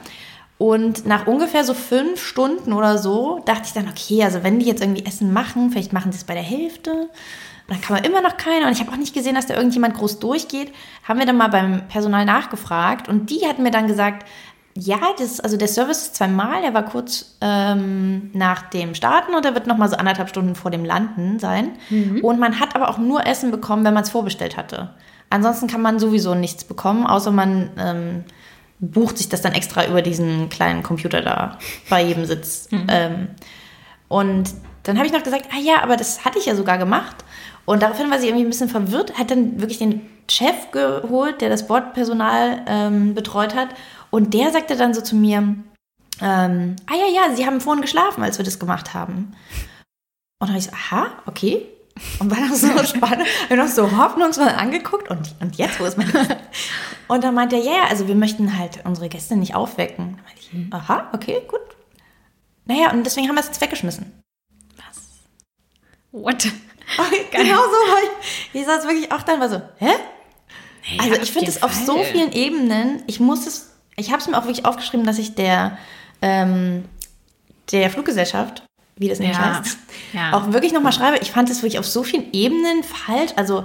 Und 0.58 1.06
nach 1.06 1.28
ungefähr 1.28 1.62
so 1.62 1.72
fünf 1.72 2.20
Stunden 2.20 2.72
oder 2.72 2.98
so 2.98 3.40
dachte 3.44 3.62
ich 3.66 3.72
dann, 3.72 3.88
okay, 3.88 4.24
also 4.24 4.42
wenn 4.42 4.58
die 4.58 4.66
jetzt 4.66 4.82
irgendwie 4.82 5.06
Essen 5.06 5.32
machen, 5.32 5.70
vielleicht 5.70 5.92
machen 5.92 6.10
sie 6.10 6.18
es 6.18 6.24
bei 6.24 6.34
der 6.34 6.42
Hälfte. 6.42 6.92
Und 6.92 7.10
dann 7.68 7.80
kam 7.80 7.96
immer 7.98 8.20
noch 8.20 8.36
keiner. 8.36 8.66
Und 8.66 8.72
ich 8.72 8.80
habe 8.80 8.90
auch 8.90 8.96
nicht 8.96 9.14
gesehen, 9.14 9.36
dass 9.36 9.46
da 9.46 9.54
irgendjemand 9.54 9.94
groß 9.94 10.18
durchgeht. 10.18 10.72
Haben 11.04 11.20
wir 11.20 11.26
dann 11.26 11.36
mal 11.36 11.48
beim 11.48 11.86
Personal 11.86 12.24
nachgefragt. 12.24 13.08
Und 13.08 13.30
die 13.30 13.46
hatten 13.46 13.62
mir 13.62 13.70
dann 13.70 13.86
gesagt, 13.86 14.26
ja, 14.80 14.98
das, 15.18 15.40
also 15.40 15.56
der 15.56 15.68
Service 15.68 16.02
ist 16.02 16.16
zweimal, 16.16 16.62
der 16.62 16.72
war 16.72 16.84
kurz 16.84 17.36
ähm, 17.40 18.30
nach 18.32 18.62
dem 18.70 18.94
Starten 18.94 19.34
und 19.34 19.44
der 19.44 19.54
wird 19.54 19.66
nochmal 19.66 19.88
so 19.88 19.96
anderthalb 19.96 20.28
Stunden 20.28 20.54
vor 20.54 20.70
dem 20.70 20.84
Landen 20.84 21.38
sein. 21.38 21.72
Mhm. 21.90 22.24
Und 22.24 22.38
man 22.38 22.60
hat 22.60 22.76
aber 22.76 22.88
auch 22.88 22.98
nur 22.98 23.26
Essen 23.26 23.50
bekommen, 23.50 23.84
wenn 23.84 23.94
man 23.94 24.04
es 24.04 24.10
vorbestellt 24.10 24.56
hatte. 24.56 24.90
Ansonsten 25.30 25.66
kann 25.66 25.82
man 25.82 25.98
sowieso 25.98 26.34
nichts 26.34 26.64
bekommen, 26.64 27.06
außer 27.06 27.32
man 27.32 27.70
ähm, 27.78 28.24
bucht 28.80 29.18
sich 29.18 29.28
das 29.28 29.42
dann 29.42 29.52
extra 29.52 29.86
über 29.86 30.02
diesen 30.02 30.48
kleinen 30.48 30.82
Computer 30.82 31.20
da 31.20 31.58
bei 31.90 32.02
jedem 32.02 32.24
Sitz. 32.24 32.68
Mhm. 32.78 32.86
Ähm, 32.88 33.28
und 34.08 34.50
dann 34.82 34.96
habe 34.96 35.06
ich 35.06 35.12
noch 35.12 35.22
gesagt, 35.22 35.46
ah 35.52 35.60
ja, 35.60 35.82
aber 35.82 35.96
das 35.96 36.24
hatte 36.24 36.38
ich 36.38 36.46
ja 36.46 36.54
sogar 36.54 36.78
gemacht. 36.78 37.16
Und 37.64 37.82
daraufhin 37.82 38.10
war 38.10 38.18
sie 38.18 38.28
irgendwie 38.28 38.46
ein 38.46 38.50
bisschen 38.50 38.68
verwirrt, 38.68 39.18
hat 39.18 39.30
dann 39.30 39.60
wirklich 39.60 39.78
den 39.78 40.08
Chef 40.30 40.70
geholt, 40.70 41.40
der 41.40 41.50
das 41.50 41.66
Bordpersonal 41.66 42.62
ähm, 42.66 43.14
betreut 43.14 43.54
hat. 43.54 43.68
Und 44.10 44.32
der 44.32 44.50
sagte 44.50 44.76
dann 44.76 44.94
so 44.94 45.02
zu 45.02 45.16
mir, 45.16 45.56
ähm, 46.20 46.76
ah 46.86 46.94
ja, 46.94 47.06
ja, 47.14 47.34
Sie 47.34 47.46
haben 47.46 47.60
vorhin 47.60 47.82
geschlafen, 47.82 48.22
als 48.22 48.38
wir 48.38 48.44
das 48.44 48.58
gemacht 48.58 48.94
haben. 48.94 49.34
Und 50.40 50.48
dann 50.48 50.50
habe 50.50 50.58
ich 50.58 50.64
so, 50.64 50.72
aha, 50.72 51.08
okay. 51.26 51.66
Und 52.18 52.30
war 52.30 52.40
noch 52.40 52.54
so 52.54 52.68
spannend, 52.84 53.26
habe 53.44 53.56
noch 53.56 53.68
so 53.68 53.96
hoffnungsvoll 53.96 54.48
angeguckt 54.48 55.10
und, 55.10 55.34
und 55.40 55.56
jetzt, 55.56 55.80
wo 55.80 55.84
ist 55.84 55.96
mein... 55.96 56.12
Und 57.08 57.24
dann 57.24 57.34
meinte 57.34 57.56
er, 57.56 57.62
ja, 57.62 57.72
yeah, 57.72 57.86
also 57.88 58.06
wir 58.06 58.14
möchten 58.14 58.58
halt 58.58 58.80
unsere 58.84 59.08
Gäste 59.08 59.34
nicht 59.34 59.54
aufwecken. 59.54 60.18
Ich, 60.38 60.52
mhm. 60.52 60.68
aha, 60.70 61.08
okay, 61.14 61.40
gut. 61.48 61.60
Naja, 62.66 62.90
und 62.92 63.04
deswegen 63.04 63.28
haben 63.28 63.36
wir 63.36 63.40
es 63.40 63.46
jetzt 63.46 63.62
weggeschmissen. 63.62 64.22
Was? 64.76 65.00
What? 66.12 66.42
genau 67.30 67.56
so 67.56 67.92
war 67.92 68.02
ich. 68.02 68.60
Ich 68.60 68.66
saß 68.66 68.86
wirklich 68.86 69.10
auch 69.10 69.22
dann 69.22 69.40
war 69.40 69.48
so, 69.48 69.62
hä? 69.78 69.92
Hey, 70.82 71.00
also 71.00 71.22
ich 71.22 71.32
finde 71.32 71.48
es 71.48 71.62
auf 71.62 71.72
so 71.72 72.02
vielen 72.04 72.32
Ebenen, 72.32 73.02
ich 73.06 73.20
muss 73.20 73.46
es, 73.46 73.74
ich 73.96 74.10
habe 74.10 74.20
es 74.20 74.28
mir 74.28 74.36
auch 74.36 74.44
wirklich 74.44 74.66
aufgeschrieben, 74.66 75.06
dass 75.06 75.18
ich 75.18 75.34
der, 75.34 75.78
ähm, 76.20 76.84
der 77.72 77.90
Fluggesellschaft 77.90 78.67
wie 78.98 79.08
das 79.08 79.18
nämlich 79.18 79.38
ja. 79.38 79.60
heißt, 79.60 79.78
ja. 80.12 80.32
auch 80.32 80.52
wirklich 80.52 80.72
nochmal 80.72 80.92
schreibe, 80.92 81.18
ich 81.22 81.30
fand 81.30 81.50
es 81.50 81.62
wirklich 81.62 81.78
auf 81.78 81.86
so 81.86 82.02
vielen 82.02 82.32
Ebenen 82.32 82.82
falsch. 82.82 83.32
Also 83.36 83.64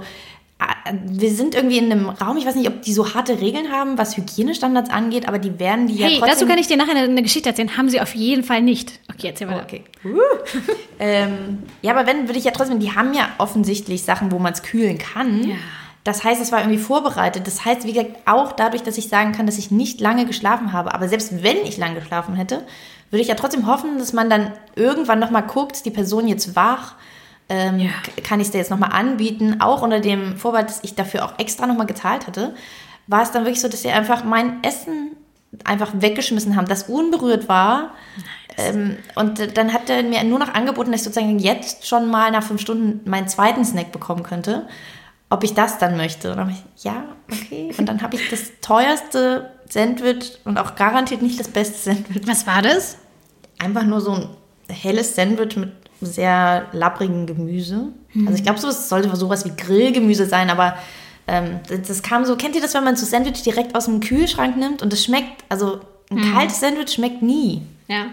wir 1.06 1.30
sind 1.30 1.54
irgendwie 1.54 1.78
in 1.78 1.90
einem 1.90 2.08
Raum, 2.08 2.36
ich 2.36 2.46
weiß 2.46 2.54
nicht, 2.54 2.68
ob 2.68 2.82
die 2.82 2.92
so 2.92 3.14
harte 3.14 3.40
Regeln 3.40 3.72
haben, 3.72 3.98
was 3.98 4.16
Hygienestandards 4.16 4.90
angeht, 4.90 5.26
aber 5.26 5.38
die 5.38 5.58
werden 5.58 5.88
die 5.88 5.94
hey, 5.94 6.14
ja 6.14 6.18
trotzdem... 6.18 6.28
dazu 6.28 6.46
kann 6.46 6.58
ich 6.58 6.66
dir 6.66 6.76
nachher 6.76 6.92
eine, 6.96 7.02
eine, 7.02 7.22
Geschichte 7.22 7.48
erzählen. 7.48 7.76
Haben 7.76 7.88
sie 7.88 8.00
auf 8.00 8.14
jeden 8.14 8.44
Fall 8.44 8.62
nicht. 8.62 9.00
Okay, 9.12 9.28
erzähl 9.28 9.46
mal. 9.46 9.60
Oh, 9.60 9.62
okay. 9.62 9.84
Uh. 10.04 10.18
ähm, 10.98 11.62
ja, 11.82 11.92
aber 11.92 12.06
wenn, 12.06 12.28
würde 12.28 12.38
ich 12.38 12.44
ja 12.44 12.52
trotzdem, 12.52 12.80
die 12.80 12.94
haben 12.94 13.14
ja 13.14 13.30
offensichtlich 13.38 14.04
Sachen, 14.04 14.30
wo 14.30 14.38
man 14.38 14.52
es 14.52 14.62
kühlen 14.62 14.98
kann. 14.98 15.48
Ja. 15.48 15.56
Das 16.04 16.22
heißt, 16.22 16.40
es 16.40 16.52
war 16.52 16.60
irgendwie 16.60 16.78
vorbereitet. 16.78 17.46
Das 17.46 17.64
heißt, 17.64 17.86
wie 17.86 17.92
gesagt, 17.92 18.16
auch 18.26 18.52
dadurch, 18.52 18.82
dass 18.82 18.98
ich 18.98 19.08
sagen 19.08 19.32
kann, 19.32 19.46
dass 19.46 19.58
ich 19.58 19.70
nicht 19.70 20.00
lange 20.00 20.26
geschlafen 20.26 20.72
habe. 20.72 20.94
Aber 20.94 21.08
selbst 21.08 21.42
wenn 21.42 21.58
ich 21.64 21.78
lange 21.78 21.96
geschlafen 21.96 22.34
hätte, 22.36 22.62
würde 23.14 23.22
ich 23.22 23.28
ja 23.28 23.36
trotzdem 23.36 23.68
hoffen, 23.68 23.98
dass 23.98 24.12
man 24.12 24.28
dann 24.28 24.50
irgendwann 24.74 25.20
nochmal 25.20 25.44
guckt, 25.44 25.84
die 25.84 25.92
Person 25.92 26.26
jetzt 26.26 26.56
wach, 26.56 26.96
ähm, 27.48 27.78
ja. 27.78 27.90
kann 28.24 28.40
ich 28.40 28.46
es 28.46 28.50
dir 28.50 28.58
jetzt 28.58 28.72
nochmal 28.72 28.90
anbieten, 28.90 29.60
auch 29.60 29.82
unter 29.82 30.00
dem 30.00 30.36
Vorwand, 30.36 30.68
dass 30.68 30.82
ich 30.82 30.96
dafür 30.96 31.24
auch 31.24 31.38
extra 31.38 31.68
nochmal 31.68 31.86
gezahlt 31.86 32.26
hatte, 32.26 32.56
war 33.06 33.22
es 33.22 33.30
dann 33.30 33.44
wirklich 33.44 33.60
so, 33.60 33.68
dass 33.68 33.82
sie 33.82 33.90
einfach 33.90 34.24
mein 34.24 34.64
Essen 34.64 35.12
einfach 35.62 35.92
weggeschmissen 35.94 36.56
haben, 36.56 36.66
das 36.66 36.84
unberührt 36.88 37.48
war. 37.48 37.94
Ähm, 38.56 38.96
und 39.14 39.56
dann 39.56 39.72
hat 39.72 39.88
er 39.88 40.02
mir 40.02 40.24
nur 40.24 40.40
noch 40.40 40.52
angeboten, 40.52 40.90
dass 40.90 41.02
ich 41.02 41.04
sozusagen 41.04 41.38
jetzt 41.38 41.86
schon 41.86 42.10
mal 42.10 42.32
nach 42.32 42.42
fünf 42.42 42.60
Stunden 42.60 43.08
meinen 43.08 43.28
zweiten 43.28 43.64
Snack 43.64 43.92
bekommen 43.92 44.24
könnte, 44.24 44.66
ob 45.30 45.44
ich 45.44 45.54
das 45.54 45.78
dann 45.78 45.96
möchte. 45.96 46.30
Und 46.30 46.38
dann 46.38 46.48
habe 46.48 46.56
ich, 46.56 46.84
ja, 46.84 47.04
okay. 47.30 47.72
Und 47.78 47.88
dann 47.88 48.02
habe 48.02 48.16
ich 48.16 48.28
das 48.28 48.50
teuerste 48.60 49.50
Sandwich 49.68 50.38
und 50.44 50.58
auch 50.58 50.74
garantiert 50.74 51.22
nicht 51.22 51.38
das 51.38 51.48
beste 51.48 51.78
Sandwich. 51.78 52.26
Was 52.26 52.46
war 52.46 52.60
das? 52.60 52.98
Einfach 53.58 53.84
nur 53.84 54.00
so 54.00 54.12
ein 54.12 54.28
helles 54.68 55.14
Sandwich 55.14 55.56
mit 55.56 55.72
sehr 56.00 56.66
lapprigen 56.72 57.26
Gemüse. 57.26 57.92
Mhm. 58.12 58.26
Also 58.26 58.38
ich 58.38 58.44
glaube, 58.44 58.58
es 58.58 58.88
sollte 58.88 59.14
sowas 59.16 59.44
wie 59.44 59.56
Grillgemüse 59.56 60.26
sein, 60.26 60.50
aber 60.50 60.76
ähm, 61.26 61.60
das 61.68 62.02
kam 62.02 62.24
so, 62.24 62.36
kennt 62.36 62.54
ihr 62.54 62.60
das, 62.60 62.74
wenn 62.74 62.84
man 62.84 62.96
so 62.96 63.06
Sandwich 63.06 63.42
direkt 63.42 63.74
aus 63.74 63.86
dem 63.86 64.00
Kühlschrank 64.00 64.56
nimmt 64.56 64.82
und 64.82 64.92
es 64.92 65.04
schmeckt, 65.04 65.44
also 65.48 65.80
ein 66.10 66.18
mhm. 66.18 66.34
kaltes 66.34 66.60
Sandwich 66.60 66.92
schmeckt 66.92 67.22
nie. 67.22 67.62
Ja. 67.88 68.06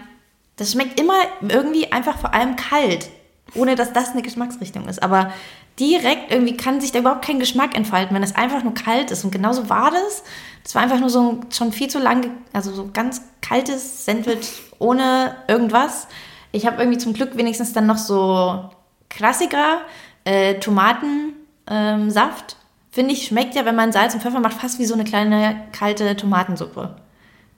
Das 0.56 0.72
schmeckt 0.72 0.98
immer 1.00 1.14
irgendwie 1.46 1.92
einfach 1.92 2.18
vor 2.18 2.34
allem 2.34 2.56
kalt, 2.56 3.10
ohne 3.54 3.74
dass 3.74 3.92
das 3.92 4.10
eine 4.10 4.22
Geschmacksrichtung 4.22 4.88
ist. 4.88 5.02
Aber 5.02 5.32
direkt 5.78 6.30
irgendwie 6.30 6.56
kann 6.56 6.80
sich 6.80 6.92
da 6.92 7.00
überhaupt 7.00 7.24
kein 7.24 7.38
Geschmack 7.38 7.76
entfalten, 7.76 8.14
wenn 8.14 8.22
es 8.22 8.34
einfach 8.34 8.62
nur 8.62 8.74
kalt 8.74 9.10
ist. 9.10 9.24
Und 9.24 9.30
genauso 9.30 9.68
war 9.68 9.90
das. 9.90 10.22
Das 10.62 10.74
war 10.74 10.82
einfach 10.82 11.00
nur 11.00 11.10
so 11.10 11.32
ein 11.32 11.46
schon 11.50 11.72
viel 11.72 11.88
zu 11.88 11.98
lang, 11.98 12.30
also 12.52 12.72
so 12.72 12.90
ganz 12.92 13.22
kaltes 13.40 14.04
Sandwich 14.04 14.48
ohne 14.82 15.36
irgendwas. 15.48 16.08
Ich 16.50 16.66
habe 16.66 16.82
irgendwie 16.82 16.98
zum 16.98 17.14
Glück 17.14 17.36
wenigstens 17.36 17.72
dann 17.72 17.86
noch 17.86 17.96
so 17.96 18.70
Klassiker, 19.08 19.80
äh, 20.24 20.54
Tomatensaft. 20.54 21.36
Ähm, 21.68 22.58
Finde 22.90 23.14
ich, 23.14 23.26
schmeckt 23.26 23.54
ja, 23.54 23.64
wenn 23.64 23.74
man 23.74 23.92
Salz 23.92 24.12
und 24.12 24.20
Pfeffer 24.20 24.40
macht, 24.40 24.54
fast 24.54 24.78
wie 24.78 24.84
so 24.84 24.92
eine 24.92 25.04
kleine 25.04 25.62
kalte 25.72 26.14
Tomatensuppe 26.14 26.96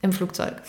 im 0.01 0.13
Flugzeug. 0.13 0.61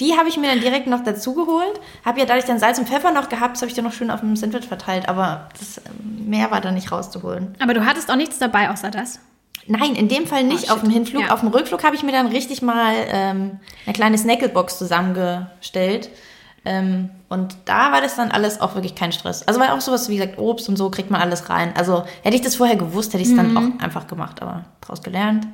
Die 0.00 0.16
habe 0.16 0.28
ich 0.28 0.36
mir 0.36 0.48
dann 0.48 0.60
direkt 0.60 0.88
noch 0.88 1.04
dazu 1.04 1.34
geholt. 1.34 1.80
Habe 2.04 2.18
ja 2.18 2.26
dadurch 2.26 2.46
dann 2.46 2.58
Salz 2.58 2.78
und 2.78 2.88
Pfeffer 2.88 3.12
noch 3.12 3.28
gehabt, 3.28 3.54
das 3.54 3.62
habe 3.62 3.68
ich 3.70 3.76
dann 3.76 3.84
noch 3.84 3.92
schön 3.92 4.10
auf 4.10 4.20
dem 4.20 4.34
Sandwich 4.34 4.66
verteilt, 4.66 5.08
aber 5.08 5.48
das, 5.58 5.78
ähm, 5.78 6.28
mehr 6.28 6.50
war 6.50 6.60
da 6.60 6.72
nicht 6.72 6.90
rauszuholen. 6.90 7.54
Aber 7.60 7.74
du 7.74 7.84
hattest 7.84 8.10
auch 8.10 8.16
nichts 8.16 8.38
dabei 8.38 8.70
außer 8.70 8.90
das? 8.90 9.20
Nein, 9.68 9.94
in 9.94 10.08
dem 10.08 10.26
Fall 10.26 10.44
nicht. 10.44 10.70
Oh, 10.70 10.74
auf 10.74 10.80
dem 10.80 10.90
Hinflug, 10.90 11.22
ja. 11.22 11.32
auf 11.32 11.40
dem 11.40 11.50
Rückflug 11.50 11.84
habe 11.84 11.94
ich 11.94 12.02
mir 12.02 12.12
dann 12.12 12.26
richtig 12.28 12.62
mal 12.62 12.94
ähm, 13.10 13.60
eine 13.84 13.92
kleine 13.92 14.18
Snackelbox 14.18 14.78
zusammengestellt. 14.78 16.10
Ähm, 16.64 17.10
und 17.28 17.56
da 17.66 17.92
war 17.92 18.00
das 18.00 18.16
dann 18.16 18.30
alles 18.30 18.60
auch 18.60 18.74
wirklich 18.74 18.94
kein 18.94 19.12
Stress. 19.12 19.42
Also 19.42 19.60
war 19.60 19.74
auch 19.74 19.80
sowas 19.80 20.08
wie 20.08 20.16
gesagt 20.16 20.38
Obst 20.38 20.68
und 20.68 20.76
so 20.76 20.90
kriegt 20.90 21.10
man 21.10 21.20
alles 21.20 21.50
rein. 21.50 21.72
Also 21.76 22.04
hätte 22.22 22.36
ich 22.36 22.42
das 22.42 22.56
vorher 22.56 22.76
gewusst, 22.76 23.12
hätte 23.12 23.22
ich 23.22 23.28
es 23.28 23.34
mhm. 23.34 23.54
dann 23.54 23.56
auch 23.56 23.82
einfach 23.82 24.06
gemacht, 24.06 24.42
aber 24.42 24.64
daraus 24.80 25.02
gelernt. 25.02 25.46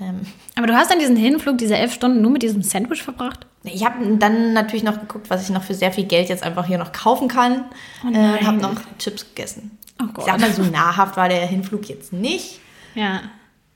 Ähm, 0.00 0.20
aber 0.56 0.66
du 0.66 0.74
hast 0.74 0.90
dann 0.90 0.98
diesen 0.98 1.16
Hinflug, 1.16 1.56
diese 1.58 1.76
elf 1.76 1.92
Stunden 1.94 2.20
nur 2.20 2.30
mit 2.30 2.42
diesem 2.42 2.62
Sandwich 2.62 3.02
verbracht? 3.02 3.46
Ich 3.64 3.84
habe 3.84 4.16
dann 4.18 4.52
natürlich 4.52 4.84
noch 4.84 5.00
geguckt, 5.00 5.30
was 5.30 5.42
ich 5.42 5.50
noch 5.50 5.62
für 5.62 5.74
sehr 5.74 5.90
viel 5.90 6.04
Geld 6.04 6.28
jetzt 6.28 6.42
einfach 6.42 6.66
hier 6.66 6.78
noch 6.78 6.92
kaufen 6.92 7.28
kann. 7.28 7.64
Oh 8.04 8.12
äh, 8.12 8.44
habe 8.44 8.58
noch 8.58 8.74
Chips 8.98 9.26
gegessen. 9.34 9.78
Oh 10.00 10.06
Gott. 10.06 10.18
Ich 10.18 10.24
sag 10.24 10.40
mal, 10.40 10.52
so 10.52 10.62
nahrhaft 10.62 11.16
war 11.16 11.28
der 11.28 11.46
Hinflug 11.46 11.88
jetzt 11.88 12.12
nicht. 12.12 12.60
Ja. 12.94 13.22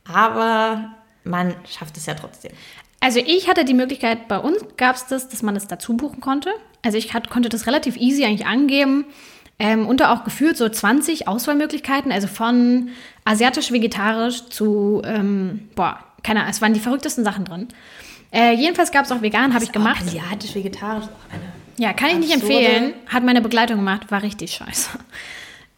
Aber 0.05 0.95
man 1.25 1.55
schafft 1.69 1.97
es 1.97 2.07
ja 2.07 2.15
trotzdem. 2.15 2.53
Also 3.01 3.19
ich 3.19 3.49
hatte 3.49 3.65
die 3.65 3.75
Möglichkeit, 3.75 4.29
bei 4.29 4.39
uns 4.39 4.59
gab 4.77 4.97
es 4.97 5.07
das, 5.07 5.29
dass 5.29 5.43
man 5.43 5.57
es 5.57 5.67
dazu 5.67 5.97
buchen 5.97 6.21
konnte. 6.21 6.51
Also 6.83 6.99
ich 6.99 7.15
hat, 7.15 7.31
konnte 7.31 7.49
das 7.49 7.67
relativ 7.67 7.97
easy 7.97 8.25
eigentlich 8.25 8.47
angeben. 8.47 9.07
Ähm, 9.59 9.87
unter 9.87 10.13
auch 10.13 10.25
geführt 10.25 10.57
so 10.57 10.67
20 10.67 11.29
Auswahlmöglichkeiten, 11.29 12.13
also 12.13 12.29
von 12.29 12.91
asiatisch-vegetarisch 13.25 14.49
zu, 14.49 15.03
ähm, 15.05 15.69
boah, 15.75 15.99
keine 16.23 16.41
Ahnung, 16.41 16.51
es 16.51 16.63
waren 16.63 16.73
die 16.73 16.81
verrücktesten 16.81 17.25
Sachen 17.25 17.45
drin. 17.45 17.69
Äh, 18.33 18.55
jedenfalls 18.55 18.91
gab 18.91 19.05
es 19.05 19.13
auch 19.13 19.21
vegan, 19.21 19.53
habe 19.53 19.65
ich 19.65 19.73
gemacht. 19.73 20.03
Asiatisch-vegetarisch, 20.03 21.05
auch 21.05 21.35
eine 21.35 21.43
Ja, 21.77 21.93
kann 21.93 22.09
ich 22.09 22.19
nicht 22.19 22.35
empfehlen. 22.35 22.95
Hat 23.07 23.23
meine 23.23 23.43
Begleitung 23.43 23.77
gemacht, 23.77 24.11
war 24.11 24.23
richtig 24.23 24.53
scheiße. 24.53 24.99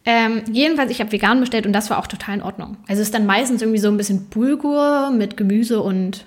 Ähm, 0.05 0.43
jedenfalls, 0.51 0.91
ich 0.91 0.99
habe 0.99 1.11
vegan 1.11 1.39
bestellt 1.39 1.65
und 1.65 1.73
das 1.73 1.89
war 1.89 1.97
auch 1.99 2.07
total 2.07 2.35
in 2.35 2.41
Ordnung. 2.41 2.77
Also 2.87 3.01
ist 3.01 3.13
dann 3.13 3.25
meistens 3.25 3.61
irgendwie 3.61 3.79
so 3.79 3.87
ein 3.87 3.97
bisschen 3.97 4.27
Bulgur 4.29 5.11
mit 5.11 5.37
Gemüse 5.37 5.81
und 5.81 6.25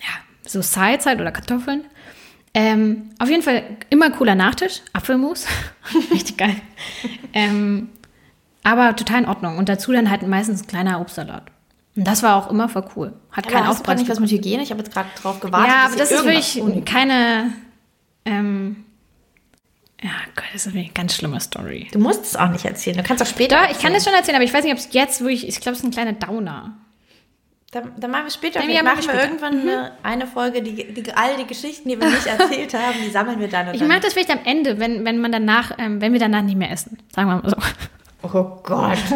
ja, 0.00 0.14
so 0.46 0.60
Sides 0.60 1.06
halt 1.06 1.20
oder 1.20 1.32
Kartoffeln. 1.32 1.84
Ähm, 2.54 3.10
auf 3.18 3.30
jeden 3.30 3.42
Fall 3.42 3.62
immer 3.88 4.10
cooler 4.10 4.34
Nachtisch, 4.34 4.82
Apfelmus, 4.92 5.46
richtig 6.12 6.36
geil. 6.36 6.56
ähm, 7.32 7.88
aber 8.62 8.94
total 8.96 9.22
in 9.22 9.28
Ordnung. 9.28 9.56
Und 9.56 9.68
dazu 9.70 9.92
dann 9.92 10.10
halt 10.10 10.26
meistens 10.26 10.62
ein 10.62 10.66
kleiner 10.66 11.00
Obstsalat. 11.00 11.44
Und 11.96 12.06
das 12.06 12.22
war 12.22 12.36
auch 12.36 12.50
immer 12.50 12.68
voll 12.68 12.84
cool. 12.96 13.12
Hat 13.30 13.46
Aber 13.46 13.54
keinen 13.54 13.66
Aufpreis. 13.66 13.98
nicht 13.98 14.10
was 14.10 14.20
mit 14.20 14.30
Hygiene? 14.30 14.62
Ich 14.62 14.70
habe 14.70 14.82
jetzt 14.82 14.92
gerade 14.92 15.08
drauf 15.20 15.40
gewartet. 15.40 15.68
Ja, 15.68 15.86
aber 15.86 15.96
das 15.96 16.10
ist 16.10 16.24
wirklich 16.24 16.84
keine. 16.84 17.52
Ähm, 18.24 18.84
ja, 20.02 20.10
Gott, 20.34 20.44
das 20.52 20.66
ist 20.66 20.74
eine 20.74 20.88
ganz 20.88 21.14
schlimme 21.14 21.40
Story. 21.40 21.88
Du 21.92 21.98
musst 21.98 22.24
es 22.24 22.36
auch 22.36 22.48
nicht 22.48 22.64
erzählen. 22.64 22.96
Du 22.96 23.02
kannst 23.04 23.22
auch 23.22 23.26
später. 23.26 23.56
Doch, 23.56 23.70
ich 23.70 23.78
kann 23.78 23.92
das 23.92 24.04
schon 24.04 24.12
erzählen, 24.12 24.36
aber 24.36 24.44
ich 24.44 24.52
weiß 24.52 24.64
nicht, 24.64 24.72
ob 24.72 24.78
es 24.78 24.88
jetzt 24.90 25.20
wirklich. 25.20 25.46
Ich 25.46 25.60
glaube, 25.60 25.74
es 25.74 25.78
ist 25.78 25.84
ein 25.84 25.92
kleiner 25.92 26.12
Downer. 26.12 26.76
Dann, 27.70 27.92
dann 27.98 28.10
machen 28.10 28.24
wir 28.24 28.30
später. 28.30 28.60
Dann 28.60 28.84
machen 28.84 28.96
wir 28.96 29.02
später. 29.02 29.22
irgendwann 29.22 29.60
eine, 29.60 29.92
eine 30.02 30.26
Folge, 30.26 30.60
die, 30.60 30.92
die, 30.92 31.12
all 31.14 31.36
die 31.38 31.46
Geschichten, 31.46 31.88
die 31.88 31.98
wir 31.98 32.06
nicht 32.06 32.26
erzählt 32.26 32.74
haben, 32.74 32.96
die 33.02 33.10
sammeln 33.10 33.40
wir 33.40 33.48
dann. 33.48 33.68
Und 33.68 33.74
Ich 33.74 33.82
mache 33.82 34.00
das 34.00 34.12
vielleicht 34.12 34.30
am 34.30 34.40
Ende, 34.44 34.78
wenn, 34.78 35.04
wenn 35.04 35.18
man 35.18 35.32
danach, 35.32 35.72
ähm, 35.78 36.00
wenn 36.00 36.12
wir 36.12 36.20
danach 36.20 36.42
nicht 36.42 36.58
mehr 36.58 36.70
essen. 36.70 36.98
Sagen 37.14 37.28
wir 37.28 37.36
mal 37.36 37.48
so. 37.48 37.56
Oh 38.22 38.60
Gott. 38.62 38.98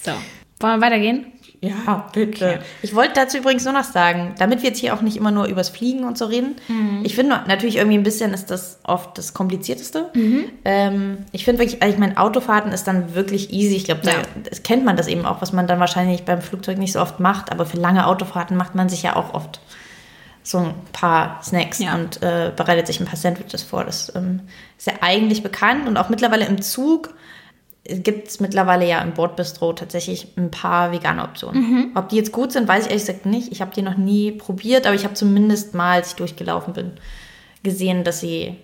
So. 0.00 0.12
Wollen 0.60 0.78
wir 0.78 0.86
weitergehen? 0.86 1.26
Ja, 1.60 2.06
bitte. 2.12 2.60
Ich 2.82 2.94
wollte 2.94 3.14
dazu 3.14 3.36
übrigens 3.38 3.64
nur 3.64 3.72
noch 3.72 3.82
sagen, 3.82 4.34
damit 4.38 4.62
wir 4.62 4.68
jetzt 4.68 4.78
hier 4.78 4.94
auch 4.94 5.00
nicht 5.00 5.16
immer 5.16 5.32
nur 5.32 5.46
übers 5.46 5.68
Fliegen 5.70 6.04
und 6.04 6.16
so 6.16 6.26
reden. 6.26 6.54
Ich 7.02 7.16
finde 7.16 7.40
natürlich 7.48 7.76
irgendwie 7.78 7.98
ein 7.98 8.04
bisschen 8.04 8.32
ist 8.32 8.50
das 8.52 8.78
oft 8.84 9.18
das 9.18 9.34
Komplizierteste. 9.34 10.10
Ähm, 10.64 11.18
ich 11.32 11.44
finde 11.44 11.58
wirklich, 11.60 11.82
also 11.82 11.92
ich 11.92 11.98
meine, 11.98 12.16
Autofahrten 12.16 12.70
ist 12.70 12.84
dann 12.84 13.14
wirklich 13.16 13.52
easy. 13.52 13.74
Ich 13.74 13.84
glaube, 13.84 14.02
da 14.04 14.10
Ja. 14.12 14.18
kennt 14.62 14.84
man 14.84 14.96
das 14.96 15.08
eben 15.08 15.26
auch, 15.26 15.42
was 15.42 15.52
man 15.52 15.66
dann 15.66 15.80
wahrscheinlich 15.80 16.24
beim 16.24 16.42
Flugzeug 16.42 16.78
nicht 16.78 16.92
so 16.92 17.00
oft 17.00 17.18
macht. 17.18 17.50
Aber 17.50 17.66
für 17.66 17.76
lange 17.76 18.06
Autofahrten 18.06 18.56
macht 18.56 18.76
man 18.76 18.88
sich 18.88 19.02
ja 19.02 19.16
auch 19.16 19.34
oft 19.34 19.60
so 20.44 20.58
ein 20.58 20.74
paar 20.92 21.40
Snacks 21.42 21.80
Ja. 21.80 21.94
und 21.96 22.22
äh, 22.22 22.52
bereitet 22.54 22.86
sich 22.86 23.00
ein 23.00 23.06
paar 23.06 23.16
Sandwiches 23.16 23.64
vor. 23.64 23.84
Das 23.84 24.12
ähm, 24.14 24.42
ist 24.78 24.86
ja 24.86 24.92
eigentlich 25.00 25.42
bekannt 25.42 25.88
und 25.88 25.96
auch 25.96 26.08
mittlerweile 26.08 26.46
im 26.46 26.62
Zug 26.62 27.12
gibt 27.88 28.28
es 28.28 28.38
mittlerweile 28.40 28.86
ja 28.86 29.00
im 29.00 29.12
Bordbistro 29.14 29.72
tatsächlich 29.72 30.28
ein 30.36 30.50
paar 30.50 30.92
vegane 30.92 31.24
Optionen. 31.24 31.92
Ob 31.94 32.10
die 32.10 32.16
jetzt 32.16 32.32
gut 32.32 32.52
sind, 32.52 32.68
weiß 32.68 32.84
ich 32.84 32.90
ehrlich 32.90 33.06
gesagt 33.06 33.26
nicht. 33.26 33.50
Ich 33.50 33.60
habe 33.60 33.72
die 33.74 33.82
noch 33.82 33.96
nie 33.96 34.32
probiert, 34.32 34.86
aber 34.86 34.94
ich 34.94 35.04
habe 35.04 35.14
zumindest 35.14 35.74
mal, 35.74 35.92
als 35.94 36.08
ich 36.10 36.14
durchgelaufen 36.16 36.74
bin, 36.74 36.92
gesehen, 37.62 38.04
dass 38.04 38.20
sie 38.20 38.56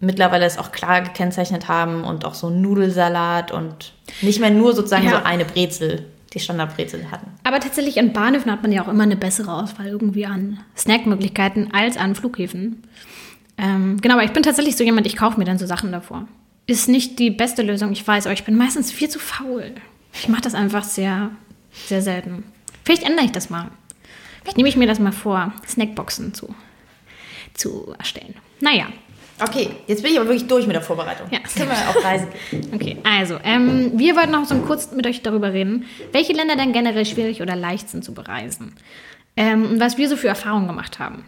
mittlerweile 0.00 0.44
es 0.44 0.58
auch 0.58 0.72
klar 0.72 1.00
gekennzeichnet 1.02 1.68
haben 1.68 2.02
und 2.02 2.24
auch 2.24 2.34
so 2.34 2.50
Nudelsalat 2.50 3.52
und 3.52 3.92
nicht 4.20 4.40
mehr 4.40 4.50
nur 4.50 4.74
sozusagen 4.74 5.04
Ja. 5.04 5.18
so 5.20 5.24
eine 5.24 5.44
Brezel, 5.44 6.06
die 6.32 6.40
Standardbrezel 6.40 7.10
hatten. 7.12 7.30
Aber 7.44 7.60
tatsächlich 7.60 8.00
an 8.00 8.12
Bahnhöfen 8.12 8.50
hat 8.50 8.62
man 8.62 8.72
ja 8.72 8.82
auch 8.82 8.88
immer 8.88 9.04
eine 9.04 9.16
bessere 9.16 9.52
Auswahl 9.52 9.86
irgendwie 9.86 10.26
an 10.26 10.58
Snackmöglichkeiten 10.76 11.72
als 11.72 11.96
an 11.96 12.16
Flughäfen. 12.16 12.82
Ähm, 13.58 13.98
genau, 14.00 14.14
aber 14.14 14.24
ich 14.24 14.32
bin 14.32 14.42
tatsächlich 14.42 14.76
so 14.76 14.82
jemand, 14.82 15.06
ich 15.06 15.14
kaufe 15.16 15.38
mir 15.38 15.44
dann 15.44 15.58
so 15.58 15.66
Sachen 15.66 15.92
davor. 15.92 16.26
Ist 16.66 16.88
nicht 16.88 17.18
die 17.18 17.30
beste 17.30 17.62
Lösung, 17.62 17.92
ich 17.92 18.06
weiß, 18.06 18.26
aber 18.26 18.34
ich 18.34 18.44
bin 18.44 18.56
meistens 18.56 18.92
viel 18.92 19.08
zu 19.08 19.18
faul. 19.18 19.72
Ich 20.12 20.28
mache 20.28 20.42
das 20.42 20.54
einfach 20.54 20.84
sehr, 20.84 21.30
sehr 21.86 22.02
selten. 22.02 22.44
Vielleicht 22.84 23.02
ändere 23.02 23.24
ich 23.24 23.32
das 23.32 23.50
mal. 23.50 23.70
Vielleicht 24.42 24.56
nehme 24.56 24.68
ich 24.68 24.76
mir 24.76 24.86
das 24.86 24.98
mal 24.98 25.12
vor, 25.12 25.52
Snackboxen 25.66 26.34
zu, 26.34 26.54
zu 27.54 27.94
erstellen. 27.98 28.34
Naja, 28.60 28.88
Okay, 29.40 29.70
jetzt 29.86 30.02
bin 30.02 30.12
ich 30.12 30.18
aber 30.18 30.28
wirklich 30.28 30.46
durch 30.46 30.66
mit 30.66 30.76
der 30.76 30.82
Vorbereitung. 30.82 31.26
Ja. 31.30 31.38
Jetzt 31.38 31.56
können 31.56 31.70
wir 31.70 31.88
auf 31.88 32.04
Reise 32.04 32.28
gehen. 32.50 32.70
Okay, 32.74 32.96
also, 33.02 33.38
ähm, 33.42 33.92
wir 33.94 34.14
wollten 34.14 34.30
noch 34.30 34.44
so 34.44 34.54
kurz 34.58 34.92
mit 34.92 35.06
euch 35.06 35.22
darüber 35.22 35.52
reden, 35.52 35.86
welche 36.12 36.32
Länder 36.32 36.54
denn 36.54 36.72
generell 36.72 37.04
schwierig 37.04 37.42
oder 37.42 37.56
leicht 37.56 37.88
sind 37.88 38.04
zu 38.04 38.14
bereisen. 38.14 38.74
Ähm, 39.36 39.64
und 39.64 39.80
was 39.80 39.98
wir 39.98 40.08
so 40.08 40.16
für 40.16 40.28
Erfahrungen 40.28 40.68
gemacht 40.68 40.98
haben. 40.98 41.24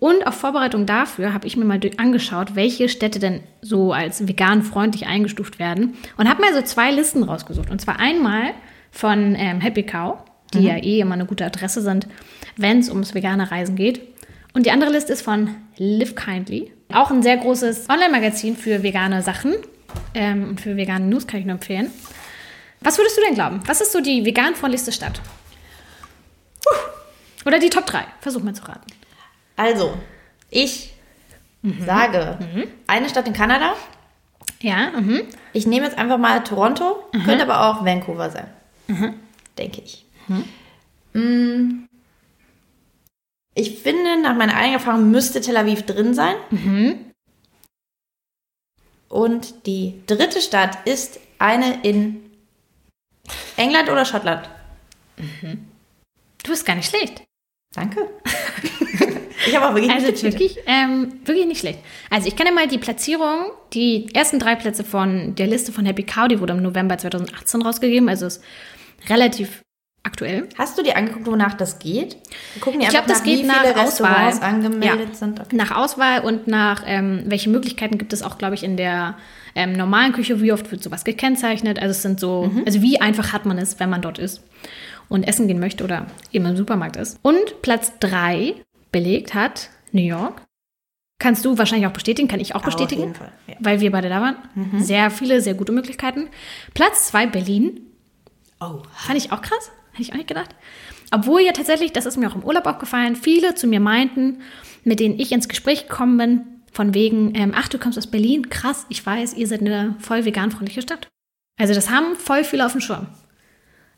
Und 0.00 0.26
auf 0.26 0.34
Vorbereitung 0.34 0.86
dafür 0.86 1.34
habe 1.34 1.46
ich 1.46 1.58
mir 1.58 1.66
mal 1.66 1.78
angeschaut, 1.98 2.56
welche 2.56 2.88
Städte 2.88 3.18
denn 3.18 3.42
so 3.60 3.92
als 3.92 4.26
vegan 4.26 4.62
freundlich 4.62 5.06
eingestuft 5.06 5.58
werden. 5.58 5.94
Und 6.16 6.28
habe 6.28 6.42
mir 6.42 6.54
so 6.54 6.62
zwei 6.62 6.90
Listen 6.90 7.22
rausgesucht. 7.22 7.70
Und 7.70 7.82
zwar 7.82 8.00
einmal 8.00 8.54
von 8.90 9.36
ähm, 9.36 9.60
Happy 9.60 9.82
Cow, 9.82 10.16
die 10.54 10.60
ja 10.60 10.76
eh 10.76 11.00
immer 11.00 11.14
eine 11.14 11.26
gute 11.26 11.44
Adresse 11.44 11.82
sind, 11.82 12.08
wenn 12.56 12.78
es 12.78 12.88
ums 12.88 13.14
vegane 13.14 13.50
Reisen 13.50 13.76
geht. 13.76 14.00
Und 14.54 14.64
die 14.64 14.70
andere 14.70 14.90
Liste 14.90 15.12
ist 15.12 15.22
von 15.22 15.54
Live 15.76 16.16
Kindly. 16.16 16.72
Auch 16.92 17.10
ein 17.10 17.22
sehr 17.22 17.36
großes 17.36 17.88
Online-Magazin 17.88 18.56
für 18.56 18.82
vegane 18.82 19.22
Sachen 19.22 19.54
ähm, 20.14 20.48
und 20.48 20.60
für 20.62 20.76
vegane 20.76 21.04
News 21.04 21.26
kann 21.26 21.40
ich 21.40 21.46
nur 21.46 21.54
empfehlen. 21.54 21.90
Was 22.80 22.96
würdest 22.98 23.18
du 23.18 23.22
denn 23.22 23.34
glauben? 23.34 23.60
Was 23.66 23.82
ist 23.82 23.92
so 23.92 24.00
die 24.00 24.24
vegan-freundlichste 24.24 24.92
Stadt? 24.92 25.20
Oder 27.44 27.58
die 27.58 27.70
Top 27.70 27.86
3? 27.86 28.04
Versuch 28.20 28.42
mal 28.42 28.54
zu 28.54 28.64
raten. 28.64 28.90
Also, 29.60 29.92
ich 30.48 30.94
sage 31.84 32.38
eine 32.86 33.10
Stadt 33.10 33.26
in 33.26 33.34
Kanada. 33.34 33.74
Ja, 34.62 34.90
mhm. 34.98 35.26
Ich 35.52 35.66
nehme 35.66 35.84
jetzt 35.84 35.98
einfach 35.98 36.16
mal 36.16 36.42
Toronto, 36.42 37.04
könnte 37.26 37.42
aber 37.42 37.66
auch 37.66 37.84
Vancouver 37.84 38.30
sein. 38.30 38.48
Denke 39.58 39.82
ich. 39.82 40.06
Mm. 41.12 41.84
Ich 43.54 43.82
finde, 43.82 44.22
nach 44.22 44.34
meiner 44.34 44.56
eigenen 44.56 44.74
Erfahrung 44.74 45.10
müsste 45.10 45.42
Tel 45.42 45.58
Aviv 45.58 45.84
drin 45.84 46.14
sein. 46.14 46.36
Und 49.10 49.66
die 49.66 50.00
dritte 50.06 50.40
Stadt 50.40 50.86
ist 50.86 51.20
eine 51.38 51.82
in 51.82 52.30
England 53.58 53.90
oder 53.90 54.06
Schottland. 54.06 54.48
Du 56.42 56.48
bist 56.50 56.64
gar 56.64 56.76
nicht 56.76 56.88
schlecht. 56.88 57.24
Danke. 57.74 58.08
ich 59.46 59.56
habe 59.56 59.68
auch 59.68 59.74
wirklich 59.74 59.92
Also 59.92 60.06
nicht 60.08 60.22
wirklich, 60.22 60.58
ähm, 60.66 61.12
wirklich 61.24 61.46
nicht 61.46 61.60
schlecht. 61.60 61.78
Also 62.10 62.28
ich 62.28 62.36
kann 62.36 62.46
dir 62.46 62.52
mal 62.52 62.66
die 62.68 62.78
Platzierung, 62.78 63.50
die 63.72 64.12
ersten 64.14 64.38
drei 64.38 64.54
Plätze 64.56 64.84
von 64.84 65.34
der 65.34 65.46
Liste 65.46 65.72
von 65.72 65.84
Happy 65.86 66.02
Cow, 66.04 66.28
die 66.28 66.40
wurde 66.40 66.52
im 66.52 66.62
November 66.62 66.98
2018 66.98 67.62
rausgegeben, 67.62 68.08
also 68.08 68.26
ist 68.26 68.42
relativ 69.08 69.62
aktuell. 70.02 70.48
Hast 70.56 70.78
du 70.78 70.82
dir 70.82 70.96
angeguckt, 70.96 71.26
wonach 71.26 71.54
das 71.54 71.78
geht? 71.78 72.16
Wir 72.54 72.62
gucken 72.62 72.80
Ich 72.80 72.88
glaub, 72.88 73.02
einfach 73.02 73.14
das 73.16 73.22
geht 73.22 73.40
wie 73.40 73.46
nach 73.46 73.60
viele 73.62 73.76
Restaurants 73.76 74.36
Auswahl. 74.38 74.48
angemeldet 74.54 75.08
Ja. 75.10 75.14
sind. 75.14 75.40
Okay. 75.40 75.56
Nach 75.56 75.76
Auswahl 75.76 76.20
und 76.22 76.46
nach 76.46 76.82
ähm, 76.86 77.24
welche 77.26 77.50
Möglichkeiten 77.50 77.98
gibt 77.98 78.12
es 78.14 78.22
auch, 78.22 78.38
glaube 78.38 78.54
ich, 78.54 78.62
in 78.62 78.76
der 78.78 79.16
ähm, 79.54 79.72
normalen 79.74 80.12
Küche, 80.12 80.40
wie 80.40 80.52
oft 80.52 80.70
wird 80.70 80.82
sowas 80.82 81.04
gekennzeichnet. 81.04 81.78
Also 81.78 81.90
es 81.90 82.02
sind 82.02 82.18
so, 82.18 82.50
also 82.64 82.80
wie 82.80 83.00
einfach 83.00 83.32
hat 83.34 83.44
man 83.44 83.58
es, 83.58 83.78
wenn 83.78 83.90
man 83.90 84.00
dort 84.00 84.18
ist 84.18 84.42
und 85.10 85.24
essen 85.28 85.48
gehen 85.48 85.60
möchte 85.60 85.84
oder 85.84 86.06
eben 86.32 86.46
im 86.46 86.56
Supermarkt 86.56 86.96
ist. 86.96 87.18
Und 87.22 87.60
Platz 87.60 87.92
drei 88.00 88.54
belegt 88.92 89.34
hat 89.34 89.70
New 89.92 90.02
York. 90.02 90.42
Kannst 91.18 91.44
du 91.44 91.58
wahrscheinlich 91.58 91.86
auch 91.86 91.92
bestätigen, 91.92 92.28
kann 92.28 92.40
ich 92.40 92.54
auch 92.54 92.60
Auf 92.60 92.64
bestätigen, 92.64 93.02
jeden 93.02 93.14
Fall, 93.14 93.32
ja. 93.46 93.54
weil 93.60 93.80
wir 93.80 93.90
beide 93.90 94.08
da 94.08 94.22
waren. 94.22 94.36
Sehr 94.78 95.10
viele, 95.10 95.42
sehr 95.42 95.54
gute 95.54 95.70
Möglichkeiten. 95.70 96.28
Platz 96.72 97.08
zwei 97.08 97.26
Berlin. 97.26 97.80
Oh. 98.58 98.82
Fand 98.94 99.18
ich 99.18 99.30
auch 99.30 99.42
krass. 99.42 99.70
Hätte 99.92 100.02
ich 100.02 100.12
auch 100.12 100.16
nicht 100.16 100.28
gedacht. 100.28 100.54
Obwohl 101.10 101.42
ja 101.42 101.52
tatsächlich, 101.52 101.92
das 101.92 102.06
ist 102.06 102.16
mir 102.16 102.30
auch 102.30 102.36
im 102.36 102.44
Urlaub 102.44 102.66
aufgefallen, 102.66 103.16
viele 103.16 103.54
zu 103.54 103.66
mir 103.66 103.80
meinten, 103.80 104.40
mit 104.84 105.00
denen 105.00 105.18
ich 105.18 105.32
ins 105.32 105.48
Gespräch 105.48 105.88
gekommen 105.88 106.16
bin, 106.16 106.40
von 106.72 106.94
wegen, 106.94 107.34
ähm, 107.34 107.52
ach, 107.54 107.68
du 107.68 107.78
kommst 107.78 107.98
aus 107.98 108.06
Berlin, 108.06 108.48
krass, 108.48 108.86
ich 108.88 109.04
weiß, 109.04 109.34
ihr 109.34 109.46
seid 109.46 109.60
eine 109.60 109.96
voll 109.98 110.24
veganfreundliche 110.24 110.82
Stadt. 110.82 111.08
Also 111.58 111.74
das 111.74 111.90
haben 111.90 112.16
voll 112.16 112.44
viele 112.44 112.64
auf 112.64 112.72
dem 112.72 112.80
Schirm. 112.80 113.08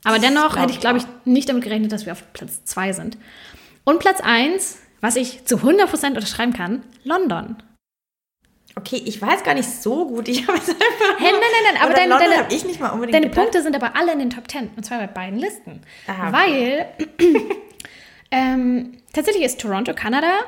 Aber 0.04 0.18
dennoch 0.18 0.56
hätte 0.56 0.70
ich, 0.70 0.76
ich 0.76 0.80
glaube 0.80 0.98
ich, 0.98 1.04
nicht 1.24 1.48
damit 1.48 1.62
gerechnet, 1.62 1.92
dass 1.92 2.06
wir 2.06 2.12
auf 2.12 2.32
Platz 2.32 2.64
zwei 2.64 2.92
sind. 2.92 3.18
Und 3.84 4.00
Platz 4.00 4.20
eins, 4.20 4.78
was 5.02 5.16
ich 5.16 5.44
zu 5.44 5.56
100% 5.56 6.06
unterschreiben 6.06 6.54
kann, 6.54 6.82
London. 7.04 7.56
Okay, 8.74 9.02
ich 9.04 9.20
weiß 9.20 9.42
gar 9.44 9.52
nicht 9.52 9.68
so 9.68 10.06
gut. 10.06 10.28
Ich 10.28 10.46
habe 10.46 10.56
jetzt 10.56 10.70
einfach. 10.70 11.18
Hey, 11.18 11.32
nein, 11.32 11.40
nein, 11.40 11.74
nein, 11.74 11.82
aber 11.82 11.92
deine, 11.92 12.08
London 12.08 12.30
deine, 12.30 12.54
ich 12.54 12.64
nicht 12.64 12.80
mal 12.80 12.88
unbedingt 12.88 13.14
Deine 13.14 13.26
gedacht. 13.26 13.42
Punkte 13.42 13.62
sind 13.62 13.76
aber 13.76 13.96
alle 13.96 14.12
in 14.12 14.20
den 14.20 14.30
Top 14.30 14.50
10. 14.50 14.70
Und 14.76 14.84
zwar 14.86 14.98
bei 14.98 15.08
beiden 15.08 15.38
Listen. 15.38 15.82
Ah, 16.06 16.28
okay. 16.28 16.86
Weil 17.18 17.36
ähm, 18.30 18.96
tatsächlich 19.12 19.44
ist 19.44 19.60
Toronto, 19.60 19.92
Kanada, 19.92 20.38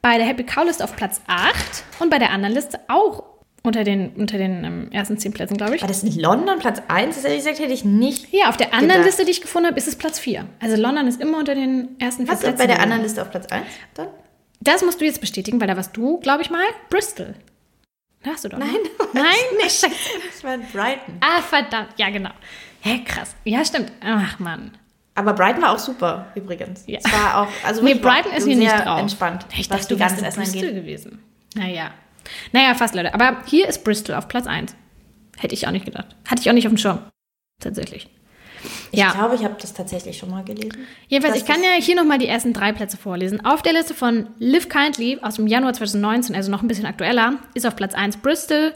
bei 0.00 0.16
der 0.16 0.26
Happy 0.26 0.44
Cow 0.44 0.64
Liste 0.64 0.82
auf 0.82 0.96
Platz 0.96 1.20
8 1.26 1.84
und 1.98 2.08
bei 2.08 2.18
der 2.18 2.30
anderen 2.30 2.54
Liste 2.54 2.80
auch 2.88 3.33
unter 3.64 3.82
den, 3.82 4.10
unter 4.10 4.38
den 4.38 4.62
ähm, 4.62 4.88
ersten 4.92 5.18
10 5.18 5.32
Plätzen, 5.32 5.56
glaube 5.56 5.74
ich. 5.74 5.80
War 5.82 5.88
das 5.88 6.02
in 6.04 6.14
London 6.20 6.58
Platz 6.58 6.80
1? 6.86 7.16
Das 7.16 7.24
hätte 7.24 7.34
ich 7.34 7.40
gesagt, 7.40 7.58
hätte 7.58 7.72
ich 7.72 7.84
nicht. 7.84 8.32
Ja, 8.32 8.48
auf 8.50 8.56
der 8.56 8.68
anderen 8.74 8.88
gedacht. 8.90 9.06
Liste, 9.06 9.24
die 9.24 9.30
ich 9.32 9.40
gefunden 9.40 9.66
habe, 9.68 9.78
ist 9.78 9.88
es 9.88 9.96
Platz 9.96 10.18
4. 10.18 10.46
Also 10.60 10.76
London 10.80 11.06
ist 11.08 11.20
immer 11.20 11.38
unter 11.38 11.54
den 11.54 11.96
ersten 11.98 12.26
vier 12.26 12.32
Was 12.34 12.40
ist 12.40 12.44
Plätzen. 12.44 12.58
bei 12.58 12.66
der 12.66 12.80
anderen 12.80 13.02
Liste 13.02 13.22
auf 13.22 13.30
Platz 13.30 13.46
1? 13.50 13.66
Dann? 13.94 14.08
Das 14.60 14.82
musst 14.84 15.00
du 15.00 15.04
jetzt 15.04 15.20
bestätigen, 15.20 15.60
weil 15.60 15.66
da 15.68 15.76
warst 15.76 15.96
du, 15.96 16.20
glaube 16.20 16.42
ich 16.42 16.50
mal, 16.50 16.64
Bristol. 16.90 17.34
Da 18.22 18.30
hast 18.30 18.44
du 18.44 18.48
doch. 18.50 18.58
ne? 18.58 18.64
Nein, 18.66 18.76
Nein? 19.12 19.24
nicht. 19.62 19.82
Das 19.82 20.44
war 20.44 20.56
Brighton. 20.58 21.16
Ah, 21.20 21.40
verdammt. 21.42 21.90
Ja, 21.96 22.10
genau. 22.10 22.30
Hä, 22.80 23.00
krass. 23.04 23.34
Ja, 23.44 23.64
stimmt. 23.64 23.92
Ach, 24.02 24.38
Mann. 24.38 24.72
Aber 25.14 25.32
Brighton 25.32 25.62
war 25.62 25.72
auch 25.72 25.78
super, 25.78 26.26
übrigens. 26.34 26.84
Ja. 26.86 26.98
Es 27.02 27.12
war 27.12 27.42
auch, 27.42 27.48
also 27.64 27.82
Nee, 27.82 27.94
Brighton 27.94 28.32
ist 28.32 28.46
hier 28.46 28.56
nicht 28.56 28.72
drauf. 28.72 28.98
entspannt, 29.00 29.46
Ich 29.56 29.70
was 29.70 29.80
dachte, 29.82 29.94
du 29.94 30.00
wärst 30.00 30.18
in 30.20 30.24
Bristol 30.42 30.72
gewesen. 30.72 31.22
Naja. 31.54 31.90
Naja, 32.52 32.74
fast, 32.74 32.94
Leute. 32.94 33.14
Aber 33.14 33.42
hier 33.46 33.68
ist 33.68 33.84
Bristol 33.84 34.14
auf 34.14 34.28
Platz 34.28 34.46
1. 34.46 34.74
Hätte 35.36 35.54
ich 35.54 35.66
auch 35.66 35.72
nicht 35.72 35.84
gedacht. 35.84 36.16
Hatte 36.28 36.40
ich 36.40 36.48
auch 36.48 36.54
nicht 36.54 36.66
auf 36.66 36.72
dem 36.72 36.78
Schirm. 36.78 37.00
Tatsächlich. 37.60 38.08
Ich 38.92 38.98
ja. 38.98 39.12
glaube, 39.12 39.34
ich 39.34 39.44
habe 39.44 39.56
das 39.60 39.74
tatsächlich 39.74 40.16
schon 40.16 40.30
mal 40.30 40.44
gelesen. 40.44 40.86
Jedenfalls, 41.08 41.36
ich 41.36 41.44
kann 41.44 41.62
ja 41.62 41.70
hier 41.80 41.96
nochmal 41.96 42.18
die 42.18 42.28
ersten 42.28 42.52
drei 42.52 42.72
Plätze 42.72 42.96
vorlesen. 42.96 43.44
Auf 43.44 43.62
der 43.62 43.72
Liste 43.72 43.94
von 43.94 44.28
Live 44.38 44.68
Kindly 44.68 45.18
aus 45.20 45.36
dem 45.36 45.46
Januar 45.46 45.74
2019, 45.74 46.34
also 46.34 46.50
noch 46.50 46.62
ein 46.62 46.68
bisschen 46.68 46.86
aktueller, 46.86 47.34
ist 47.54 47.66
auf 47.66 47.76
Platz 47.76 47.94
1 47.94 48.18
Bristol, 48.18 48.72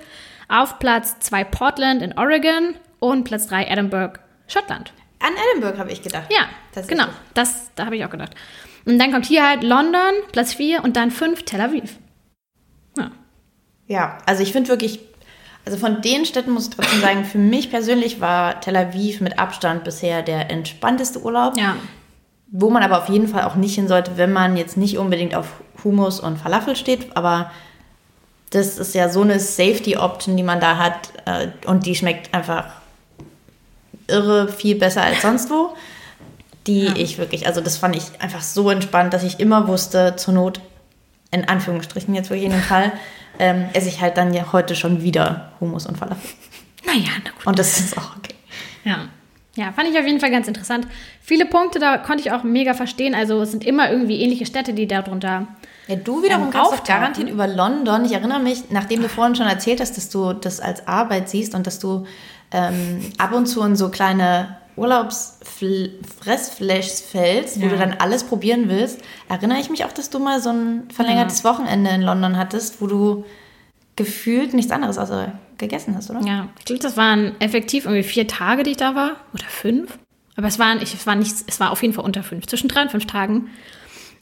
auf 0.48 0.78
Platz 0.78 1.18
2 1.20 1.44
Portland 1.44 2.02
in 2.02 2.18
Oregon 2.18 2.74
und 2.98 3.24
Platz 3.24 3.46
3 3.46 3.64
Edinburgh, 3.64 4.18
Schottland. 4.46 4.92
An 5.20 5.32
Edinburgh 5.50 5.78
habe 5.78 5.90
ich 5.90 6.02
gedacht. 6.02 6.30
Ja, 6.30 6.48
genau. 6.86 7.06
Das, 7.34 7.70
da 7.74 7.86
habe 7.86 7.96
ich 7.96 8.04
auch 8.04 8.10
gedacht. 8.10 8.34
Und 8.84 8.98
dann 8.98 9.12
kommt 9.12 9.26
hier 9.26 9.46
halt 9.46 9.62
London, 9.62 10.12
Platz 10.32 10.54
4 10.54 10.84
und 10.84 10.96
dann 10.96 11.10
5 11.10 11.42
Tel 11.44 11.60
Aviv. 11.60 11.98
Ja. 12.96 13.10
Ja, 13.88 14.18
also 14.26 14.42
ich 14.42 14.52
finde 14.52 14.68
wirklich, 14.68 15.00
also 15.64 15.78
von 15.78 16.02
den 16.02 16.24
Städten 16.24 16.52
muss 16.52 16.68
ich 16.68 16.76
trotzdem 16.76 17.00
sagen, 17.00 17.24
für 17.24 17.38
mich 17.38 17.70
persönlich 17.70 18.20
war 18.20 18.60
Tel 18.60 18.76
Aviv 18.76 19.20
mit 19.20 19.38
Abstand 19.38 19.82
bisher 19.82 20.22
der 20.22 20.50
entspannteste 20.50 21.22
Urlaub. 21.22 21.56
Ja. 21.56 21.76
Wo 22.50 22.70
man 22.70 22.82
aber 22.82 22.98
auf 22.98 23.08
jeden 23.08 23.28
Fall 23.28 23.42
auch 23.42 23.56
nicht 23.56 23.74
hin 23.74 23.88
sollte, 23.88 24.12
wenn 24.16 24.32
man 24.32 24.56
jetzt 24.56 24.76
nicht 24.76 24.96
unbedingt 24.96 25.34
auf 25.34 25.46
Hummus 25.84 26.20
und 26.20 26.38
Falafel 26.38 26.76
steht, 26.76 27.16
aber 27.16 27.50
das 28.50 28.78
ist 28.78 28.94
ja 28.94 29.08
so 29.08 29.22
eine 29.22 29.38
Safety-Option, 29.38 30.36
die 30.36 30.42
man 30.42 30.60
da 30.60 30.78
hat 30.78 31.12
äh, 31.26 31.48
und 31.66 31.84
die 31.84 31.94
schmeckt 31.94 32.32
einfach 32.34 32.64
irre 34.06 34.48
viel 34.48 34.76
besser 34.76 35.02
als 35.02 35.22
sonst 35.22 35.50
wo. 35.50 35.74
Die 36.66 36.84
ja. 36.84 36.96
ich 36.96 37.18
wirklich, 37.18 37.46
also 37.46 37.60
das 37.60 37.76
fand 37.76 37.96
ich 37.96 38.04
einfach 38.20 38.42
so 38.42 38.70
entspannt, 38.70 39.12
dass 39.12 39.22
ich 39.22 39.40
immer 39.40 39.68
wusste, 39.68 40.16
zur 40.16 40.34
Not, 40.34 40.60
in 41.30 41.46
Anführungsstrichen 41.46 42.14
jetzt 42.14 42.30
wirklich 42.30 42.46
in 42.46 42.52
dem 42.52 42.62
Fall, 42.62 42.92
ähm, 43.38 43.68
esse 43.72 43.88
ich 43.88 44.00
halt 44.00 44.16
dann 44.16 44.34
ja 44.34 44.52
heute 44.52 44.74
schon 44.74 45.02
wieder 45.02 45.52
Hummus 45.60 45.86
und 45.86 45.96
Falafel. 45.96 46.30
Naja, 46.86 47.10
na 47.24 47.30
gut. 47.30 47.46
Und 47.46 47.58
das 47.58 47.78
ist 47.80 47.96
auch 47.96 48.16
okay. 48.16 48.34
Ja. 48.84 49.08
Ja, 49.56 49.72
fand 49.72 49.88
ich 49.88 49.98
auf 49.98 50.06
jeden 50.06 50.20
Fall 50.20 50.30
ganz 50.30 50.46
interessant. 50.46 50.86
Viele 51.20 51.44
Punkte, 51.44 51.80
da 51.80 51.98
konnte 51.98 52.22
ich 52.22 52.30
auch 52.30 52.44
mega 52.44 52.74
verstehen. 52.74 53.16
Also 53.16 53.42
es 53.42 53.50
sind 53.50 53.66
immer 53.66 53.90
irgendwie 53.90 54.22
ähnliche 54.22 54.46
Städte, 54.46 54.72
die 54.72 54.86
darunter. 54.86 55.48
Ja, 55.88 55.96
du 55.96 56.22
wiederum 56.22 56.44
ähm, 56.44 56.50
kannst 56.52 56.72
doch 56.72 56.84
garantiert 56.84 57.28
über 57.28 57.48
London. 57.48 58.04
Ich 58.04 58.12
erinnere 58.12 58.38
mich, 58.38 58.70
nachdem 58.70 59.02
du 59.02 59.08
vorhin 59.08 59.34
schon 59.34 59.48
erzählt 59.48 59.80
hast, 59.80 59.96
dass 59.96 60.10
du 60.10 60.32
das 60.32 60.60
als 60.60 60.86
Arbeit 60.86 61.28
siehst 61.28 61.56
und 61.56 61.66
dass 61.66 61.80
du 61.80 62.06
ähm, 62.52 63.00
ab 63.18 63.32
und 63.32 63.46
zu 63.46 63.62
in 63.62 63.74
so 63.74 63.88
kleine 63.88 64.58
Urlaubsfressflashs 64.78 67.00
fällst, 67.00 67.56
ja. 67.56 67.64
wo 67.64 67.68
du 67.68 67.76
dann 67.76 67.94
alles 67.98 68.24
probieren 68.24 68.68
willst, 68.68 69.00
erinnere 69.28 69.58
ich 69.58 69.70
mich 69.70 69.84
auch, 69.84 69.92
dass 69.92 70.10
du 70.10 70.18
mal 70.18 70.40
so 70.40 70.50
ein 70.50 70.88
verlängertes 70.90 71.42
ja. 71.42 71.50
Wochenende 71.50 71.90
in 71.90 72.02
London 72.02 72.36
hattest, 72.36 72.80
wo 72.80 72.86
du 72.86 73.24
gefühlt 73.96 74.54
nichts 74.54 74.72
anderes 74.72 74.96
außer 74.96 75.32
gegessen 75.58 75.96
hast, 75.96 76.10
oder? 76.10 76.20
Ja, 76.20 76.48
ich 76.58 76.64
glaube, 76.64 76.80
das 76.80 76.96
waren 76.96 77.38
effektiv 77.40 77.84
irgendwie 77.84 78.04
vier 78.04 78.28
Tage, 78.28 78.62
die 78.62 78.70
ich 78.70 78.76
da 78.76 78.94
war. 78.94 79.16
Oder 79.34 79.44
fünf. 79.44 79.98
Aber 80.36 80.46
es 80.46 80.58
waren, 80.58 80.80
ich, 80.80 80.94
es 80.94 81.06
war 81.06 81.16
nichts, 81.16 81.44
es 81.48 81.58
war 81.58 81.72
auf 81.72 81.82
jeden 81.82 81.94
Fall 81.94 82.04
unter 82.04 82.22
fünf. 82.22 82.46
Zwischen 82.46 82.68
drei 82.68 82.82
und 82.82 82.92
fünf 82.92 83.06
Tagen. 83.06 83.50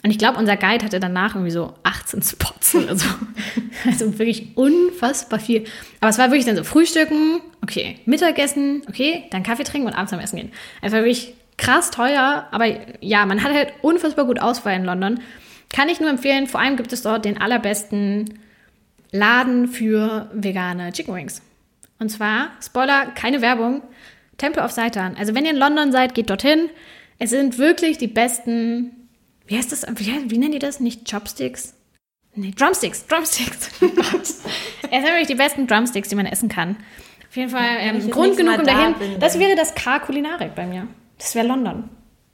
Und 0.06 0.12
ich 0.12 0.18
glaube, 0.18 0.38
unser 0.38 0.56
Guide 0.56 0.84
hatte 0.84 1.00
danach 1.00 1.34
irgendwie 1.34 1.50
so 1.50 1.74
18 1.82 2.22
Spots 2.22 2.76
oder 2.76 2.94
so. 2.94 3.08
also 3.86 4.16
wirklich 4.20 4.56
unfassbar 4.56 5.40
viel. 5.40 5.64
Aber 6.00 6.10
es 6.10 6.16
war 6.16 6.30
wirklich 6.30 6.44
dann 6.46 6.54
so 6.54 6.62
Frühstücken, 6.62 7.40
okay, 7.60 7.98
Mittagessen, 8.06 8.82
okay, 8.88 9.24
dann 9.32 9.42
Kaffee 9.42 9.64
trinken 9.64 9.88
und 9.88 9.94
abends 9.94 10.12
am 10.12 10.20
Essen 10.20 10.36
gehen. 10.36 10.52
Einfach 10.80 10.98
wirklich 10.98 11.34
krass 11.58 11.90
teuer, 11.90 12.46
aber 12.52 12.66
ja, 13.00 13.26
man 13.26 13.42
hat 13.42 13.52
halt 13.52 13.72
unfassbar 13.82 14.26
gut 14.26 14.40
Auswahl 14.40 14.76
in 14.76 14.84
London. 14.84 15.18
Kann 15.74 15.88
ich 15.88 15.98
nur 15.98 16.10
empfehlen, 16.10 16.46
vor 16.46 16.60
allem 16.60 16.76
gibt 16.76 16.92
es 16.92 17.02
dort 17.02 17.24
den 17.24 17.40
allerbesten 17.40 18.38
Laden 19.10 19.66
für 19.66 20.30
vegane 20.32 20.92
Chicken 20.92 21.16
Wings. 21.16 21.42
Und 21.98 22.10
zwar, 22.10 22.50
Spoiler, 22.62 23.06
keine 23.06 23.40
Werbung, 23.40 23.82
Temple 24.38 24.62
of 24.62 24.70
Seitan. 24.70 25.16
Also 25.16 25.34
wenn 25.34 25.44
ihr 25.44 25.50
in 25.50 25.56
London 25.56 25.90
seid, 25.90 26.14
geht 26.14 26.30
dorthin. 26.30 26.70
Es 27.18 27.30
sind 27.30 27.58
wirklich 27.58 27.98
die 27.98 28.06
besten 28.06 28.92
wie 29.46 29.56
heißt 29.56 29.72
das? 29.72 29.86
Wie, 29.94 30.30
wie 30.30 30.38
nennen 30.38 30.52
die 30.52 30.58
das? 30.58 30.80
Nicht 30.80 31.10
Chopsticks? 31.10 31.74
Nee, 32.34 32.52
Drumsticks. 32.56 33.06
Drumsticks. 33.06 33.70
es 33.80 34.42
sind 34.90 35.04
wirklich 35.04 35.26
die 35.26 35.34
besten 35.34 35.66
Drumsticks, 35.66 36.08
die 36.08 36.14
man 36.14 36.26
essen 36.26 36.48
kann. 36.48 36.76
Auf 37.28 37.36
jeden 37.36 37.50
Fall 37.50 37.76
ähm, 37.78 38.10
Grund 38.10 38.36
genug, 38.36 38.58
um 38.58 38.64
dahin. 38.64 38.94
Bin, 38.94 39.20
das 39.20 39.38
wäre 39.38 39.56
das 39.56 39.74
K 39.74 39.98
Kulinarik 40.00 40.54
bei 40.54 40.66
mir. 40.66 40.86
Das 41.18 41.34
wäre 41.34 41.46
London. 41.46 41.88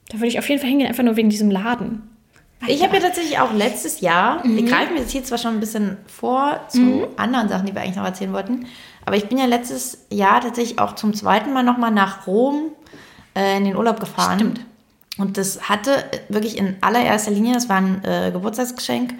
Da 0.09 0.17
würde 0.17 0.27
ich 0.27 0.39
auf 0.39 0.47
jeden 0.49 0.59
Fall 0.59 0.69
hingehen, 0.69 0.87
einfach 0.87 1.03
nur 1.03 1.15
wegen 1.15 1.29
diesem 1.29 1.49
Laden. 1.49 2.03
Ich 2.67 2.81
habe 2.81 2.95
ja 2.95 3.01
tatsächlich 3.01 3.39
auch 3.39 3.53
letztes 3.53 3.99
Jahr, 3.99 4.45
mhm. 4.45 4.55
wir 4.55 4.65
greifen 4.65 4.95
jetzt 4.95 5.11
hier 5.11 5.23
zwar 5.23 5.37
schon 5.37 5.55
ein 5.55 5.59
bisschen 5.59 5.97
vor 6.07 6.61
zu 6.69 6.79
mhm. 6.79 7.07
anderen 7.17 7.49
Sachen, 7.49 7.65
die 7.65 7.75
wir 7.75 7.81
eigentlich 7.81 7.97
noch 7.97 8.05
erzählen 8.05 8.31
wollten, 8.31 8.67
aber 9.05 9.17
ich 9.17 9.25
bin 9.25 9.37
ja 9.37 9.45
letztes 9.45 10.05
Jahr 10.09 10.39
tatsächlich 10.39 10.79
auch 10.79 10.95
zum 10.95 11.13
zweiten 11.13 11.51
Mal 11.51 11.63
nochmal 11.63 11.91
nach 11.91 12.25
Rom 12.25 12.71
äh, 13.35 13.57
in 13.57 13.65
den 13.65 13.75
Urlaub 13.75 13.99
gefahren. 13.99 14.39
Stimmt. 14.39 14.65
Und 15.17 15.37
das 15.37 15.69
hatte 15.69 16.03
wirklich 16.29 16.57
in 16.57 16.77
allererster 16.81 17.31
Linie, 17.31 17.53
das 17.53 17.69
war 17.69 17.77
ein 17.77 18.03
äh, 18.03 18.31
Geburtstagsgeschenk. 18.31 19.13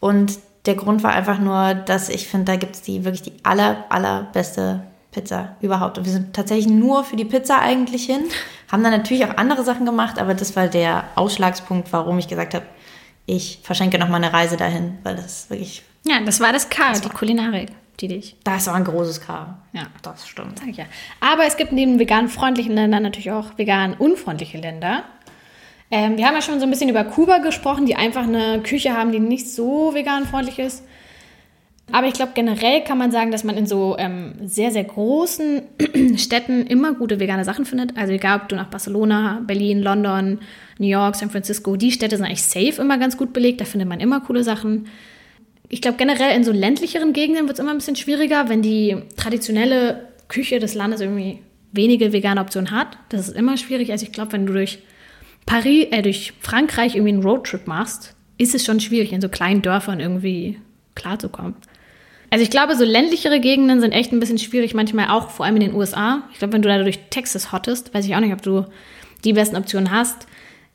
Und 0.00 0.38
der 0.66 0.74
Grund 0.74 1.02
war 1.02 1.12
einfach 1.12 1.38
nur, 1.38 1.74
dass 1.74 2.08
ich 2.08 2.28
finde, 2.28 2.52
da 2.52 2.56
gibt 2.56 2.76
es 2.76 2.82
die 2.82 3.04
wirklich 3.04 3.22
die 3.22 3.32
aller, 3.42 3.84
allerbeste 3.88 4.82
Pizza 5.12 5.56
überhaupt. 5.60 5.98
Und 5.98 6.04
wir 6.04 6.12
sind 6.12 6.34
tatsächlich 6.34 6.68
nur 6.68 7.04
für 7.04 7.16
die 7.16 7.24
Pizza 7.24 7.60
eigentlich 7.60 8.04
hin. 8.04 8.24
Haben 8.70 8.82
dann 8.82 8.92
natürlich 8.92 9.24
auch 9.24 9.36
andere 9.36 9.64
Sachen 9.64 9.84
gemacht, 9.84 10.18
aber 10.18 10.34
das 10.34 10.54
war 10.54 10.68
der 10.68 11.04
Ausschlagspunkt, 11.16 11.92
warum 11.92 12.18
ich 12.18 12.28
gesagt 12.28 12.54
habe, 12.54 12.66
ich 13.26 13.60
verschenke 13.62 13.98
noch 13.98 14.08
mal 14.08 14.16
eine 14.16 14.32
Reise 14.32 14.56
dahin, 14.56 14.98
weil 15.02 15.16
das 15.16 15.50
wirklich. 15.50 15.82
Ja, 16.04 16.20
das 16.20 16.40
war 16.40 16.52
das 16.52 16.68
K, 16.68 16.90
das 16.90 17.00
die 17.00 17.08
Kulinarik, 17.08 17.70
die 18.00 18.08
dich. 18.08 18.36
Das 18.44 18.66
war 18.66 18.74
ein 18.74 18.84
großes 18.84 19.20
K. 19.20 19.58
Ja, 19.72 19.86
das 20.02 20.26
stimmt. 20.26 20.58
Sag 20.58 20.68
ich 20.68 20.76
ja. 20.76 20.86
Aber 21.20 21.44
es 21.46 21.56
gibt 21.56 21.72
neben 21.72 21.98
vegan 21.98 22.28
freundlichen 22.28 22.74
Ländern 22.74 23.02
natürlich 23.02 23.30
auch 23.32 23.58
vegan 23.58 23.94
unfreundliche 23.94 24.58
Länder. 24.58 25.04
Ähm, 25.90 26.16
wir 26.16 26.26
haben 26.26 26.34
ja 26.34 26.42
schon 26.42 26.60
so 26.60 26.66
ein 26.66 26.70
bisschen 26.70 26.88
über 26.88 27.04
Kuba 27.04 27.38
gesprochen, 27.38 27.86
die 27.86 27.96
einfach 27.96 28.22
eine 28.22 28.62
Küche 28.62 28.96
haben, 28.96 29.12
die 29.12 29.18
nicht 29.18 29.50
so 29.50 29.92
veganfreundlich 29.94 30.58
ist. 30.58 30.84
Aber 31.92 32.06
ich 32.06 32.14
glaube, 32.14 32.32
generell 32.34 32.84
kann 32.84 32.98
man 32.98 33.10
sagen, 33.10 33.32
dass 33.32 33.42
man 33.42 33.56
in 33.56 33.66
so 33.66 33.96
ähm, 33.98 34.34
sehr, 34.44 34.70
sehr 34.70 34.84
großen 34.84 35.62
Städten 36.16 36.66
immer 36.66 36.94
gute 36.94 37.18
vegane 37.18 37.44
Sachen 37.44 37.64
findet. 37.64 37.96
Also 37.96 38.12
egal, 38.12 38.40
ob 38.42 38.48
du 38.48 38.56
nach 38.56 38.68
Barcelona, 38.68 39.42
Berlin, 39.44 39.82
London, 39.82 40.38
New 40.78 40.86
York, 40.86 41.16
San 41.16 41.30
Francisco, 41.30 41.76
die 41.76 41.90
Städte 41.90 42.16
sind 42.16 42.26
eigentlich 42.26 42.44
safe 42.44 42.80
immer 42.80 42.98
ganz 42.98 43.16
gut 43.16 43.32
belegt. 43.32 43.60
Da 43.60 43.64
findet 43.64 43.88
man 43.88 43.98
immer 43.98 44.20
coole 44.20 44.44
Sachen. 44.44 44.86
Ich 45.68 45.82
glaube, 45.82 45.96
generell 45.98 46.36
in 46.36 46.44
so 46.44 46.52
ländlicheren 46.52 47.12
Gegenden 47.12 47.46
wird 47.46 47.58
es 47.58 47.60
immer 47.60 47.72
ein 47.72 47.78
bisschen 47.78 47.96
schwieriger, 47.96 48.48
wenn 48.48 48.62
die 48.62 48.96
traditionelle 49.16 50.08
Küche 50.28 50.60
des 50.60 50.74
Landes 50.74 51.00
irgendwie 51.00 51.40
wenige 51.72 52.12
vegane 52.12 52.40
Optionen 52.40 52.70
hat. 52.70 52.98
Das 53.08 53.28
ist 53.28 53.36
immer 53.36 53.56
schwierig. 53.56 53.90
Also 53.90 54.04
ich 54.04 54.12
glaube, 54.12 54.32
wenn 54.32 54.46
du 54.46 54.52
durch 54.52 54.78
Paris, 55.50 55.88
äh, 55.90 56.02
durch 56.02 56.32
Frankreich 56.40 56.94
irgendwie 56.94 57.12
einen 57.12 57.24
Roadtrip 57.24 57.66
machst, 57.66 58.14
ist 58.38 58.54
es 58.54 58.64
schon 58.64 58.78
schwierig, 58.78 59.12
in 59.12 59.20
so 59.20 59.28
kleinen 59.28 59.62
Dörfern 59.62 59.98
irgendwie 59.98 60.60
klarzukommen. 60.94 61.56
Also 62.30 62.44
ich 62.44 62.50
glaube, 62.50 62.76
so 62.76 62.84
ländlichere 62.84 63.40
Gegenden 63.40 63.80
sind 63.80 63.90
echt 63.90 64.12
ein 64.12 64.20
bisschen 64.20 64.38
schwierig, 64.38 64.74
manchmal 64.74 65.08
auch, 65.08 65.30
vor 65.30 65.44
allem 65.44 65.56
in 65.56 65.62
den 65.62 65.74
USA. 65.74 66.22
Ich 66.32 66.38
glaube, 66.38 66.52
wenn 66.52 66.62
du 66.62 66.68
da 66.68 66.80
durch 66.80 67.00
Texas 67.10 67.50
hottest, 67.50 67.92
weiß 67.92 68.06
ich 68.06 68.14
auch 68.14 68.20
nicht, 68.20 68.32
ob 68.32 68.42
du 68.42 68.64
die 69.24 69.32
besten 69.32 69.56
Optionen 69.56 69.90
hast. 69.90 70.28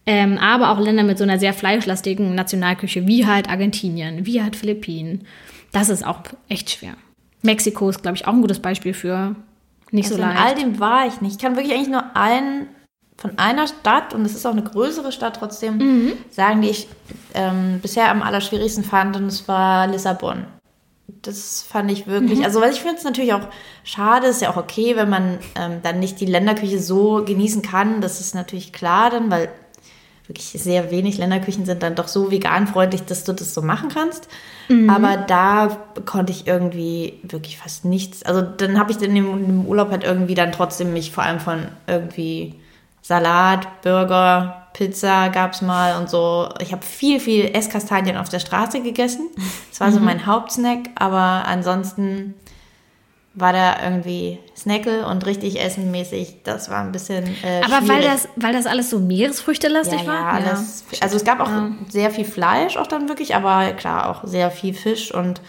Ähm, 0.05 0.37
aber 0.37 0.71
auch 0.71 0.79
Länder 0.81 1.03
mit 1.03 1.17
so 1.17 1.23
einer 1.23 1.39
sehr 1.39 1.53
fleischlastigen 1.53 2.35
Nationalküche, 2.35 3.07
wie 3.07 3.25
halt 3.25 3.49
Argentinien, 3.49 4.25
wie 4.25 4.43
halt 4.43 4.57
Philippinen. 4.57 5.25
Das 5.71 5.87
ist 5.87 6.05
auch 6.05 6.19
echt 6.49 6.69
schwer. 6.69 6.95
Mexiko 7.43 7.89
ist, 7.89 8.01
glaube 8.01 8.17
ich, 8.17 8.27
auch 8.27 8.33
ein 8.33 8.41
gutes 8.41 8.59
Beispiel 8.59 8.93
für 8.93 9.37
nicht 9.91 10.07
also 10.07 10.17
so 10.17 10.21
leicht. 10.21 10.37
In 10.37 10.43
all 10.45 10.55
dem 10.55 10.79
war 10.81 11.07
ich 11.07 11.21
nicht. 11.21 11.37
Ich 11.37 11.41
kann 11.41 11.55
wirklich 11.55 11.73
eigentlich 11.73 11.87
nur 11.87 12.13
einen 12.17 12.67
von 13.17 13.37
einer 13.37 13.67
Stadt, 13.67 14.13
und 14.13 14.25
es 14.25 14.35
ist 14.35 14.45
auch 14.45 14.51
eine 14.51 14.63
größere 14.63 15.11
Stadt 15.11 15.37
trotzdem, 15.37 15.77
mhm. 15.77 16.13
sagen, 16.29 16.61
die 16.61 16.69
ich 16.69 16.87
ähm, 17.33 17.79
bisher 17.81 18.11
am 18.11 18.21
allerschwierigsten 18.21 18.83
fand, 18.83 19.15
und 19.15 19.27
es 19.27 19.47
war 19.47 19.87
Lissabon. 19.87 20.45
Das 21.21 21.61
fand 21.61 21.91
ich 21.91 22.07
wirklich, 22.07 22.39
mhm. 22.39 22.45
also 22.45 22.61
weil 22.61 22.71
ich 22.71 22.81
finde 22.81 22.97
es 22.97 23.03
natürlich 23.03 23.33
auch 23.33 23.47
schade, 23.83 24.27
ist 24.27 24.41
ja 24.41 24.51
auch 24.51 24.57
okay, 24.57 24.95
wenn 24.95 25.09
man 25.09 25.39
ähm, 25.55 25.79
dann 25.81 25.99
nicht 25.99 26.19
die 26.19 26.25
Länderküche 26.25 26.79
so 26.79 27.23
genießen 27.23 27.61
kann. 27.61 28.01
Das 28.01 28.19
ist 28.19 28.35
natürlich 28.35 28.73
klar 28.73 29.11
dann, 29.11 29.31
weil 29.31 29.49
wirklich 30.27 30.47
sehr 30.47 30.91
wenig 30.91 31.17
Länderküchen 31.17 31.65
sind 31.65 31.83
dann 31.83 31.95
doch 31.95 32.07
so 32.07 32.31
veganfreundlich, 32.31 33.03
dass 33.03 33.23
du 33.23 33.33
das 33.33 33.53
so 33.53 33.61
machen 33.61 33.89
kannst. 33.89 34.27
Mhm. 34.69 34.89
Aber 34.89 35.17
da 35.17 35.77
konnte 36.05 36.31
ich 36.31 36.47
irgendwie 36.47 37.19
wirklich 37.23 37.57
fast 37.57 37.85
nichts. 37.85 38.23
Also 38.23 38.41
dann 38.41 38.79
habe 38.79 38.91
ich 38.91 38.97
dann 38.97 39.15
im, 39.15 39.65
Urlaub 39.67 39.91
halt 39.91 40.03
irgendwie 40.03 40.35
dann 40.35 40.51
trotzdem 40.51 40.93
mich 40.93 41.11
vor 41.11 41.23
allem 41.23 41.39
von 41.39 41.67
irgendwie 41.87 42.55
Salat, 43.07 43.83
Burger, 43.83 44.65
Pizza 44.73 45.29
gab 45.29 45.53
es 45.53 45.61
mal 45.61 45.99
und 45.99 46.09
so. 46.09 46.49
Ich 46.59 46.71
habe 46.71 46.83
viel, 46.83 47.19
viel 47.19 47.51
Esskastanien 47.53 48.17
auf 48.17 48.29
der 48.29 48.39
Straße 48.39 48.81
gegessen. 48.81 49.29
Das 49.69 49.79
war 49.79 49.91
so 49.91 49.99
mhm. 49.99 50.05
mein 50.05 50.25
Hauptsnack, 50.25 50.89
aber 50.95 51.45
ansonsten 51.45 52.33
war 53.35 53.53
da 53.53 53.83
irgendwie 53.83 54.39
Snackle 54.57 55.05
und 55.05 55.23
richtig 55.27 55.61
essenmäßig. 55.61 56.37
Das 56.45 56.71
war 56.71 56.81
ein 56.81 56.91
bisschen. 56.91 57.25
Äh, 57.43 57.61
aber 57.63 57.87
weil 57.87 58.01
das, 58.01 58.27
weil 58.37 58.53
das 58.53 58.65
alles 58.65 58.89
so 58.89 58.97
Meeresfrüchtelastig 58.97 60.01
ja, 60.01 60.07
war? 60.07 60.15
Ja, 60.15 60.29
alles. 60.29 60.85
Ja. 60.89 61.03
Also 61.03 61.17
es 61.17 61.23
gab 61.23 61.41
auch 61.41 61.49
ja. 61.49 61.73
sehr 61.89 62.09
viel 62.09 62.25
Fleisch 62.25 62.75
auch 62.75 62.87
dann 62.87 63.07
wirklich, 63.07 63.35
aber 63.35 63.73
klar 63.73 64.09
auch 64.09 64.23
sehr 64.23 64.49
viel 64.49 64.73
Fisch 64.73 65.13
und 65.13 65.41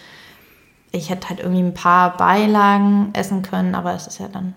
ich 0.92 1.08
hätte 1.08 1.30
halt 1.30 1.40
irgendwie 1.40 1.62
ein 1.62 1.72
paar 1.72 2.18
Beilagen 2.18 3.12
essen 3.14 3.40
können, 3.40 3.74
aber 3.74 3.94
es 3.94 4.06
ist 4.06 4.20
ja 4.20 4.28
dann 4.28 4.54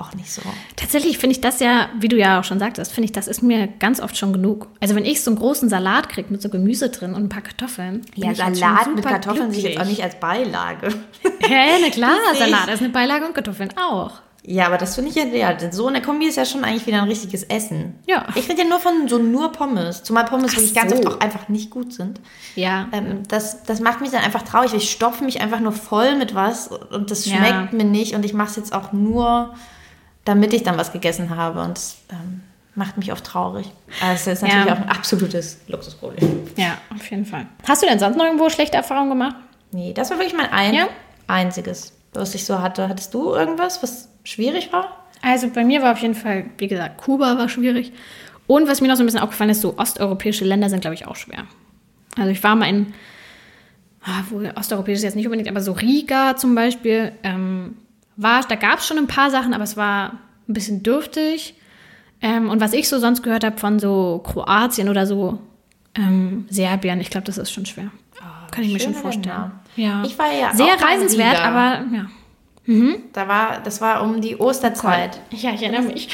auch 0.00 0.14
nicht 0.14 0.32
so. 0.32 0.42
Tatsächlich 0.76 1.18
finde 1.18 1.34
ich 1.34 1.40
das 1.40 1.60
ja, 1.60 1.88
wie 1.98 2.08
du 2.08 2.16
ja 2.16 2.40
auch 2.40 2.44
schon 2.44 2.58
sagtest, 2.58 2.92
finde 2.92 3.06
ich, 3.06 3.12
das 3.12 3.28
ist 3.28 3.42
mir 3.42 3.66
ganz 3.66 4.00
oft 4.00 4.16
schon 4.16 4.32
genug. 4.32 4.68
Also 4.80 4.94
wenn 4.94 5.04
ich 5.04 5.22
so 5.22 5.30
einen 5.30 5.38
großen 5.38 5.68
Salat 5.68 6.08
kriege 6.08 6.28
mit 6.30 6.42
so 6.42 6.48
Gemüse 6.48 6.90
drin 6.90 7.14
und 7.14 7.24
ein 7.24 7.28
paar 7.28 7.42
Kartoffeln. 7.42 8.02
Ja, 8.14 8.34
Salat 8.34 8.94
mit 8.94 9.04
Kartoffeln 9.04 9.50
sehe 9.50 9.60
ich 9.60 9.64
jetzt 9.74 9.80
auch 9.80 9.86
nicht 9.86 10.02
als 10.02 10.18
Beilage. 10.20 10.88
Hä, 11.40 11.78
na 11.82 11.90
klar, 11.90 12.16
Salat 12.38 12.68
ist 12.68 12.80
eine 12.80 12.90
Beilage 12.90 13.26
und 13.26 13.34
Kartoffeln 13.34 13.70
auch. 13.76 14.12
Ja, 14.48 14.66
aber 14.66 14.78
das 14.78 14.94
finde 14.94 15.10
ich 15.10 15.16
ja, 15.16 15.24
ja, 15.24 15.72
so 15.72 15.88
eine 15.88 16.00
Kombi 16.00 16.26
ist 16.26 16.36
ja 16.36 16.44
schon 16.44 16.62
eigentlich 16.62 16.86
wieder 16.86 17.02
ein 17.02 17.08
richtiges 17.08 17.42
Essen. 17.42 17.94
Ja. 18.06 18.26
Ich 18.36 18.48
rede 18.48 18.62
ja 18.62 18.68
nur 18.68 18.78
von 18.78 19.08
so 19.08 19.18
nur 19.18 19.50
Pommes. 19.50 20.04
Zumal 20.04 20.24
Pommes 20.24 20.52
Ach 20.52 20.56
wirklich 20.58 20.72
ganz 20.72 20.92
so. 20.92 20.98
oft 20.98 21.06
auch 21.08 21.20
einfach 21.20 21.48
nicht 21.48 21.68
gut 21.68 21.92
sind. 21.92 22.20
Ja. 22.54 22.86
Ähm, 22.92 23.24
das, 23.26 23.64
das 23.64 23.80
macht 23.80 24.00
mich 24.02 24.10
dann 24.10 24.22
einfach 24.22 24.42
traurig. 24.42 24.72
Ich 24.72 24.92
stopfe 24.92 25.24
mich 25.24 25.40
einfach 25.40 25.58
nur 25.58 25.72
voll 25.72 26.14
mit 26.14 26.36
was 26.36 26.68
und 26.68 27.10
das 27.10 27.26
Ja. 27.26 27.38
schmeckt 27.38 27.72
mir 27.72 27.82
nicht 27.84 28.14
und 28.14 28.24
ich 28.24 28.34
mache 28.34 28.50
es 28.50 28.56
jetzt 28.56 28.72
auch 28.72 28.92
nur, 28.92 29.52
damit 30.26 30.52
ich 30.52 30.62
dann 30.62 30.76
was 30.76 30.92
gegessen 30.92 31.34
habe 31.34 31.60
und 31.62 31.78
das 31.78 31.96
ähm, 32.10 32.42
macht 32.74 32.98
mich 32.98 33.10
oft 33.12 33.24
traurig. 33.24 33.66
Also 34.02 34.28
das 34.30 34.38
ist 34.38 34.42
natürlich 34.42 34.66
Ja. 34.66 34.74
auch 34.74 34.78
ein 34.80 34.88
absolutes 34.90 35.58
Luxusproblem. 35.68 36.42
Ja, 36.56 36.76
auf 36.94 37.10
jeden 37.10 37.24
Fall. 37.24 37.46
Hast 37.66 37.82
du 37.82 37.86
denn 37.86 37.98
sonst 37.98 38.16
noch 38.16 38.24
irgendwo 38.26 38.50
schlechte 38.50 38.76
Erfahrungen 38.76 39.08
gemacht? 39.08 39.36
Nee, 39.72 39.94
das 39.94 40.10
war 40.10 40.18
wirklich 40.18 40.36
mein 40.36 40.50
ein 40.52 40.74
Ja? 40.74 40.88
einziges, 41.26 41.92
was 42.12 42.34
ich 42.34 42.44
so 42.44 42.60
hatte. 42.60 42.88
Hattest 42.88 43.14
du 43.14 43.34
irgendwas, 43.34 43.82
was 43.82 44.08
schwierig 44.24 44.72
war? 44.72 45.04
Also 45.22 45.48
bei 45.48 45.64
mir 45.64 45.80
war 45.82 45.92
auf 45.92 45.98
jeden 45.98 46.14
Fall, 46.14 46.44
wie 46.58 46.68
gesagt, 46.68 46.98
Kuba 46.98 47.38
war 47.38 47.48
schwierig. 47.48 47.92
Und 48.46 48.68
was 48.68 48.80
mir 48.80 48.88
noch 48.88 48.96
so 48.96 49.02
ein 49.02 49.06
bisschen 49.06 49.20
aufgefallen 49.20 49.50
ist, 49.50 49.60
so 49.62 49.76
osteuropäische 49.78 50.44
Länder 50.44 50.68
sind, 50.68 50.80
glaube 50.80 50.94
ich, 50.94 51.06
auch 51.06 51.16
schwer. 51.16 51.44
Also 52.16 52.30
ich 52.30 52.42
war 52.44 52.54
mal 52.54 52.68
in, 52.68 52.94
ah, 54.04 54.22
wo 54.30 54.40
osteuropäisch 54.56 54.98
ist 54.98 55.02
jetzt 55.02 55.16
nicht 55.16 55.26
unbedingt, 55.26 55.48
aber 55.48 55.60
so 55.60 55.72
Riga 55.72 56.36
zum 56.36 56.54
Beispiel, 56.54 57.12
ähm, 57.22 57.76
war, 58.16 58.42
da 58.42 58.54
gab 58.54 58.78
es 58.78 58.86
schon 58.86 58.98
ein 58.98 59.06
paar 59.06 59.30
Sachen, 59.30 59.54
aber 59.54 59.64
es 59.64 59.76
war 59.76 60.12
ein 60.48 60.52
bisschen 60.54 60.82
dürftig. 60.82 61.54
Ähm, 62.22 62.48
und 62.50 62.60
was 62.60 62.72
ich 62.72 62.88
so 62.88 62.98
sonst 62.98 63.22
gehört 63.22 63.44
habe 63.44 63.58
von 63.58 63.78
so 63.78 64.22
Kroatien 64.24 64.88
oder 64.88 65.06
so 65.06 65.38
ähm, 65.94 66.46
Serbien, 66.50 67.00
ich 67.00 67.10
glaube, 67.10 67.26
das 67.26 67.38
ist 67.38 67.50
schon 67.52 67.66
schwer. 67.66 67.90
Kann 68.50 68.64
ich 68.64 68.72
mir 68.72 68.80
schon 68.80 68.94
vorstellen. 68.94 69.50
Ja. 69.76 70.02
Ich 70.06 70.18
war 70.18 70.32
ja 70.32 70.54
Sehr 70.54 70.80
reisenswert, 70.80 71.38
aber 71.40 71.84
ja. 71.92 72.06
Da 73.12 73.28
war, 73.28 73.60
das 73.60 73.80
war 73.80 74.02
um 74.02 74.20
die 74.20 74.36
Osterzeit. 74.38 75.20
Ja, 75.30 75.50
ich 75.52 75.62
erinnere 75.62 75.82
mich. 75.82 76.08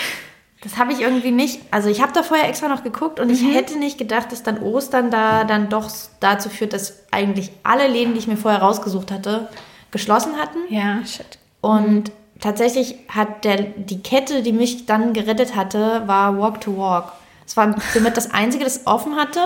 Das 0.63 0.77
habe 0.77 0.93
ich 0.93 1.01
irgendwie 1.01 1.31
nicht. 1.31 1.61
Also 1.71 1.89
ich 1.89 2.01
habe 2.03 2.13
da 2.13 2.23
vorher 2.23 2.49
extra 2.49 2.69
noch 2.69 2.85
geguckt 2.85 3.19
und 3.21 3.29
Mhm. 3.29 3.33
ich 3.35 3.55
hätte 3.55 3.79
nicht 3.79 3.99
gedacht, 3.99 4.31
dass 4.33 4.43
dann 4.43 4.59
Ostern 4.61 5.11
da 5.11 5.45
dann 5.45 5.69
doch 5.69 5.91
dazu 6.21 6.49
führt, 6.51 6.73
dass 6.73 7.03
eigentlich 7.11 7.51
alle 7.63 7.89
Läden, 7.89 8.13
die 8.13 8.19
ich 8.21 8.27
mir 8.29 8.37
vorher 8.37 8.61
rausgesucht 8.61 9.11
hatte, 9.11 9.49
geschlossen 9.91 10.37
hatten. 10.37 10.59
Ja, 10.69 11.05
shit. 11.05 11.39
Und 11.63 12.13
tatsächlich 12.41 12.97
hat 13.09 13.45
der, 13.45 13.63
die 13.63 14.03
Kette, 14.03 14.43
die 14.43 14.53
mich 14.53 14.85
dann 14.85 15.15
gerettet 15.15 15.57
hatte, 15.57 16.03
war 16.07 16.39
Walk 16.39 16.61
to 16.61 16.77
Walk. 16.77 17.13
Es 17.47 17.57
war 17.57 17.75
somit 17.95 18.19
das 18.19 18.31
einzige, 18.33 18.65
das 18.65 18.87
offen 18.87 19.17
hatte, 19.17 19.41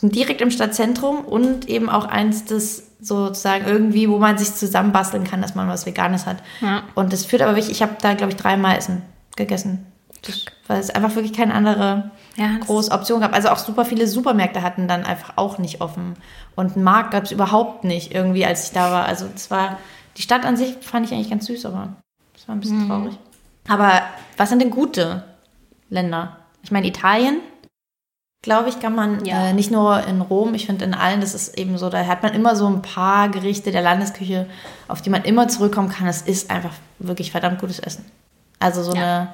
direkt 0.00 0.40
im 0.40 0.52
Stadtzentrum 0.52 1.24
und 1.24 1.68
eben 1.68 1.90
auch 1.90 2.04
eins, 2.04 2.44
das 2.44 2.84
sozusagen 3.00 3.66
irgendwie, 3.66 4.08
wo 4.08 4.18
man 4.18 4.38
sich 4.38 4.54
zusammenbasteln 4.54 5.24
kann, 5.24 5.42
dass 5.42 5.54
man 5.54 5.68
was 5.68 5.86
Veganes 5.86 6.26
hat. 6.26 6.36
Ja. 6.60 6.82
Und 6.94 7.12
das 7.12 7.24
führt 7.24 7.42
aber 7.42 7.56
wirklich, 7.56 7.70
ich 7.70 7.82
habe 7.82 7.96
da, 8.00 8.14
glaube 8.14 8.32
ich, 8.32 8.36
dreimal 8.38 8.76
Essen 8.76 9.02
gegessen. 9.36 9.86
Das, 10.22 10.44
weil 10.66 10.80
es 10.80 10.90
einfach 10.90 11.14
wirklich 11.14 11.32
keine 11.32 11.54
andere 11.54 12.10
Ja, 12.36 12.58
große 12.58 12.90
Option 12.90 13.20
gab. 13.20 13.34
Also 13.34 13.48
auch 13.50 13.58
super 13.58 13.84
viele 13.84 14.06
Supermärkte 14.06 14.62
hatten 14.62 14.88
dann 14.88 15.04
einfach 15.04 15.34
auch 15.36 15.58
nicht 15.58 15.80
offen. 15.80 16.14
Und 16.56 16.74
einen 16.74 16.84
Markt 16.84 17.12
gab 17.12 17.24
es 17.24 17.32
überhaupt 17.32 17.84
nicht 17.84 18.12
irgendwie, 18.14 18.44
als 18.44 18.64
ich 18.66 18.72
da 18.72 18.90
war. 18.90 19.06
Also 19.06 19.26
es 19.34 19.50
war, 19.50 19.78
die 20.18 20.22
Stadt 20.22 20.44
an 20.44 20.56
sich 20.56 20.76
fand 20.82 21.06
ich 21.06 21.12
eigentlich 21.12 21.30
ganz 21.30 21.46
süß, 21.46 21.64
aber 21.66 21.94
es 22.36 22.46
war 22.46 22.54
ein 22.54 22.58
Mhm. 22.58 22.60
bisschen 22.60 22.88
traurig. 22.88 23.18
Aber 23.68 24.02
was 24.36 24.48
sind 24.50 24.60
denn 24.60 24.70
gute 24.70 25.24
Länder? 25.90 26.36
Ich 26.62 26.70
meine, 26.70 26.86
Italien, 26.86 27.38
glaube 28.42 28.68
ich, 28.68 28.80
kann 28.80 28.94
man 28.94 29.24
Ja. 29.24 29.48
äh, 29.48 29.52
nicht 29.52 29.70
nur 29.70 30.04
in 30.06 30.20
Rom, 30.20 30.54
ich 30.54 30.66
finde 30.66 30.84
in 30.84 30.94
allen, 30.94 31.20
das 31.20 31.34
ist 31.34 31.56
eben 31.58 31.76
so, 31.78 31.88
da 31.90 32.06
hat 32.06 32.22
man 32.22 32.34
immer 32.34 32.56
so 32.56 32.66
ein 32.68 32.82
paar 32.82 33.28
Gerichte 33.28 33.70
der 33.72 33.82
Landesküche, 33.82 34.46
auf 34.88 35.02
die 35.02 35.10
man 35.10 35.24
immer 35.24 35.48
zurückkommen 35.48 35.88
kann. 35.88 36.06
Es 36.06 36.22
ist 36.22 36.50
einfach 36.50 36.72
wirklich 36.98 37.30
verdammt 37.30 37.60
gutes 37.60 37.78
Essen. 37.78 38.04
Also 38.58 38.82
so 38.82 38.92
Ja. 38.94 39.00
eine 39.02 39.28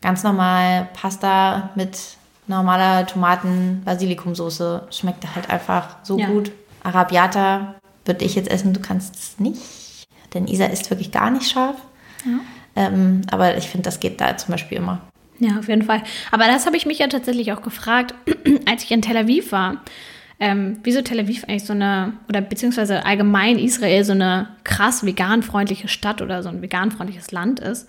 ganz 0.00 0.22
normal 0.24 0.88
Pasta 0.94 1.70
mit 1.74 1.98
normaler 2.46 3.06
Tomaten-Basilikumsoße 3.06 4.88
schmeckt 4.90 5.24
halt 5.34 5.50
einfach 5.50 5.96
so 6.02 6.18
Ja. 6.18 6.26
gut. 6.26 6.50
Arabiata 6.82 7.74
würde 8.04 8.24
ich 8.24 8.34
jetzt 8.34 8.50
essen, 8.50 8.72
du 8.72 8.80
kannst 8.80 9.14
es 9.16 9.38
nicht, 9.40 9.60
denn 10.34 10.46
Isa 10.46 10.66
isst 10.66 10.90
wirklich 10.90 11.10
gar 11.10 11.30
nicht 11.30 11.50
scharf. 11.50 11.76
Ähm, 12.76 13.22
aber 13.30 13.56
ich 13.56 13.68
finde, 13.68 13.84
das 13.84 14.00
geht 14.00 14.20
da 14.20 14.36
zum 14.36 14.52
Beispiel 14.52 14.78
immer. 14.78 15.00
Ja, 15.40 15.58
auf 15.58 15.68
jeden 15.68 15.82
Fall. 15.82 16.02
Aber 16.30 16.46
das 16.46 16.66
habe 16.66 16.76
ich 16.76 16.86
mich 16.86 16.98
ja 16.98 17.06
tatsächlich 17.06 17.52
auch 17.52 17.62
gefragt, 17.62 18.14
als 18.66 18.84
ich 18.84 18.90
in 18.90 19.02
Tel 19.02 19.16
Aviv 19.16 19.52
war. 19.52 19.82
Ähm, 20.40 20.78
wieso 20.84 21.02
Tel 21.02 21.20
Aviv 21.20 21.44
eigentlich 21.44 21.64
so 21.64 21.72
eine, 21.72 22.12
oder 22.28 22.40
beziehungsweise 22.40 23.04
allgemein 23.04 23.58
Israel 23.58 24.04
so 24.04 24.12
eine 24.12 24.48
krass 24.64 25.04
veganfreundliche 25.04 25.88
Stadt 25.88 26.22
oder 26.22 26.42
so 26.42 26.48
ein 26.48 26.62
veganfreundliches 26.62 27.32
Land 27.32 27.60
ist. 27.60 27.88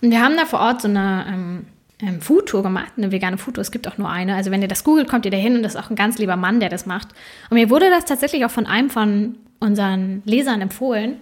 Und 0.00 0.10
wir 0.10 0.22
haben 0.22 0.36
da 0.36 0.46
vor 0.46 0.60
Ort 0.60 0.82
so 0.82 0.88
eine 0.88 1.26
ähm, 1.28 1.66
ähm, 2.00 2.20
Foodtour 2.20 2.62
gemacht, 2.62 2.92
eine 2.96 3.12
vegane 3.12 3.38
Foodtour. 3.38 3.62
Es 3.62 3.70
gibt 3.70 3.86
auch 3.86 3.98
nur 3.98 4.10
eine. 4.10 4.34
Also 4.34 4.50
wenn 4.50 4.62
ihr 4.62 4.68
das 4.68 4.84
googelt, 4.84 5.08
kommt 5.08 5.24
ihr 5.26 5.30
da 5.30 5.36
hin 5.36 5.56
und 5.56 5.62
das 5.62 5.74
ist 5.74 5.80
auch 5.80 5.90
ein 5.90 5.96
ganz 5.96 6.18
lieber 6.18 6.36
Mann, 6.36 6.60
der 6.60 6.68
das 6.68 6.86
macht. 6.86 7.08
Und 7.50 7.56
mir 7.56 7.70
wurde 7.70 7.90
das 7.90 8.04
tatsächlich 8.04 8.44
auch 8.44 8.50
von 8.50 8.66
einem 8.66 8.90
von 8.90 9.36
unseren 9.60 10.22
Lesern 10.24 10.60
empfohlen. 10.60 11.16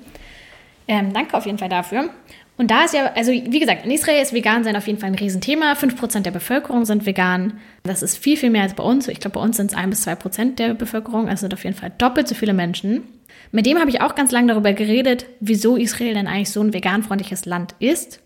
Ähm, 0.89 1.12
danke 1.12 1.37
auf 1.37 1.47
jeden 1.47 1.59
Fall 1.59 1.68
dafür. 1.68 2.11
Und 2.59 2.70
da 2.70 2.85
ist 2.85 2.95
ja, 2.95 3.12
also 3.14 3.33
wie 3.33 3.59
gesagt, 3.59 3.85
in 3.85 3.91
Israel 3.91 4.22
ist 4.22 4.33
vegan 4.33 4.62
sein 4.62 4.76
auf 4.76 4.87
jeden 4.87 4.99
Fall 4.99 5.11
ein 5.11 5.14
Riesenthema. 5.14 5.72
5% 5.72 6.20
der 6.20 6.30
Bevölkerung 6.30 6.85
sind 6.85 7.07
vegan. 7.07 7.59
Das 7.83 8.03
ist 8.03 8.18
viel, 8.18 8.37
viel 8.37 8.51
mehr 8.51 8.62
als 8.62 8.74
bei 8.74 8.85
uns. 8.85 9.09
Ich 9.09 9.20
glaube, 9.20 9.35
bei 9.35 9.41
uns 9.41 9.57
sind 9.57 9.70
es 9.70 9.76
1 9.76 9.91
bis 9.91 10.07
2% 10.07 10.57
der 10.57 10.74
Bevölkerung. 10.74 11.28
Also 11.28 11.43
sind 11.43 11.55
auf 11.55 11.64
jeden 11.64 11.76
Fall 11.76 11.93
doppelt 11.97 12.28
so 12.28 12.35
viele 12.35 12.53
Menschen. 12.53 13.05
Mit 13.53 13.66
dem 13.66 13.78
habe 13.78 13.91
ich 13.91 14.01
auch 14.01 14.14
ganz 14.14 14.33
lange 14.33 14.49
darüber 14.49 14.72
geredet, 14.72 15.26
wieso 15.41 15.76
Israel 15.76 16.14
denn 16.14 16.26
eigentlich 16.26 16.51
so 16.51 16.61
ein 16.61 16.72
veganfreundliches 16.72 17.47
Land 17.47 17.74
ist. 17.78 18.20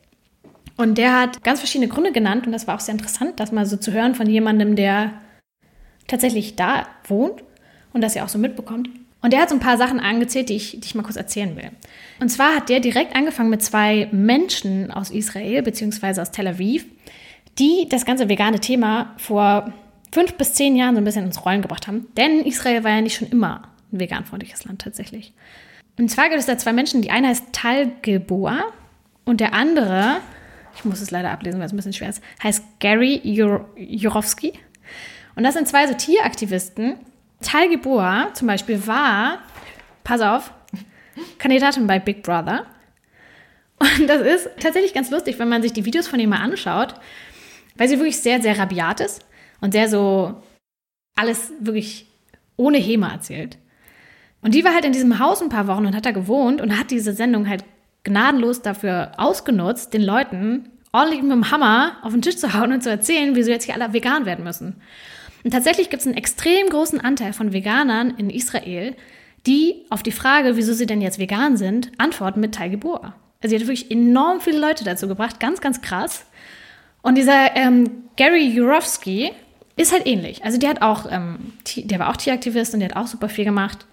Und 0.76 0.98
der 0.98 1.18
hat 1.18 1.42
ganz 1.42 1.60
verschiedene 1.60 1.88
Gründe 1.88 2.12
genannt 2.12 2.46
und 2.46 2.52
das 2.52 2.66
war 2.66 2.74
auch 2.74 2.80
sehr 2.80 2.92
interessant, 2.92 3.40
das 3.40 3.50
mal 3.50 3.64
so 3.64 3.76
zu 3.76 3.92
hören 3.92 4.14
von 4.14 4.28
jemandem, 4.28 4.76
der 4.76 5.12
tatsächlich 6.06 6.54
da 6.54 6.86
wohnt 7.08 7.42
und 7.92 8.02
das 8.02 8.14
ja 8.14 8.24
auch 8.24 8.28
so 8.28 8.38
mitbekommt. 8.38 8.90
Und 9.22 9.32
der 9.32 9.40
hat 9.40 9.48
so 9.48 9.56
ein 9.56 9.60
paar 9.60 9.78
Sachen 9.78 9.98
angezählt, 9.98 10.48
die 10.48 10.56
ich, 10.56 10.72
die 10.72 10.86
ich 10.86 10.94
mal 10.94 11.02
kurz 11.02 11.16
erzählen 11.16 11.56
will. 11.56 11.70
Und 12.20 12.28
zwar 12.28 12.54
hat 12.54 12.68
der 12.68 12.80
direkt 12.80 13.16
angefangen 13.16 13.50
mit 13.50 13.62
zwei 13.62 14.08
Menschen 14.12 14.90
aus 14.90 15.10
Israel 15.10 15.62
beziehungsweise 15.62 16.22
aus 16.22 16.30
Tel 16.30 16.46
Aviv, 16.46 16.86
die 17.58 17.86
das 17.88 18.04
ganze 18.04 18.28
vegane 18.28 18.60
Thema 18.60 19.14
vor 19.16 19.72
fünf 20.12 20.34
bis 20.34 20.54
zehn 20.54 20.76
Jahren 20.76 20.94
so 20.94 21.00
ein 21.00 21.04
bisschen 21.04 21.24
ins 21.24 21.44
Rollen 21.44 21.62
gebracht 21.62 21.86
haben. 21.86 22.06
Denn 22.16 22.40
Israel 22.42 22.84
war 22.84 22.92
ja 22.92 23.00
nicht 23.00 23.16
schon 23.16 23.28
immer 23.28 23.62
ein 23.92 24.00
veganfreundliches 24.00 24.64
Land 24.64 24.82
tatsächlich. 24.82 25.32
Und 25.98 26.10
zwar 26.10 26.28
gibt 26.28 26.40
es 26.40 26.46
da 26.46 26.58
zwei 26.58 26.72
Menschen. 26.72 27.02
Die 27.02 27.10
eine 27.10 27.28
heißt 27.28 27.52
Tal 27.52 27.90
Gilboa 28.02 28.64
und 29.24 29.40
der 29.40 29.54
andere, 29.54 30.18
ich 30.74 30.84
muss 30.84 31.00
es 31.00 31.10
leider 31.10 31.30
ablesen, 31.30 31.58
weil 31.58 31.66
es 31.66 31.72
ein 31.72 31.76
bisschen 31.76 31.92
schwer 31.92 32.10
ist, 32.10 32.22
heißt 32.42 32.62
Gary 32.80 33.20
Jur 33.24 33.68
Jurowski. 33.76 34.52
Und 35.34 35.42
das 35.42 35.54
sind 35.54 35.68
zwei 35.68 35.86
so 35.86 35.94
Tieraktivisten. 35.94 36.96
Tal 37.42 37.68
Gilboa 37.68 38.32
zum 38.34 38.48
Beispiel 38.48 38.86
war, 38.86 39.40
pass 40.04 40.20
auf, 40.20 40.52
Kandidatin 41.38 41.86
bei 41.86 41.98
Big 41.98 42.22
Brother. 42.22 42.66
Und 43.78 44.06
das 44.08 44.22
ist 44.22 44.50
tatsächlich 44.60 44.94
ganz 44.94 45.10
lustig, 45.10 45.38
wenn 45.38 45.48
man 45.48 45.62
sich 45.62 45.72
die 45.72 45.84
Videos 45.84 46.08
von 46.08 46.18
ihr 46.18 46.28
mal 46.28 46.40
anschaut, 46.40 46.94
weil 47.76 47.88
sie 47.88 47.98
wirklich 47.98 48.20
sehr, 48.20 48.40
sehr 48.40 48.58
rabiat 48.58 49.00
ist 49.00 49.24
und 49.60 49.72
sehr 49.72 49.88
so 49.88 50.42
alles 51.14 51.52
wirklich 51.60 52.06
ohne 52.56 52.78
Häme 52.78 53.10
erzählt. 53.10 53.58
Und 54.40 54.54
die 54.54 54.64
war 54.64 54.72
halt 54.72 54.84
in 54.84 54.92
diesem 54.92 55.18
Haus 55.18 55.42
ein 55.42 55.48
paar 55.48 55.66
Wochen 55.66 55.86
und 55.86 55.96
hat 55.96 56.06
da 56.06 56.12
gewohnt 56.12 56.60
und 56.60 56.78
hat 56.78 56.90
diese 56.90 57.12
Sendung 57.12 57.48
halt 57.48 57.64
gnadenlos 58.04 58.62
dafür 58.62 59.12
ausgenutzt, 59.16 59.92
den 59.92 60.02
Leuten 60.02 60.70
ordentlich 60.92 61.22
mit 61.22 61.32
dem 61.32 61.50
Hammer 61.50 61.98
auf 62.02 62.12
den 62.12 62.22
Tisch 62.22 62.36
zu 62.36 62.54
hauen 62.54 62.72
und 62.72 62.82
zu 62.82 62.90
erzählen, 62.90 63.34
wieso 63.34 63.50
jetzt 63.50 63.64
hier 63.64 63.74
alle 63.74 63.92
vegan 63.92 64.24
werden 64.24 64.44
müssen. 64.44 64.80
Und 65.46 65.52
tatsächlich 65.52 65.90
gibt 65.90 66.00
es 66.00 66.08
einen 66.08 66.16
extrem 66.16 66.68
großen 66.70 67.00
Anteil 67.00 67.32
von 67.32 67.52
Veganern 67.52 68.14
in 68.18 68.30
Israel, 68.30 68.96
die 69.46 69.84
auf 69.90 70.02
die 70.02 70.10
Frage, 70.10 70.56
wieso 70.56 70.72
sie 70.72 70.86
denn 70.86 71.00
jetzt 71.00 71.20
vegan 71.20 71.56
sind, 71.56 71.92
antworten 71.98 72.40
mit 72.40 72.52
Tal. 72.52 72.72
Also 72.72 73.10
sie 73.42 73.54
hat 73.54 73.60
wirklich 73.60 73.88
enorm 73.92 74.40
viele 74.40 74.58
Leute 74.58 74.82
dazu 74.82 75.06
gebracht, 75.06 75.38
ganz, 75.38 75.60
ganz 75.60 75.82
krass. 75.82 76.26
Und 77.00 77.14
dieser 77.14 77.54
ähm, 77.54 78.08
Gary 78.16 78.48
Jurowski 78.48 79.30
ist 79.76 79.92
halt 79.92 80.04
ähnlich. 80.08 80.44
Also 80.44 80.58
der 80.58 80.68
hat 80.68 80.82
auch, 80.82 81.06
ähm, 81.08 81.52
der 81.76 82.00
war 82.00 82.10
auch 82.10 82.16
Tieraktivist 82.16 82.74
und 82.74 82.80
der 82.80 82.88
hat 82.88 82.96
auch 82.96 83.06
super 83.06 83.28
viel 83.28 83.44
gemacht. 83.44 83.86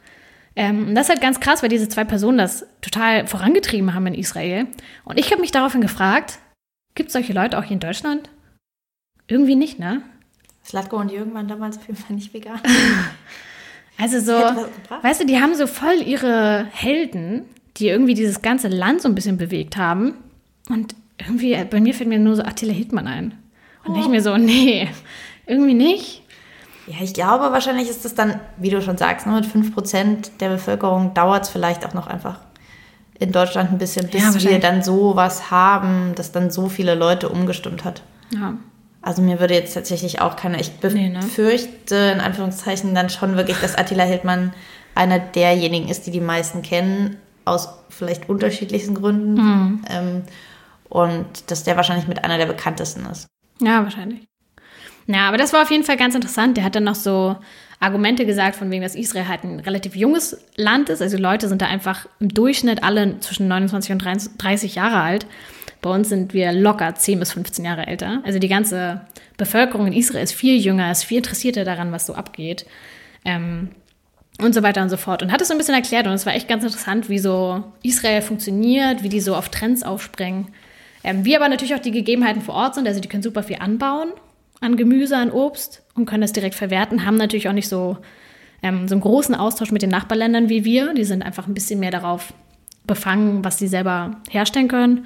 Ähm, 0.55 0.87
und 0.87 0.95
das 0.95 1.05
ist 1.05 1.09
halt 1.11 1.21
ganz 1.21 1.39
krass, 1.39 1.61
weil 1.61 1.69
diese 1.69 1.87
zwei 1.87 2.03
Personen 2.03 2.39
das 2.39 2.65
total 2.81 3.27
vorangetrieben 3.27 3.93
haben 3.93 4.07
in 4.07 4.15
Israel. 4.15 4.65
Und 5.05 5.19
ich 5.19 5.29
habe 5.29 5.41
mich 5.41 5.51
daraufhin 5.51 5.81
gefragt, 5.81 6.39
gibt 6.95 7.09
es 7.09 7.13
solche 7.13 7.33
Leute 7.33 7.59
auch 7.59 7.63
hier 7.63 7.75
in 7.75 7.79
Deutschland? 7.79 8.31
Irgendwie 9.27 9.55
nicht, 9.55 9.77
ne? 9.77 10.01
Slatko 10.65 10.97
und 10.97 11.11
Jürgen 11.11 11.33
waren 11.33 11.47
damals 11.47 11.77
auf 11.77 11.87
jeden 11.87 11.99
Fall 11.99 12.15
nicht 12.15 12.33
vegan. 12.33 12.59
Also 13.99 14.19
so, 14.19 14.33
weißt 15.03 15.21
du, 15.21 15.25
die 15.25 15.39
haben 15.39 15.53
so 15.53 15.67
voll 15.67 16.01
ihre 16.03 16.65
Helden, 16.71 17.45
die 17.77 17.89
irgendwie 17.89 18.15
dieses 18.15 18.41
ganze 18.41 18.67
Land 18.67 19.03
so 19.03 19.07
ein 19.07 19.13
bisschen 19.15 19.37
bewegt 19.37 19.77
haben. 19.77 20.15
Und 20.67 20.95
irgendwie, 21.19 21.55
bei 21.69 21.79
mir 21.79 21.93
fällt 21.93 22.09
mir 22.09 22.19
nur 22.19 22.35
so 22.35 22.43
Attila 22.43 22.73
Hildmann 22.73 23.07
ein. 23.07 23.37
Und 23.85 23.95
oh. 23.95 23.99
ich 23.99 24.07
mir 24.07 24.21
so, 24.21 24.35
nee, 24.37 24.89
irgendwie 25.45 25.73
nicht. 25.75 26.23
Ja, 26.87 26.95
ich 27.01 27.13
glaube, 27.13 27.51
wahrscheinlich 27.51 27.89
ist 27.89 28.03
es 28.03 28.15
dann, 28.15 28.39
wie 28.57 28.69
du 28.69 28.81
schon 28.81 28.97
sagst, 28.97 29.25
ne, 29.25 29.33
mit 29.33 29.45
5% 29.45 30.31
der 30.39 30.49
Bevölkerung 30.49 31.13
dauert 31.13 31.43
es 31.43 31.49
vielleicht 31.49 31.85
auch 31.85 31.93
noch 31.93 32.07
einfach 32.07 32.39
in 33.19 33.31
Deutschland 33.31 33.71
ein 33.71 33.77
bisschen, 33.77 34.09
bis 34.09 34.21
ja, 34.21 34.51
wir 34.51 34.59
dann 34.59 34.83
so 34.83 35.15
was 35.15 35.49
haben, 35.49 36.13
dass 36.15 36.31
dann 36.31 36.51
so 36.51 36.67
viele 36.67 36.95
Leute 36.95 37.29
umgestimmt 37.29 37.85
hat. 37.85 38.01
Ja. 38.31 38.55
Also 39.03 39.21
mir 39.21 39.41
würde 39.41 39.53
jetzt 39.53 39.73
tatsächlich 39.73 40.21
auch 40.21 40.37
keiner, 40.37 40.59
ich 40.59 40.71
befürchte 40.71 41.95
nee, 41.95 42.05
ne? 42.05 42.13
in 42.13 42.21
Anführungszeichen 42.21 42.95
dann 42.95 43.09
schon 43.09 43.35
wirklich, 43.35 43.57
dass 43.57 43.77
Attila 43.77 44.05
Hildmann 44.05 44.53
einer 44.95 45.19
derjenigen 45.19 45.89
ist, 45.89 46.07
die 46.07 46.11
die 46.11 46.21
meisten 46.21 46.61
kennen, 46.61 47.17
aus 47.43 47.67
vielleicht 47.89 48.29
unterschiedlichsten 48.29 48.95
Gründen. 48.95 49.33
Mhm. 49.33 49.85
Ähm, 49.89 50.21
und 50.87 51.51
dass 51.51 51.63
der 51.63 51.75
wahrscheinlich 51.75 52.07
mit 52.07 52.23
einer 52.23 52.37
der 52.37 52.45
bekanntesten 52.45 53.05
ist. 53.07 53.27
Ja, 53.59 53.83
wahrscheinlich. 53.83 54.21
Ja, 55.07 55.27
aber 55.27 55.37
das 55.37 55.51
war 55.51 55.63
auf 55.63 55.71
jeden 55.71 55.83
Fall 55.83 55.97
ganz 55.97 56.15
interessant. 56.15 56.55
Der 56.55 56.63
hat 56.63 56.75
dann 56.75 56.85
noch 56.85 56.95
so 56.95 57.35
Argumente 57.79 58.25
gesagt, 58.25 58.55
von 58.55 58.71
wegen, 58.71 58.83
dass 58.83 58.95
Israel 58.95 59.27
halt 59.27 59.43
ein 59.43 59.59
relativ 59.59 59.95
junges 59.95 60.37
Land 60.55 60.89
ist. 60.89 61.01
Also 61.01 61.17
Leute 61.17 61.49
sind 61.49 61.61
da 61.61 61.65
einfach 61.65 62.07
im 62.21 62.29
Durchschnitt 62.29 62.83
alle 62.83 63.19
zwischen 63.19 63.49
29 63.49 63.91
und 63.91 64.05
30 64.37 64.75
Jahre 64.75 65.01
alt. 65.01 65.25
Bei 65.83 65.91
uns 65.91 66.09
sind 66.09 66.33
wir 66.33 66.51
locker 66.53 66.95
10 66.95 67.19
bis 67.19 67.33
15 67.33 67.65
Jahre 67.65 67.85
älter. 67.85 68.21
Also 68.23 68.39
die 68.39 68.47
ganze 68.47 69.01
Bevölkerung 69.37 69.85
in 69.85 69.93
Israel 69.93 70.23
ist 70.23 70.33
viel 70.33 70.59
jünger, 70.59 70.89
ist 70.89 71.03
viel 71.03 71.17
interessierter 71.17 71.65
daran, 71.65 71.91
was 71.91 72.07
so 72.07 72.15
abgeht. 72.15 72.65
Ähm, 73.25 73.69
und 74.39 74.55
so 74.55 74.63
weiter 74.63 74.81
und 74.81 74.89
so 74.89 74.97
fort. 74.97 75.21
Und 75.21 75.31
hat 75.31 75.41
es 75.41 75.49
so 75.49 75.53
ein 75.53 75.57
bisschen 75.57 75.75
erklärt 75.75 76.07
und 76.07 76.13
es 76.13 76.25
war 76.25 76.33
echt 76.33 76.47
ganz 76.47 76.63
interessant, 76.63 77.09
wie 77.09 77.19
so 77.19 77.63
Israel 77.83 78.21
funktioniert, 78.21 79.03
wie 79.03 79.09
die 79.09 79.19
so 79.19 79.35
auf 79.35 79.49
Trends 79.49 79.83
aufspringen. 79.83 80.47
Ähm, 81.03 81.25
wie 81.25 81.35
aber 81.35 81.49
natürlich 81.49 81.75
auch 81.75 81.79
die 81.79 81.91
Gegebenheiten 81.91 82.41
vor 82.41 82.55
Ort 82.55 82.75
sind. 82.75 82.87
Also 82.87 82.99
die 82.99 83.09
können 83.09 83.21
super 83.21 83.43
viel 83.43 83.57
anbauen 83.57 84.13
an 84.61 84.77
Gemüse, 84.77 85.17
an 85.17 85.31
Obst 85.31 85.83
und 85.93 86.05
können 86.05 86.21
das 86.21 86.31
direkt 86.31 86.55
verwerten, 86.55 87.05
haben 87.05 87.17
natürlich 87.17 87.49
auch 87.49 87.53
nicht 87.53 87.67
so, 87.67 87.97
ähm, 88.63 88.87
so 88.87 88.95
einen 88.95 89.01
großen 89.01 89.35
Austausch 89.35 89.71
mit 89.71 89.81
den 89.81 89.89
Nachbarländern 89.89 90.47
wie 90.47 90.63
wir. 90.63 90.93
Die 90.93 91.03
sind 91.03 91.21
einfach 91.21 91.47
ein 91.47 91.53
bisschen 91.53 91.81
mehr 91.81 91.91
darauf 91.91 92.33
befangen, 92.87 93.43
was 93.43 93.59
sie 93.59 93.67
selber 93.67 94.17
herstellen 94.29 94.69
können. 94.69 95.05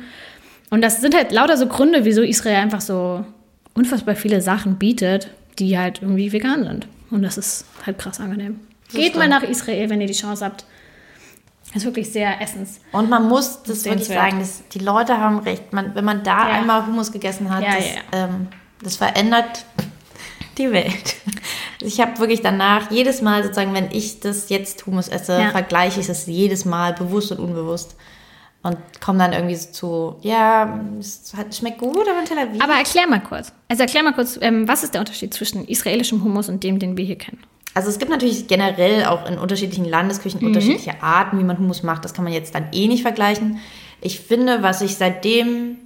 Und 0.69 0.81
das 0.81 1.01
sind 1.01 1.15
halt 1.15 1.31
lauter 1.31 1.57
so 1.57 1.67
Gründe, 1.67 2.03
wieso 2.05 2.21
Israel 2.21 2.57
einfach 2.57 2.81
so 2.81 3.25
unfassbar 3.73 4.15
viele 4.15 4.41
Sachen 4.41 4.77
bietet, 4.77 5.31
die 5.59 5.77
halt 5.77 6.01
irgendwie 6.01 6.31
vegan 6.31 6.63
sind. 6.63 6.87
Und 7.09 7.21
das 7.21 7.37
ist 7.37 7.65
halt 7.85 7.97
krass 7.97 8.19
angenehm. 8.19 8.59
Geht 8.91 9.15
mal 9.15 9.27
nach 9.27 9.43
Israel, 9.43 9.89
wenn 9.89 10.01
ihr 10.01 10.07
die 10.07 10.13
Chance 10.13 10.43
habt. 10.43 10.65
Das 11.67 11.77
ist 11.77 11.85
wirklich 11.85 12.11
sehr 12.11 12.41
essens. 12.41 12.79
Und 12.91 13.09
man 13.09 13.27
muss 13.27 13.63
das 13.63 13.83
wirklich 13.85 14.07
sagen, 14.07 14.39
das, 14.39 14.63
die 14.69 14.79
Leute 14.79 15.17
haben 15.17 15.39
recht. 15.39 15.73
Man, 15.73 15.93
wenn 15.95 16.05
man 16.05 16.23
da 16.23 16.49
ja. 16.49 16.55
einmal 16.55 16.85
Hummus 16.85 17.11
gegessen 17.11 17.49
hat, 17.49 17.63
ja, 17.63 17.75
das, 17.75 17.85
ja. 17.85 18.01
Ähm, 18.13 18.47
das 18.81 18.95
verändert 18.95 19.65
die 20.57 20.71
Welt. 20.71 21.15
Ich 21.79 22.01
habe 22.01 22.17
wirklich 22.17 22.41
danach 22.41 22.89
jedes 22.89 23.21
Mal 23.21 23.43
sozusagen, 23.43 23.73
wenn 23.73 23.91
ich 23.91 24.19
das 24.19 24.49
jetzt 24.49 24.85
Hummus 24.87 25.09
esse, 25.09 25.49
vergleiche 25.51 25.99
ich 25.99 26.09
es 26.09 26.25
jedes 26.25 26.65
Mal 26.65 26.93
bewusst 26.93 27.31
und 27.31 27.39
unbewusst 27.39 27.95
und 28.63 28.77
komme 28.99 29.19
dann 29.19 29.33
irgendwie 29.33 29.55
so 29.55 29.71
zu, 29.71 30.15
ja, 30.21 30.79
es 30.99 31.33
schmeckt 31.57 31.79
gut, 31.79 32.07
aber 32.07 32.19
in 32.19 32.25
Tel 32.25 32.37
Aviv. 32.37 32.61
Aber 32.61 32.73
erklär 32.73 33.07
mal 33.07 33.21
kurz. 33.21 33.53
Also 33.67 33.83
erklär 33.83 34.03
mal 34.03 34.13
kurz, 34.13 34.37
ähm, 34.41 34.67
was 34.67 34.83
ist 34.83 34.93
der 34.93 35.01
Unterschied 35.01 35.33
zwischen 35.33 35.67
israelischem 35.67 36.23
Hummus 36.23 36.49
und 36.49 36.63
dem, 36.63 36.79
den 36.79 36.97
wir 36.97 37.05
hier 37.05 37.17
kennen? 37.17 37.39
Also 37.73 37.89
es 37.89 37.99
gibt 37.99 38.09
natürlich 38.09 38.47
generell 38.47 39.05
auch 39.05 39.29
in 39.29 39.37
unterschiedlichen 39.37 39.85
Landesküchen 39.85 40.41
mhm. 40.41 40.47
unterschiedliche 40.47 41.03
Arten, 41.03 41.37
wie 41.37 41.43
man 41.43 41.59
Hummus 41.59 41.83
macht. 41.83 42.03
Das 42.03 42.13
kann 42.13 42.23
man 42.23 42.33
jetzt 42.33 42.55
dann 42.55 42.69
eh 42.71 42.87
nicht 42.87 43.03
vergleichen. 43.03 43.59
Ich 44.01 44.19
finde, 44.19 44.63
was 44.63 44.81
ich 44.81 44.95
seitdem 44.95 45.77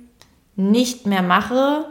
nicht 0.55 1.05
mehr 1.05 1.21
mache, 1.21 1.89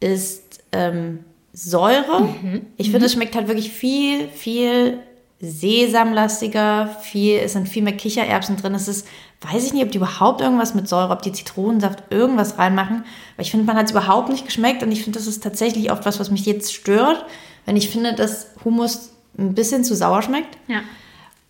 ist 0.00 0.64
ähm, 0.72 1.24
Säure. 1.52 2.22
Mhm. 2.22 2.66
Ich 2.78 2.86
finde, 2.86 3.00
mhm. 3.00 3.04
es 3.04 3.12
schmeckt 3.12 3.34
halt 3.34 3.48
wirklich 3.48 3.70
viel, 3.70 4.28
viel 4.28 5.00
sesamlastiger, 5.40 6.88
viel, 7.02 7.40
es 7.40 7.52
sind 7.52 7.68
viel 7.68 7.82
mehr 7.82 7.96
Kichererbsen 7.96 8.56
drin. 8.56 8.74
Es 8.74 8.88
ist, 8.88 9.06
weiß 9.42 9.64
ich 9.64 9.72
nicht, 9.72 9.84
ob 9.84 9.90
die 9.90 9.98
überhaupt 9.98 10.40
irgendwas 10.40 10.74
mit 10.74 10.88
Säure, 10.88 11.12
ob 11.12 11.22
die 11.22 11.32
Zitronensaft 11.32 12.04
irgendwas 12.10 12.58
reinmachen. 12.58 13.04
Weil 13.36 13.44
ich 13.44 13.50
finde, 13.50 13.66
man 13.66 13.76
hat 13.76 13.86
es 13.86 13.90
überhaupt 13.90 14.28
nicht 14.28 14.44
geschmeckt 14.44 14.82
und 14.82 14.92
ich 14.92 15.02
finde, 15.02 15.18
das 15.18 15.26
ist 15.26 15.42
tatsächlich 15.42 15.90
oft 15.90 16.06
was, 16.06 16.20
was 16.20 16.30
mich 16.30 16.46
jetzt 16.46 16.74
stört, 16.74 17.24
wenn 17.66 17.76
ich 17.76 17.88
finde, 17.88 18.14
dass 18.14 18.48
Hummus 18.64 19.12
ein 19.38 19.54
bisschen 19.54 19.84
zu 19.84 19.94
sauer 19.94 20.22
schmeckt. 20.22 20.56
Ja. 20.68 20.80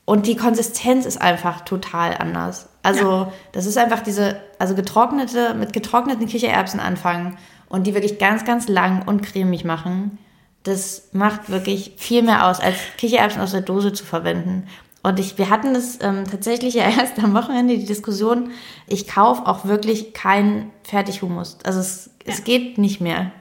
Und 0.05 0.26
die 0.26 0.36
Konsistenz 0.36 1.07
ist 1.07 1.20
einfach 1.20 1.61
total 1.61 2.16
anders. 2.16 2.68
Also, 2.82 3.11
ja. 3.11 3.32
das 3.53 3.66
ist 3.66 3.78
einfach 3.78 4.01
diese, 4.01 4.40
also 4.59 4.74
getrocknete, 4.74 5.55
mit 5.55 5.72
getrockneten 5.72 6.26
Kichererbsen 6.26 6.80
anfangen 6.80 7.38
und 7.68 7.86
die 7.86 7.95
wirklich 7.95 8.18
ganz, 8.18 8.45
ganz 8.45 8.68
lang 8.68 9.07
und 9.07 9.22
cremig 9.22 9.64
machen 9.64 10.18
das 10.62 11.09
macht 11.12 11.51
wirklich 11.51 11.95
viel 11.97 12.22
mehr 12.22 12.47
aus, 12.47 12.61
als 12.61 12.76
Kichererbsen 12.97 13.40
aus 13.40 13.53
der 13.53 13.62
Dose 13.62 13.93
zu 13.93 14.05
verwenden. 14.05 14.68
Und 15.03 15.18
ich, 15.18 15.36
wir 15.36 15.50
hatten 15.50 15.74
das 15.74 15.98
ähm, 16.00 16.24
tatsächlich 16.30 16.74
ja 16.74 16.84
erst 16.84 17.18
am 17.22 17.34
Wochenende, 17.34 17.76
die 17.76 17.86
Diskussion, 17.86 18.50
ich 18.86 19.09
kaufe 19.09 19.46
auch 19.46 19.64
wirklich 19.64 20.14
keinen 20.14 20.70
Fertighummus. 20.84 21.59
Also 21.64 21.80
es, 21.80 22.11
ja. 22.24 22.32
es 22.32 22.44
geht 22.44 22.78
nicht 22.78 23.00
mehr. 23.00 23.32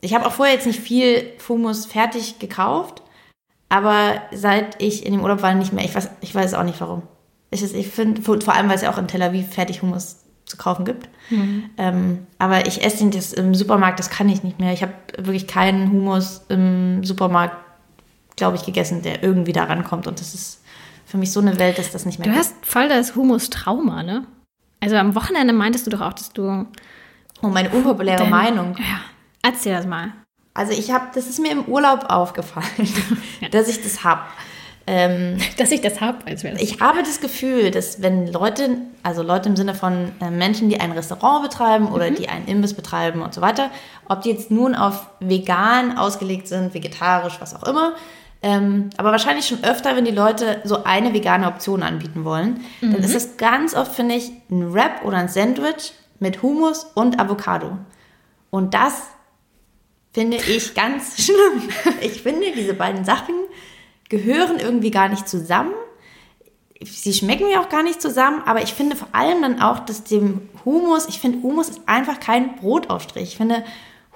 Ich 0.00 0.14
habe 0.14 0.26
auch 0.26 0.32
vorher 0.32 0.54
jetzt 0.54 0.66
nicht 0.66 0.80
viel 0.80 1.32
Hummus 1.48 1.86
fertig 1.86 2.38
gekauft, 2.38 3.02
aber 3.68 4.22
seit 4.32 4.80
ich 4.80 5.04
in 5.04 5.12
dem 5.12 5.22
Urlaub 5.22 5.42
war, 5.42 5.54
nicht 5.54 5.72
mehr. 5.72 5.84
Ich 5.84 5.94
weiß, 5.94 6.10
ich 6.20 6.34
weiß 6.34 6.54
auch 6.54 6.62
nicht 6.62 6.80
warum. 6.80 7.02
Ich, 7.50 7.62
ich 7.62 7.88
finde, 7.88 8.22
vor 8.22 8.54
allem, 8.54 8.68
weil 8.68 8.76
es 8.76 8.82
ja 8.82 8.92
auch 8.92 8.98
in 8.98 9.08
Tel 9.08 9.22
Aviv 9.22 9.48
Fertighummus 9.48 10.24
zu 10.44 10.56
kaufen 10.56 10.84
gibt. 10.84 11.08
Mhm. 11.30 11.70
Ähm, 11.76 12.26
aber 12.38 12.66
ich 12.66 12.84
esse 12.84 12.98
den 12.98 13.10
das 13.10 13.32
im 13.32 13.54
Supermarkt, 13.54 13.98
das 13.98 14.08
kann 14.10 14.28
ich 14.28 14.42
nicht 14.42 14.58
mehr. 14.60 14.72
Ich 14.72 14.82
habe 14.82 14.94
wirklich 15.18 15.46
keinen 15.46 15.90
Humus 15.90 16.42
im 16.48 17.04
Supermarkt, 17.04 17.56
glaube 18.36 18.56
ich, 18.56 18.64
gegessen, 18.64 19.02
der 19.02 19.22
irgendwie 19.22 19.52
da 19.52 19.64
rankommt. 19.64 20.06
Und 20.06 20.20
das 20.20 20.34
ist 20.34 20.62
für 21.08 21.16
mich 21.16 21.32
so 21.32 21.40
eine 21.40 21.58
Welt, 21.58 21.78
dass 21.78 21.90
das 21.90 22.04
nicht 22.04 22.18
mehr 22.18 22.28
Du 22.28 22.36
hast 22.36 22.54
voll 22.64 22.88
das 22.88 23.16
Humus-Trauma, 23.16 24.02
ne? 24.02 24.26
Also 24.80 24.96
am 24.96 25.14
Wochenende 25.14 25.54
meintest 25.54 25.86
du 25.86 25.90
doch 25.90 26.02
auch, 26.02 26.12
dass 26.12 26.32
du. 26.32 26.66
Oh, 27.42 27.48
meine 27.48 27.70
unpopuläre 27.70 28.18
dein, 28.18 28.30
Meinung. 28.30 28.76
Ja. 28.78 29.00
Erzähl 29.42 29.74
das 29.74 29.86
mal. 29.86 30.12
Also 30.52 30.72
ich 30.72 30.90
habe, 30.90 31.06
das 31.14 31.26
ist 31.28 31.40
mir 31.40 31.50
im 31.50 31.64
Urlaub 31.64 32.04
aufgefallen, 32.10 32.88
ja. 33.40 33.48
dass 33.50 33.68
ich 33.68 33.82
das 33.82 34.04
habe. 34.04 34.22
Ähm, 34.90 35.36
Dass 35.58 35.70
ich 35.70 35.82
das 35.82 36.00
habe, 36.00 36.26
als 36.26 36.44
wäre 36.44 36.54
das. 36.54 36.62
Ich 36.62 36.80
habe 36.80 37.02
das 37.02 37.20
Gefühl, 37.20 37.70
dass 37.70 38.00
wenn 38.00 38.26
Leute, 38.32 38.78
also 39.02 39.22
Leute 39.22 39.50
im 39.50 39.54
Sinne 39.56 39.74
von 39.74 40.12
äh, 40.22 40.30
Menschen, 40.30 40.70
die 40.70 40.80
ein 40.80 40.92
Restaurant 40.92 41.42
betreiben 41.42 41.88
oder 41.88 42.10
mhm. 42.10 42.14
die 42.14 42.30
einen 42.30 42.46
Imbiss 42.46 42.72
betreiben 42.72 43.20
und 43.20 43.34
so 43.34 43.42
weiter, 43.42 43.70
ob 44.08 44.22
die 44.22 44.30
jetzt 44.30 44.50
nun 44.50 44.74
auf 44.74 45.10
vegan 45.20 45.98
ausgelegt 45.98 46.48
sind, 46.48 46.72
vegetarisch, 46.72 47.36
was 47.38 47.54
auch 47.54 47.64
immer, 47.64 47.92
ähm, 48.40 48.90
aber 48.96 49.10
wahrscheinlich 49.10 49.46
schon 49.46 49.64
öfter, 49.64 49.96
wenn 49.96 50.04
die 50.04 50.12
Leute 50.12 50.60
so 50.64 50.84
eine 50.84 51.12
vegane 51.12 51.48
Option 51.48 51.82
anbieten 51.82 52.24
wollen, 52.24 52.60
mhm. 52.80 52.92
dann 52.92 53.02
ist 53.02 53.14
das 53.14 53.36
ganz 53.36 53.74
oft, 53.74 53.94
finde 53.94 54.14
ich, 54.14 54.30
ein 54.50 54.72
Wrap 54.72 55.04
oder 55.04 55.16
ein 55.16 55.28
Sandwich 55.28 55.92
mit 56.20 56.42
Hummus 56.42 56.84
und 56.94 57.18
Avocado. 57.18 57.78
Und 58.50 58.74
das 58.74 59.02
finde 60.12 60.36
ich 60.36 60.74
ganz 60.74 61.22
schlimm. 61.24 61.68
Ich 62.00 62.22
finde, 62.22 62.52
diese 62.54 62.74
beiden 62.74 63.04
Sachen 63.04 63.34
gehören 64.08 64.58
irgendwie 64.58 64.90
gar 64.90 65.08
nicht 65.08 65.28
zusammen. 65.28 65.74
Sie 66.80 67.12
schmecken 67.12 67.46
mir 67.46 67.60
auch 67.60 67.68
gar 67.68 67.82
nicht 67.82 68.00
zusammen, 68.00 68.42
aber 68.46 68.62
ich 68.62 68.72
finde 68.72 68.94
vor 68.94 69.08
allem 69.10 69.42
dann 69.42 69.60
auch, 69.60 69.80
dass 69.80 70.04
dem 70.04 70.48
Humus, 70.64 71.08
ich 71.08 71.18
finde, 71.18 71.42
Humus 71.42 71.68
ist 71.68 71.80
einfach 71.86 72.20
kein 72.20 72.54
Brotaufstrich. 72.54 73.30
Ich 73.30 73.36
finde, 73.36 73.64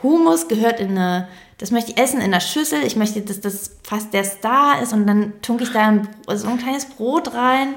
Humus 0.02 0.46
gehört 0.46 0.78
in 0.78 0.90
eine, 0.90 1.28
das 1.62 1.70
möchte 1.70 1.92
ich 1.92 1.98
essen 1.98 2.18
in 2.18 2.24
einer 2.24 2.40
Schüssel. 2.40 2.82
Ich 2.84 2.96
möchte, 2.96 3.22
dass 3.22 3.40
das 3.40 3.76
fast 3.84 4.12
der 4.12 4.24
Star 4.24 4.82
ist 4.82 4.92
und 4.92 5.06
dann 5.06 5.32
tunke 5.42 5.62
ich 5.62 5.70
da 5.70 5.86
ein, 5.86 6.08
so 6.34 6.48
ein 6.48 6.58
kleines 6.58 6.86
Brot 6.86 7.34
rein 7.34 7.74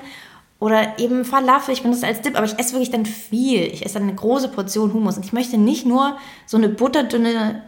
oder 0.60 0.98
eben 0.98 1.24
Falafel. 1.24 1.74
Ich 1.74 1.84
benutze 1.84 2.02
das 2.02 2.10
als 2.10 2.22
Dip, 2.22 2.36
aber 2.36 2.48
ich 2.48 2.58
esse 2.58 2.74
wirklich 2.74 2.90
dann 2.90 3.06
viel. 3.06 3.62
Ich 3.62 3.86
esse 3.86 3.94
dann 3.94 4.04
eine 4.04 4.16
große 4.16 4.48
Portion 4.48 4.92
Humus 4.92 5.18
und 5.18 5.26
ich 5.26 5.34
möchte 5.34 5.60
nicht 5.60 5.86
nur 5.86 6.18
so 6.48 6.58
eine 6.58 6.68
butterdünne 6.68 7.62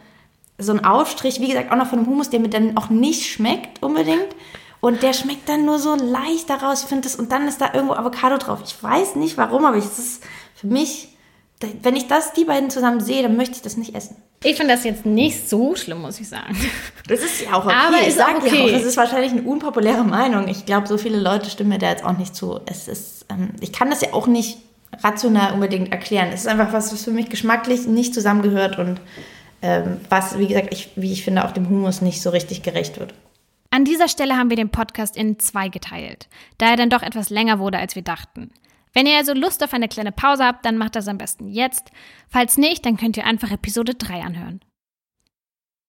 so 0.57 0.72
ein 0.72 0.84
Aufstrich, 0.84 1.39
wie 1.39 1.49
gesagt, 1.49 1.72
auch 1.72 1.76
noch 1.76 1.88
von 1.88 1.99
einem 1.99 2.07
Hummus, 2.07 2.32
der 2.32 2.39
mir 2.39 2.49
dann 2.49 2.78
auch 2.78 2.89
nicht 2.89 3.28
schmeckt 3.28 3.84
unbedingt. 3.84 4.36
Und 4.80 5.03
der 5.03 5.13
schmeckt 5.13 5.47
dann 5.47 5.65
nur 5.65 5.78
so 5.78 5.93
leicht 5.93 6.49
daraus, 6.49 6.82
ich 6.82 6.88
finde 6.88 7.03
das, 7.03 7.15
und 7.15 7.32
dann 7.32 7.47
ist 7.47 7.61
da 7.61 7.74
irgendwo 7.74 7.93
Avocado 7.93 8.38
drauf. 8.38 8.61
Ich 8.65 8.82
weiß 8.82 9.15
nicht 9.18 9.38
warum, 9.38 9.65
aber 9.65 9.78
es 9.78 9.99
ist 9.99 10.24
für 10.55 10.65
mich, 10.65 11.09
wenn 11.82 11.95
ich 11.95 12.08
das, 12.08 12.34
die 12.34 12.45
beiden 12.45 12.70
zusammen 12.70 12.99
sehe, 12.99 13.24
dann 13.24 13.36
möchte 13.36 13.55
ich 13.55 13.62
das 13.62 13.78
nicht 13.78 13.95
essen. 13.95 14.16
Ich 14.43 14.58
finde 14.58 14.74
das 14.74 14.84
jetzt 14.84 15.05
nicht 15.05 15.49
so 15.49 15.76
schlimm, 15.76 16.01
muss 16.01 16.20
ich 16.20 16.30
sagen. 16.30 16.55
Das 17.08 17.22
ist 17.22 17.41
ja 17.41 17.53
auch 17.53 17.66
okay. 17.66 17.74
Aber 17.88 18.08
ich 18.08 18.14
sage 18.14 18.38
okay. 18.38 18.64
auch, 18.64 18.72
das 18.72 18.84
ist 18.84 18.97
wahrscheinlich 18.97 19.32
eine 19.32 19.41
unpopuläre 19.43 20.03
Meinung. 20.03 20.47
Ich 20.49 20.66
glaube, 20.66 20.88
so 20.88 20.97
viele 20.97 21.20
Leute 21.20 21.49
stimmen 21.49 21.70
mir 21.70 21.78
da 21.78 21.89
jetzt 21.89 22.03
auch 22.03 22.18
nicht 22.18 22.36
zu. 22.36 22.60
Es 22.66 22.88
ist, 22.88 23.26
ähm, 23.30 23.51
ich 23.62 23.72
kann 23.72 23.89
das 23.89 24.01
ja 24.01 24.14
auch 24.14 24.28
nicht 24.28 24.58
rational 25.03 25.53
unbedingt 25.53 25.91
erklären. 25.91 26.30
Es 26.34 26.41
ist 26.41 26.47
einfach 26.47 26.74
was, 26.74 26.91
was 26.91 27.03
für 27.03 27.12
mich 27.12 27.30
geschmacklich 27.30 27.88
nicht 27.88 28.14
zusammengehört 28.14 28.78
und 28.78 28.99
ähm, 29.62 30.01
was, 30.10 30.38
wie 30.38 30.47
gesagt, 30.47 30.74
ich, 30.74 30.91
wie 30.95 31.12
ich 31.12 31.24
finde, 31.24 31.45
auch 31.45 31.51
dem 31.51 31.70
Humus 31.70 32.01
nicht 32.01 32.22
so 32.22 32.30
richtig 32.30 32.62
gerecht 32.62 32.99
wird. 32.99 33.14
An 33.70 33.86
dieser 33.86 34.08
Stelle 34.08 34.38
haben 34.38 34.49
wir 34.49 34.58
den 34.58 34.70
Podcast 34.70 35.18
in 35.18 35.39
zwei 35.39 35.70
geteilt, 35.70 36.28
da 36.58 36.70
er 36.70 36.78
dann 36.78 36.89
doch 36.89 37.01
etwas 37.01 37.30
länger 37.30 37.60
wurde, 37.60 37.78
als 37.78 37.95
wir 37.95 38.01
dachten. 38.01 38.51
Wenn 38.98 39.06
ihr 39.06 39.18
also 39.18 39.36
Lust 39.36 39.64
auf 39.64 39.74
eine 39.74 39.88
kleine 39.88 40.12
Pause 40.12 40.43
habt, 40.43 40.66
dann 40.66 40.80
macht 40.80 40.95
das 40.95 41.08
am 41.08 41.20
besten 41.20 41.50
jetzt. 41.50 41.91
Falls 42.30 42.58
nicht, 42.58 42.84
dann 42.84 42.98
könnt 42.98 43.16
ihr 43.16 43.28
einfach 43.28 43.52
Episode 43.52 43.93
3 43.93 44.24
anhören. 44.24 44.60